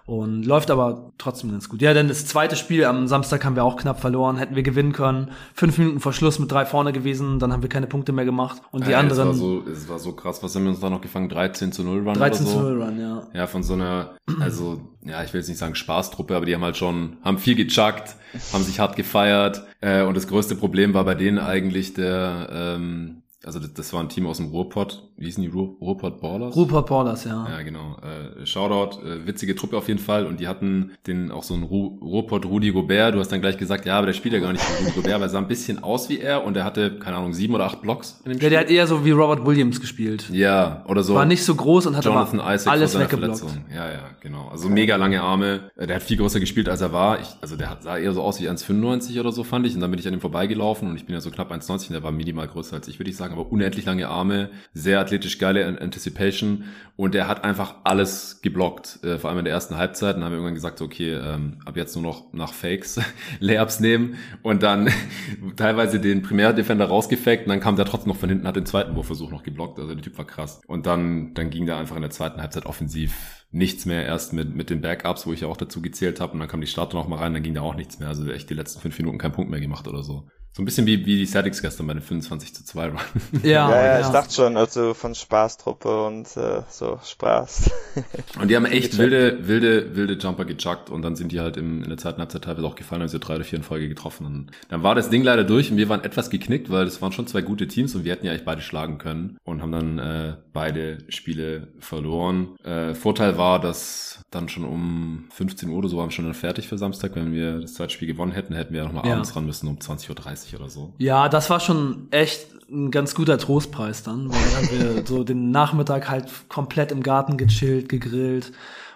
[0.07, 1.81] und läuft aber trotzdem ganz gut.
[1.81, 4.93] Ja, denn das zweite Spiel am Samstag haben wir auch knapp verloren, hätten wir gewinnen
[4.93, 5.31] können.
[5.53, 8.61] Fünf Minuten vor Schluss mit drei vorne gewesen, dann haben wir keine Punkte mehr gemacht
[8.71, 10.41] und die Ja, anderen Es war, so, es war so krass.
[10.41, 11.27] Was haben wir uns da noch gefangen?
[11.27, 12.69] 13 zu 0 Run 13 oder zu so?
[12.69, 13.27] 0 Run, ja.
[13.33, 16.63] Ja, von so einer, also, ja, ich will jetzt nicht sagen Spaßtruppe, aber die haben
[16.63, 18.15] halt schon, haben viel gechuckt,
[18.53, 19.63] haben sich hart gefeiert.
[19.81, 24.01] Äh, und das größte Problem war bei denen eigentlich der, ähm, also das, das war
[24.01, 26.55] ein Team aus dem Ruhrpott, wie hießen die Ruhr, Ruhrpott Ballers?
[26.55, 27.47] Rupert Ballers, ja.
[27.49, 27.97] Ja, genau.
[28.03, 30.25] Äh, Shoutout, äh, witzige Truppe auf jeden Fall.
[30.27, 33.15] Und die hatten den auch so einen Ru Ruhrpott Rudi Gobert.
[33.15, 35.15] Du hast dann gleich gesagt, ja, aber der spielt ja gar nicht wie Rudi Gobert,
[35.15, 37.65] weil er sah ein bisschen aus wie er und er hatte, keine Ahnung, sieben oder
[37.65, 38.49] acht Blocks in dem Ja, Spiel.
[38.51, 40.29] der hat eher so wie Robert Williams gespielt.
[40.29, 41.15] ja, oder so.
[41.15, 43.39] War nicht so groß und hat Jonathan aber Isaac alles weggeblockt.
[43.39, 43.63] Verletzung.
[43.73, 44.49] Ja, ja, genau.
[44.49, 45.71] Also mega lange Arme.
[45.77, 47.19] Äh, Der hat viel größer gespielt, als er war.
[47.21, 49.73] Ich, also der hat, sah eher so aus wie 1,95 oder so, fand ich.
[49.73, 51.93] Und dann bin ich an ihm vorbeigelaufen und ich bin ja so knapp 1,90 und
[51.93, 53.36] der war minimal größer als ich, würde ich sagen.
[53.37, 56.65] Aber unendlich lange Arme, sehr athletisch, geile An- Anticipation.
[56.95, 60.15] Und der hat einfach alles geblockt, äh, vor allem in der ersten Halbzeit.
[60.15, 62.99] Und dann haben wir irgendwann gesagt, okay, ähm, ab jetzt nur noch nach Fakes
[63.39, 64.89] Layups nehmen und dann
[65.55, 68.95] teilweise den Primärdefender rausgefaked und dann kam der trotzdem noch von hinten, hat den zweiten
[68.95, 69.77] Wurfversuch noch geblockt.
[69.79, 70.61] Also der Typ war krass.
[70.67, 74.55] Und dann, dann ging der einfach in der zweiten Halbzeit offensiv nichts mehr, erst mit,
[74.55, 76.97] mit den Backups, wo ich ja auch dazu gezählt habe und dann kam die Starter
[76.97, 78.09] noch mal rein, dann ging da auch nichts mehr.
[78.09, 80.27] Also echt die letzten fünf Minuten keinen Punkt mehr gemacht oder so.
[80.53, 82.97] So ein bisschen wie, wie die Celtics gestern bei den 25 zu 2 Run.
[83.43, 87.69] Ja, Ja, ja, ich dachte schon, also von Spaßtruppe und äh, so Spaß.
[88.41, 91.81] Und die haben echt wilde, wilde, wilde Jumper gechuckt und dann sind die halt im,
[91.83, 94.25] in der zweiten Halbzeit teilweise auch gefallen, haben sie drei oder vier in Folge getroffen.
[94.25, 97.11] Und dann war das Ding leider durch und wir waren etwas geknickt, weil es waren
[97.11, 99.97] schon zwei gute Teams und wir hätten ja eigentlich beide schlagen können und haben dann
[99.99, 102.55] äh, beide Spiele verloren.
[102.63, 106.33] Äh, Vorteil war, dass dann schon um 15 Uhr oder so waren wir schon dann
[106.35, 107.15] fertig für Samstag.
[107.15, 109.13] Wenn wir das zweite Spiel gewonnen hätten, hätten wir ja nochmal Ja.
[109.13, 110.15] abends ran müssen um 20.30 Uhr
[110.55, 110.93] oder so.
[110.97, 115.23] Ja, das war schon echt ein ganz guter Trostpreis dann, weil dann haben wir so
[115.23, 118.51] den Nachmittag halt komplett im Garten gechillt, gegrillt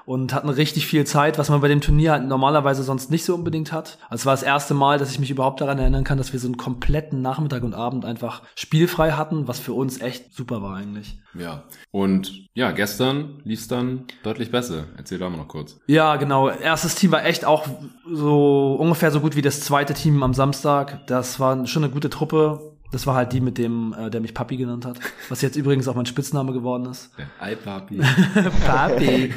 [0.05, 3.35] und hatten richtig viel Zeit, was man bei dem Turnier halt normalerweise sonst nicht so
[3.35, 3.97] unbedingt hat.
[4.09, 6.39] Also es war das erste Mal, dass ich mich überhaupt daran erinnern kann, dass wir
[6.39, 10.75] so einen kompletten Nachmittag und Abend einfach spielfrei hatten, was für uns echt super war
[10.75, 11.19] eigentlich.
[11.33, 11.63] Ja.
[11.91, 14.85] Und ja, gestern lief es dann deutlich besser.
[14.97, 15.79] Erzähl da mal noch kurz.
[15.87, 16.49] Ja, genau.
[16.49, 17.67] Erstes Team war echt auch
[18.11, 21.05] so ungefähr so gut wie das zweite Team am Samstag.
[21.07, 22.70] Das war schon eine gute Truppe.
[22.91, 24.99] Das war halt die mit dem, äh, der mich Papi genannt hat.
[25.29, 27.11] Was jetzt übrigens auch mein Spitzname geworden ist.
[27.17, 28.01] Der Eipapi.
[28.65, 29.33] Papi.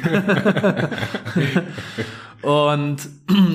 [2.41, 2.97] und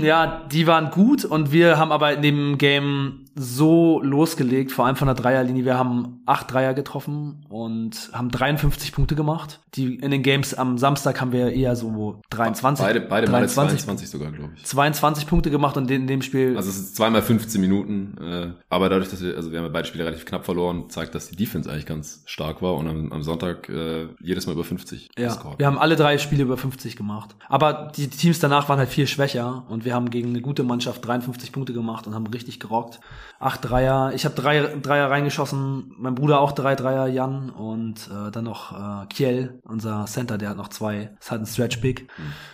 [0.03, 4.97] ja, die waren gut und wir haben aber in dem Game so losgelegt, vor allem
[4.97, 5.65] von der Dreierlinie.
[5.65, 9.61] Wir haben acht Dreier getroffen und haben 53 Punkte gemacht.
[9.75, 12.85] Die in den Games am Samstag haben wir eher so 23.
[12.85, 14.65] Beide, beide Male 23, 22 sogar, glaube ich.
[14.65, 18.89] 22 Punkte gemacht und in dem Spiel Also es ist zweimal 15 Minuten, äh, aber
[18.89, 21.37] dadurch, dass wir, also wir haben ja beide Spiele relativ knapp verloren, zeigt, dass die
[21.37, 25.29] Defense eigentlich ganz stark war und am, am Sonntag äh, jedes Mal über 50 Ja,
[25.29, 25.59] gescored.
[25.59, 27.37] wir haben alle drei Spiele über 50 gemacht.
[27.49, 31.07] Aber die Teams danach waren halt viel schwächer und wir haben gegen eine gute Mannschaft
[31.07, 33.01] 53 Punkte gemacht und haben richtig gerockt.
[33.39, 38.31] Acht Dreier, ich habe drei Dreier reingeschossen, mein Bruder auch drei Dreier, Jan und äh,
[38.31, 42.09] dann noch äh, Kiel, unser Center, der hat noch zwei, ist halt ein Stretch Big,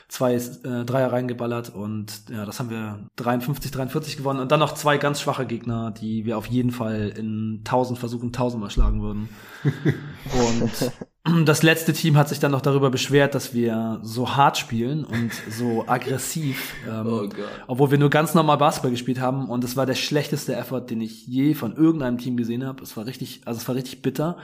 [0.09, 4.74] zwei äh, Dreier reingeballert und ja, das haben wir 53, 43 gewonnen und dann noch
[4.74, 9.28] zwei ganz schwache Gegner, die wir auf jeden Fall in 1000 Versuchen tausendmal schlagen würden.
[10.34, 15.04] Und das letzte Team hat sich dann noch darüber beschwert, dass wir so hart spielen
[15.04, 17.48] und so aggressiv, ähm, Oh Gott.
[17.66, 19.48] obwohl wir nur ganz normal Basketball gespielt haben.
[19.48, 22.80] Und es war der schlechteste Effort, den ich je von irgendeinem Team gesehen habe.
[22.82, 24.36] Es war richtig, also es war richtig bitter.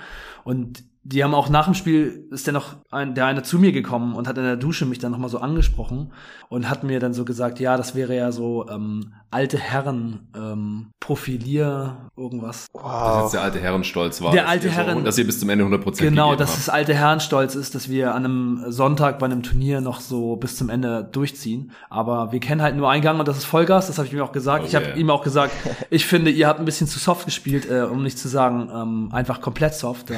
[0.42, 3.72] Und die haben auch nach dem Spiel, ist der noch ein, der eine zu mir
[3.72, 6.12] gekommen und hat in der Dusche mich dann nochmal so angesprochen
[6.48, 10.92] und hat mir dann so gesagt, ja, das wäre ja so ähm, alte Herren ähm,
[11.00, 12.66] Profilier irgendwas.
[12.74, 12.82] Wow.
[12.82, 14.32] Das ist der alte Herrenstolz war.
[14.32, 14.98] Der alte Herren.
[14.98, 18.14] So, dass ihr bis zum Ende 100% Genau, dass das alte Herrenstolz ist, dass wir
[18.14, 21.72] an einem Sonntag bei einem Turnier noch so bis zum Ende durchziehen.
[21.88, 24.20] Aber wir kennen halt nur einen Gang und das ist Vollgas, das habe ich ihm
[24.20, 24.64] auch gesagt.
[24.64, 24.96] Oh, ich habe yeah.
[24.96, 25.54] ihm auch gesagt,
[25.90, 29.08] ich finde, ihr habt ein bisschen zu soft gespielt, äh, um nicht zu sagen, ähm,
[29.12, 30.10] einfach komplett soft.
[30.10, 30.16] Da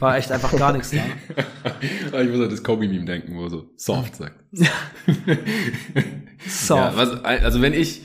[0.00, 0.98] war echt einfach gar nichts da.
[2.20, 4.34] ich muss an das Kobe-Meme denken, wo er so soft sagt.
[6.48, 6.80] soft.
[6.80, 8.02] Ja, was, also wenn ich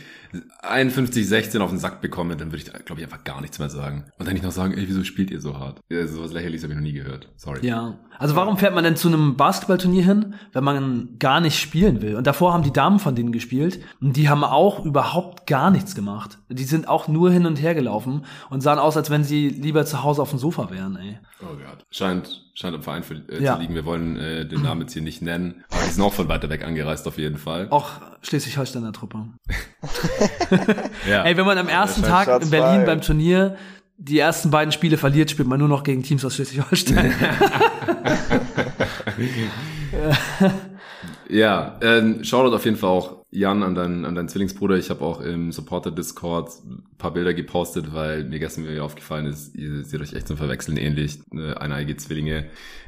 [0.62, 3.70] 51, 16 auf den Sack bekomme, dann würde ich, glaube ich, einfach gar nichts mehr
[3.70, 4.06] sagen.
[4.18, 5.80] Und dann nicht noch sagen, ey, wieso spielt ihr so hart?
[5.90, 7.30] Ja, sowas lächerliches habe ich noch nie gehört.
[7.36, 7.66] Sorry.
[7.66, 8.00] Ja.
[8.18, 12.16] Also warum fährt man denn zu einem Basketballturnier hin, wenn man gar nicht spielen will?
[12.16, 15.96] Und davor haben die Damen von denen gespielt und die haben auch überhaupt gar nichts
[15.96, 16.38] gemacht.
[16.50, 19.86] Die sind auch nur hin und her gelaufen und sahen aus, als wenn sie lieber
[19.86, 21.20] zu Hause auf dem Sofa wären, ey.
[21.42, 21.84] Oh Gott.
[21.90, 23.56] Scheint, scheint im Verein für, äh, ja.
[23.56, 23.76] zu liegen.
[23.76, 25.64] Wir wollen äh, den Namen jetzt hier nicht nennen.
[25.70, 27.68] Aber die sind auch von weiter weg angereist auf jeden Fall.
[27.70, 29.26] Auch Schleswig-Holsteiner Truppe.
[31.10, 31.24] ja.
[31.24, 32.86] Ey, wenn man am ersten Tag in Berlin bei.
[32.86, 33.58] beim Turnier
[33.98, 37.14] die ersten beiden Spiele verliert, spielt man nur noch gegen Teams aus Schleswig-Holstein.
[41.30, 44.78] ja, ähm, Shoutout auf jeden Fall auch Jan, an deinen, an deinen Zwillingsbruder.
[44.78, 49.56] Ich habe auch im Supporter-Discord ein paar Bilder gepostet, weil mir gestern wieder aufgefallen ist,
[49.56, 52.46] ihr seht euch echt zum Verwechseln ähnlich, äh, eineige Zwillinge.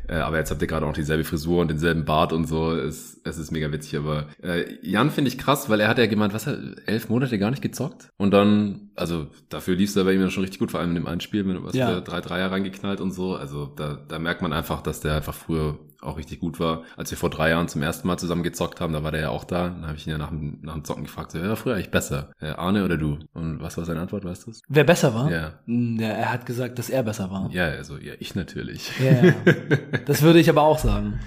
[0.07, 2.73] Äh, aber jetzt habt ihr gerade auch dieselbe Frisur und denselben Bart und so.
[2.73, 3.97] Es, es ist mega witzig.
[3.97, 7.39] Aber äh, Jan finde ich krass, weil er hat ja gemeint, was er elf Monate
[7.39, 8.09] gar nicht gezockt.
[8.17, 10.95] Und dann, also dafür lief es bei ihm ja schon richtig gut, vor allem in
[10.95, 11.87] dem einen Spiel, wenn du was ja.
[11.87, 13.35] für drei Dreier reingeknallt und so.
[13.35, 16.83] Also da, da merkt man einfach, dass der einfach früher auch richtig gut war.
[16.97, 19.29] Als wir vor drei Jahren zum ersten Mal zusammen gezockt haben, da war der ja
[19.29, 19.69] auch da.
[19.69, 21.75] Dann habe ich ihn ja nach dem, nach dem Zocken gefragt, so, wer war früher
[21.75, 22.31] eigentlich besser?
[22.39, 23.19] Äh, Arne oder du?
[23.33, 25.31] Und was war seine Antwort, weißt du Wer besser war?
[25.31, 25.53] Ja.
[25.65, 26.09] Hm, ja.
[26.09, 27.49] Er hat gesagt, dass er besser war.
[27.51, 28.91] Ja, also ja, ich natürlich.
[28.99, 29.33] Ja,
[30.05, 31.19] das würde ich aber auch sagen.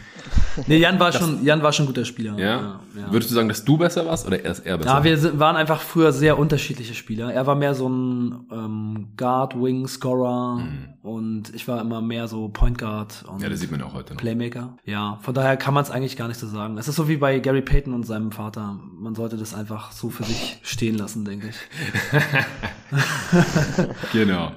[0.66, 2.38] Nee, Jan war das, schon, Jan war schon ein guter Spieler.
[2.38, 2.80] Ja?
[2.98, 3.12] Ja?
[3.12, 4.90] Würdest du sagen, dass du besser warst oder er ist er besser?
[4.90, 7.32] Ja, wir sind, waren einfach früher sehr unterschiedliche Spieler.
[7.32, 10.94] Er war mehr so ein ähm, Guard, Wing, Scorer mhm.
[11.02, 14.14] und ich war immer mehr so Point Guard und ja, das sieht man auch heute
[14.14, 14.20] noch.
[14.20, 14.76] Playmaker.
[14.84, 16.76] Ja, von daher kann man es eigentlich gar nicht so sagen.
[16.78, 18.78] Es ist so wie bei Gary Payton und seinem Vater.
[18.98, 21.56] Man sollte das einfach so für sich stehen lassen, denke ich.
[24.12, 24.52] genau.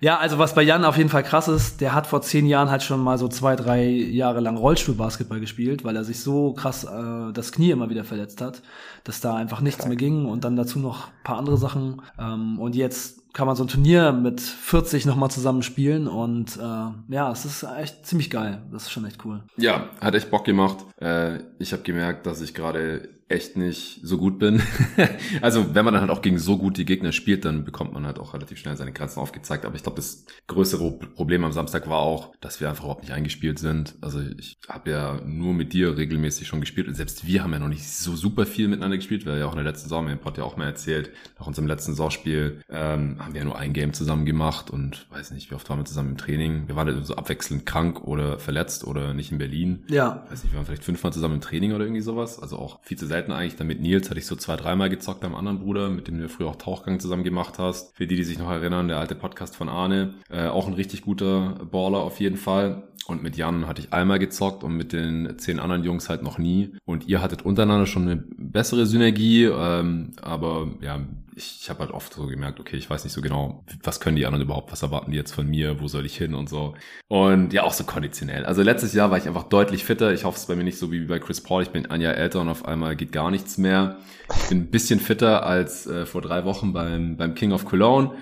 [0.00, 0.18] Ja.
[0.18, 2.82] also was bei Jan auf jeden Fall krass ist, der hat vor zehn Jahren halt
[2.82, 7.32] schon mal so zwei, drei Jahre lang Rollstuhlbasketball gespielt, weil er sich so krass äh,
[7.32, 8.62] das Knie immer wieder verletzt hat,
[9.04, 9.88] dass da einfach nichts Krank.
[9.90, 12.02] mehr ging und dann dazu noch paar andere Sachen.
[12.18, 17.14] Ähm, und jetzt kann man so ein Turnier mit 40 nochmal zusammen spielen und äh,
[17.14, 18.62] ja, es ist echt ziemlich geil.
[18.72, 19.42] Das ist schon echt cool.
[19.56, 20.78] Ja, hat echt Bock gemacht.
[21.00, 24.62] Äh, ich habe gemerkt, dass ich gerade echt nicht so gut bin.
[25.40, 28.18] also wenn man dann halt auch gegen so gute Gegner spielt, dann bekommt man halt
[28.18, 29.64] auch relativ schnell seine Grenzen aufgezeigt.
[29.64, 33.12] Aber ich glaube, das größere Problem am Samstag war auch, dass wir einfach überhaupt nicht
[33.12, 33.94] eingespielt sind.
[34.00, 37.58] Also ich habe ja nur mit dir regelmäßig schon gespielt und selbst wir haben ja
[37.58, 40.16] noch nicht so super viel miteinander gespielt, weil ja auch in der letzten Saison, mir
[40.16, 43.72] Pod ja auch mal erzählt, nach unserem letzten Saisonspiel ähm, haben wir ja nur ein
[43.72, 46.68] Game zusammen gemacht und weiß nicht, wie oft waren wir zusammen im Training.
[46.68, 49.84] Wir waren halt so abwechselnd krank oder verletzt oder nicht in Berlin.
[49.88, 50.26] Ja.
[50.28, 52.38] Weiß nicht, wir waren vielleicht fünfmal zusammen im Training oder irgendwie sowas.
[52.38, 53.54] Also auch viel zu selten eigentlich.
[53.54, 56.28] Dann mit Nils hatte ich so zwei, dreimal gezockt am anderen Bruder, mit dem du
[56.28, 57.96] früher auch Tauchgang zusammen gemacht hast.
[57.96, 60.14] Für die, die sich noch erinnern, der alte Podcast von Arne.
[60.30, 62.88] Äh, auch ein richtig guter Baller auf jeden Fall.
[63.06, 66.38] Und mit Jan hatte ich einmal gezockt und mit den zehn anderen Jungs halt noch
[66.38, 66.72] nie.
[66.84, 71.00] Und ihr hattet untereinander schon eine bessere Synergie, ähm, aber ja,
[71.36, 74.16] ich, ich habe halt oft so gemerkt, okay, ich weiß nicht so genau, was können
[74.16, 76.74] die anderen überhaupt, was erwarten die jetzt von mir, wo soll ich hin und so.
[77.08, 78.44] Und ja, auch so konditionell.
[78.44, 80.12] Also letztes Jahr war ich einfach deutlich fitter.
[80.12, 81.62] Ich hoffe, es bei mir nicht so wie bei Chris Paul.
[81.62, 83.98] Ich bin ein Jahr älter und auf einmal geht gar nichts mehr.
[84.36, 88.12] Ich bin ein bisschen fitter als äh, vor drei Wochen beim, beim King of Cologne.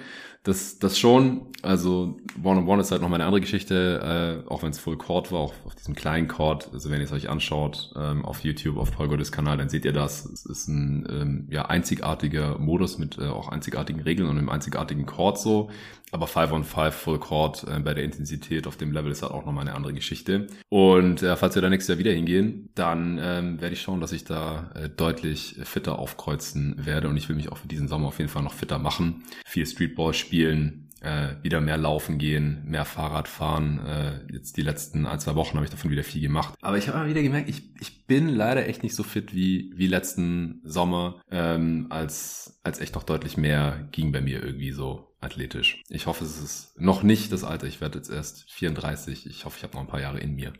[0.45, 1.47] Das, das schon.
[1.63, 4.81] Also One-on-One -on -One ist halt noch mal eine andere Geschichte, äh, auch wenn es
[4.81, 6.71] Full Court war, auch auf diesem kleinen Court.
[6.73, 9.85] Also wenn ihr es euch anschaut ähm, auf YouTube, auf Paul Gottes Kanal, dann seht
[9.85, 10.25] ihr das.
[10.25, 15.07] Es ist ein ähm, ja, einzigartiger Modus mit äh, auch einzigartigen Regeln und einem einzigartigen
[15.07, 15.71] Court so.
[16.13, 19.33] Aber 5 on 5 Full Court äh, bei der Intensität auf dem Level ist halt
[19.33, 20.47] auch nochmal eine andere Geschichte.
[20.69, 24.13] Und äh, falls wir da nächstes Jahr wieder hingehen, dann ähm, werde ich schauen, dass
[24.13, 27.09] ich da äh, deutlich fitter aufkreuzen werde.
[27.09, 29.25] Und ich will mich auch für diesen Sommer auf jeden Fall noch fitter machen.
[29.47, 33.81] Viel Streetball spielen, äh, wieder mehr laufen gehen, mehr Fahrrad fahren.
[33.87, 36.55] Äh, jetzt die letzten ein, zwei Wochen habe ich davon wieder viel gemacht.
[36.61, 39.73] Aber ich habe mal wieder gemerkt, ich, ich bin leider echt nicht so fit wie,
[39.75, 45.12] wie letzten Sommer, ähm, als, als echt noch deutlich mehr ging bei mir irgendwie so
[45.23, 45.83] athletisch.
[45.89, 47.67] Ich hoffe, es ist noch nicht das Alter.
[47.67, 49.27] Ich werde jetzt erst 34.
[49.27, 50.53] Ich hoffe, ich habe noch ein paar Jahre in mir.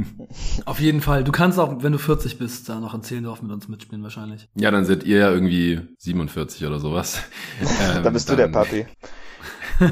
[0.64, 1.24] Auf jeden Fall.
[1.24, 4.48] Du kannst auch, wenn du 40 bist, da noch in Zehlendorf mit uns mitspielen wahrscheinlich.
[4.54, 7.22] Ja, dann seid ihr ja irgendwie 47 oder sowas.
[7.60, 8.86] ähm, dann bist dann, du der Papi.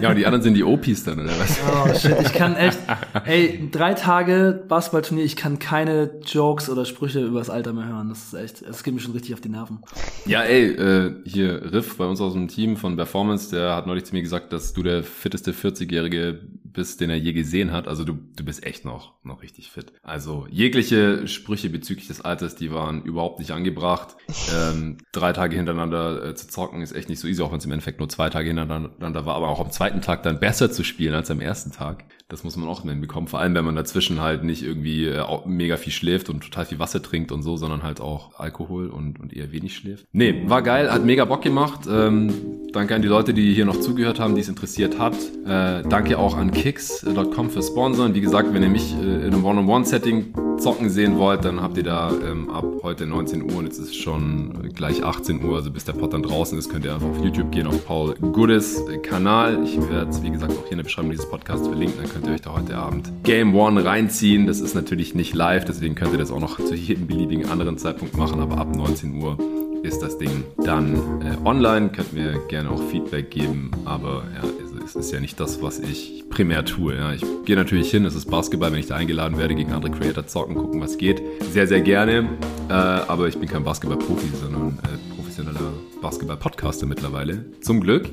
[0.01, 1.59] Ja, und die anderen sind die OPs dann, oder was?
[1.69, 2.79] Oh shit, ich kann echt,
[3.25, 8.09] ey, drei Tage Basketballturnier, ich kann keine Jokes oder Sprüche übers Alter mehr hören.
[8.09, 9.81] Das ist echt, es geht mir schon richtig auf die Nerven.
[10.27, 14.05] Ja, ey, äh, hier Riff bei uns aus dem Team von Performance, der hat neulich
[14.05, 16.41] zu mir gesagt, dass du der fitteste 40-Jährige
[16.75, 17.89] bist, den er je gesehen hat.
[17.89, 19.93] Also du, du bist echt noch, noch richtig fit.
[20.03, 24.17] Also jegliche Sprüche bezüglich des Alters, die waren überhaupt nicht angebracht.
[24.55, 27.65] Ähm, drei Tage hintereinander äh, zu zocken ist echt nicht so easy, auch wenn es
[27.65, 30.85] im Endeffekt nur zwei Tage hintereinander war, aber auch am zweiten Tag dann besser zu
[30.85, 32.05] spielen als am ersten Tag.
[32.29, 33.29] Das muss man auch hinbekommen.
[33.29, 36.79] Vor allem, wenn man dazwischen halt nicht irgendwie äh, mega viel schläft und total viel
[36.79, 40.07] Wasser trinkt und so, sondern halt auch Alkohol und, und eher wenig schläft.
[40.13, 41.81] Nee, war geil, hat mega Bock gemacht.
[41.87, 42.33] Ähm,
[42.73, 45.15] danke an die Leute, die hier noch zugehört haben, die es interessiert hat.
[45.45, 48.15] Äh, danke auch an kicks.com für Sponsoren.
[48.15, 51.83] Wie gesagt, wenn ihr mich äh, in einem One-on-One-Setting zocken sehen wollt, dann habt ihr
[51.83, 55.71] da ähm, ab heute 19 Uhr und jetzt ist es schon gleich 18 Uhr, also
[55.71, 58.83] bis der Pod dann draußen ist, könnt ihr einfach auf YouTube gehen, auf Paul Goodes
[59.03, 59.64] Kanal.
[59.65, 62.27] Ich werde es, wie gesagt, auch hier in der Beschreibung dieses Podcasts verlinken, dann könnt
[62.27, 64.47] ihr euch da heute Abend Game One reinziehen.
[64.47, 67.79] Das ist natürlich nicht live, deswegen könnt ihr das auch noch zu jedem beliebigen anderen
[67.79, 69.39] Zeitpunkt machen, aber ab 19 Uhr
[69.83, 71.89] ist das Ding dann äh, online.
[71.89, 74.49] Könnt mir gerne auch Feedback geben, aber ja,
[74.85, 76.97] es ist ja nicht das, was ich primär tue.
[76.97, 77.13] Ja.
[77.15, 80.27] Ich gehe natürlich hin, es ist Basketball, wenn ich da eingeladen werde, gegen andere Creator
[80.27, 81.23] zocken, gucken, was geht.
[81.53, 82.29] Sehr, sehr gerne,
[82.69, 85.73] äh, aber ich bin kein Basketball-Profi, sondern äh, professioneller
[86.03, 87.47] Basketball-Podcaster mittlerweile.
[87.63, 88.11] Zum Glück.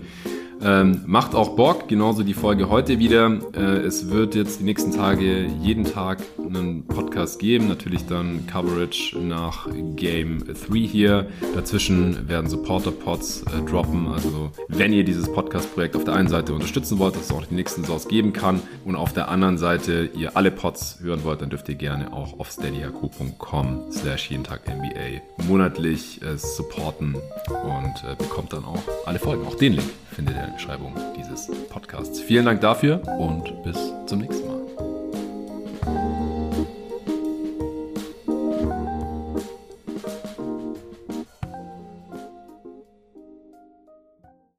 [0.63, 3.39] Ähm, macht auch Bock, genauso die Folge heute wieder.
[3.55, 9.17] Äh, es wird jetzt die nächsten Tage jeden Tag einen Podcast geben, natürlich dann Coverage
[9.17, 11.27] nach Game 3 hier.
[11.55, 16.99] Dazwischen werden Supporter-Pods äh, droppen, also wenn ihr dieses Podcast-Projekt auf der einen Seite unterstützen
[16.99, 20.37] wollt, dass es auch die nächsten Saisons geben kann und auf der anderen Seite ihr
[20.37, 25.21] alle Pods hören wollt, dann dürft ihr gerne auch auf steadyhq.com slash jeden Tag NBA
[25.47, 29.45] monatlich äh, supporten und äh, bekommt dann auch alle Folgen.
[29.47, 32.19] Auch den Link findet ihr Beschreibung dieses Podcasts.
[32.19, 34.60] Vielen Dank dafür und bis zum nächsten Mal.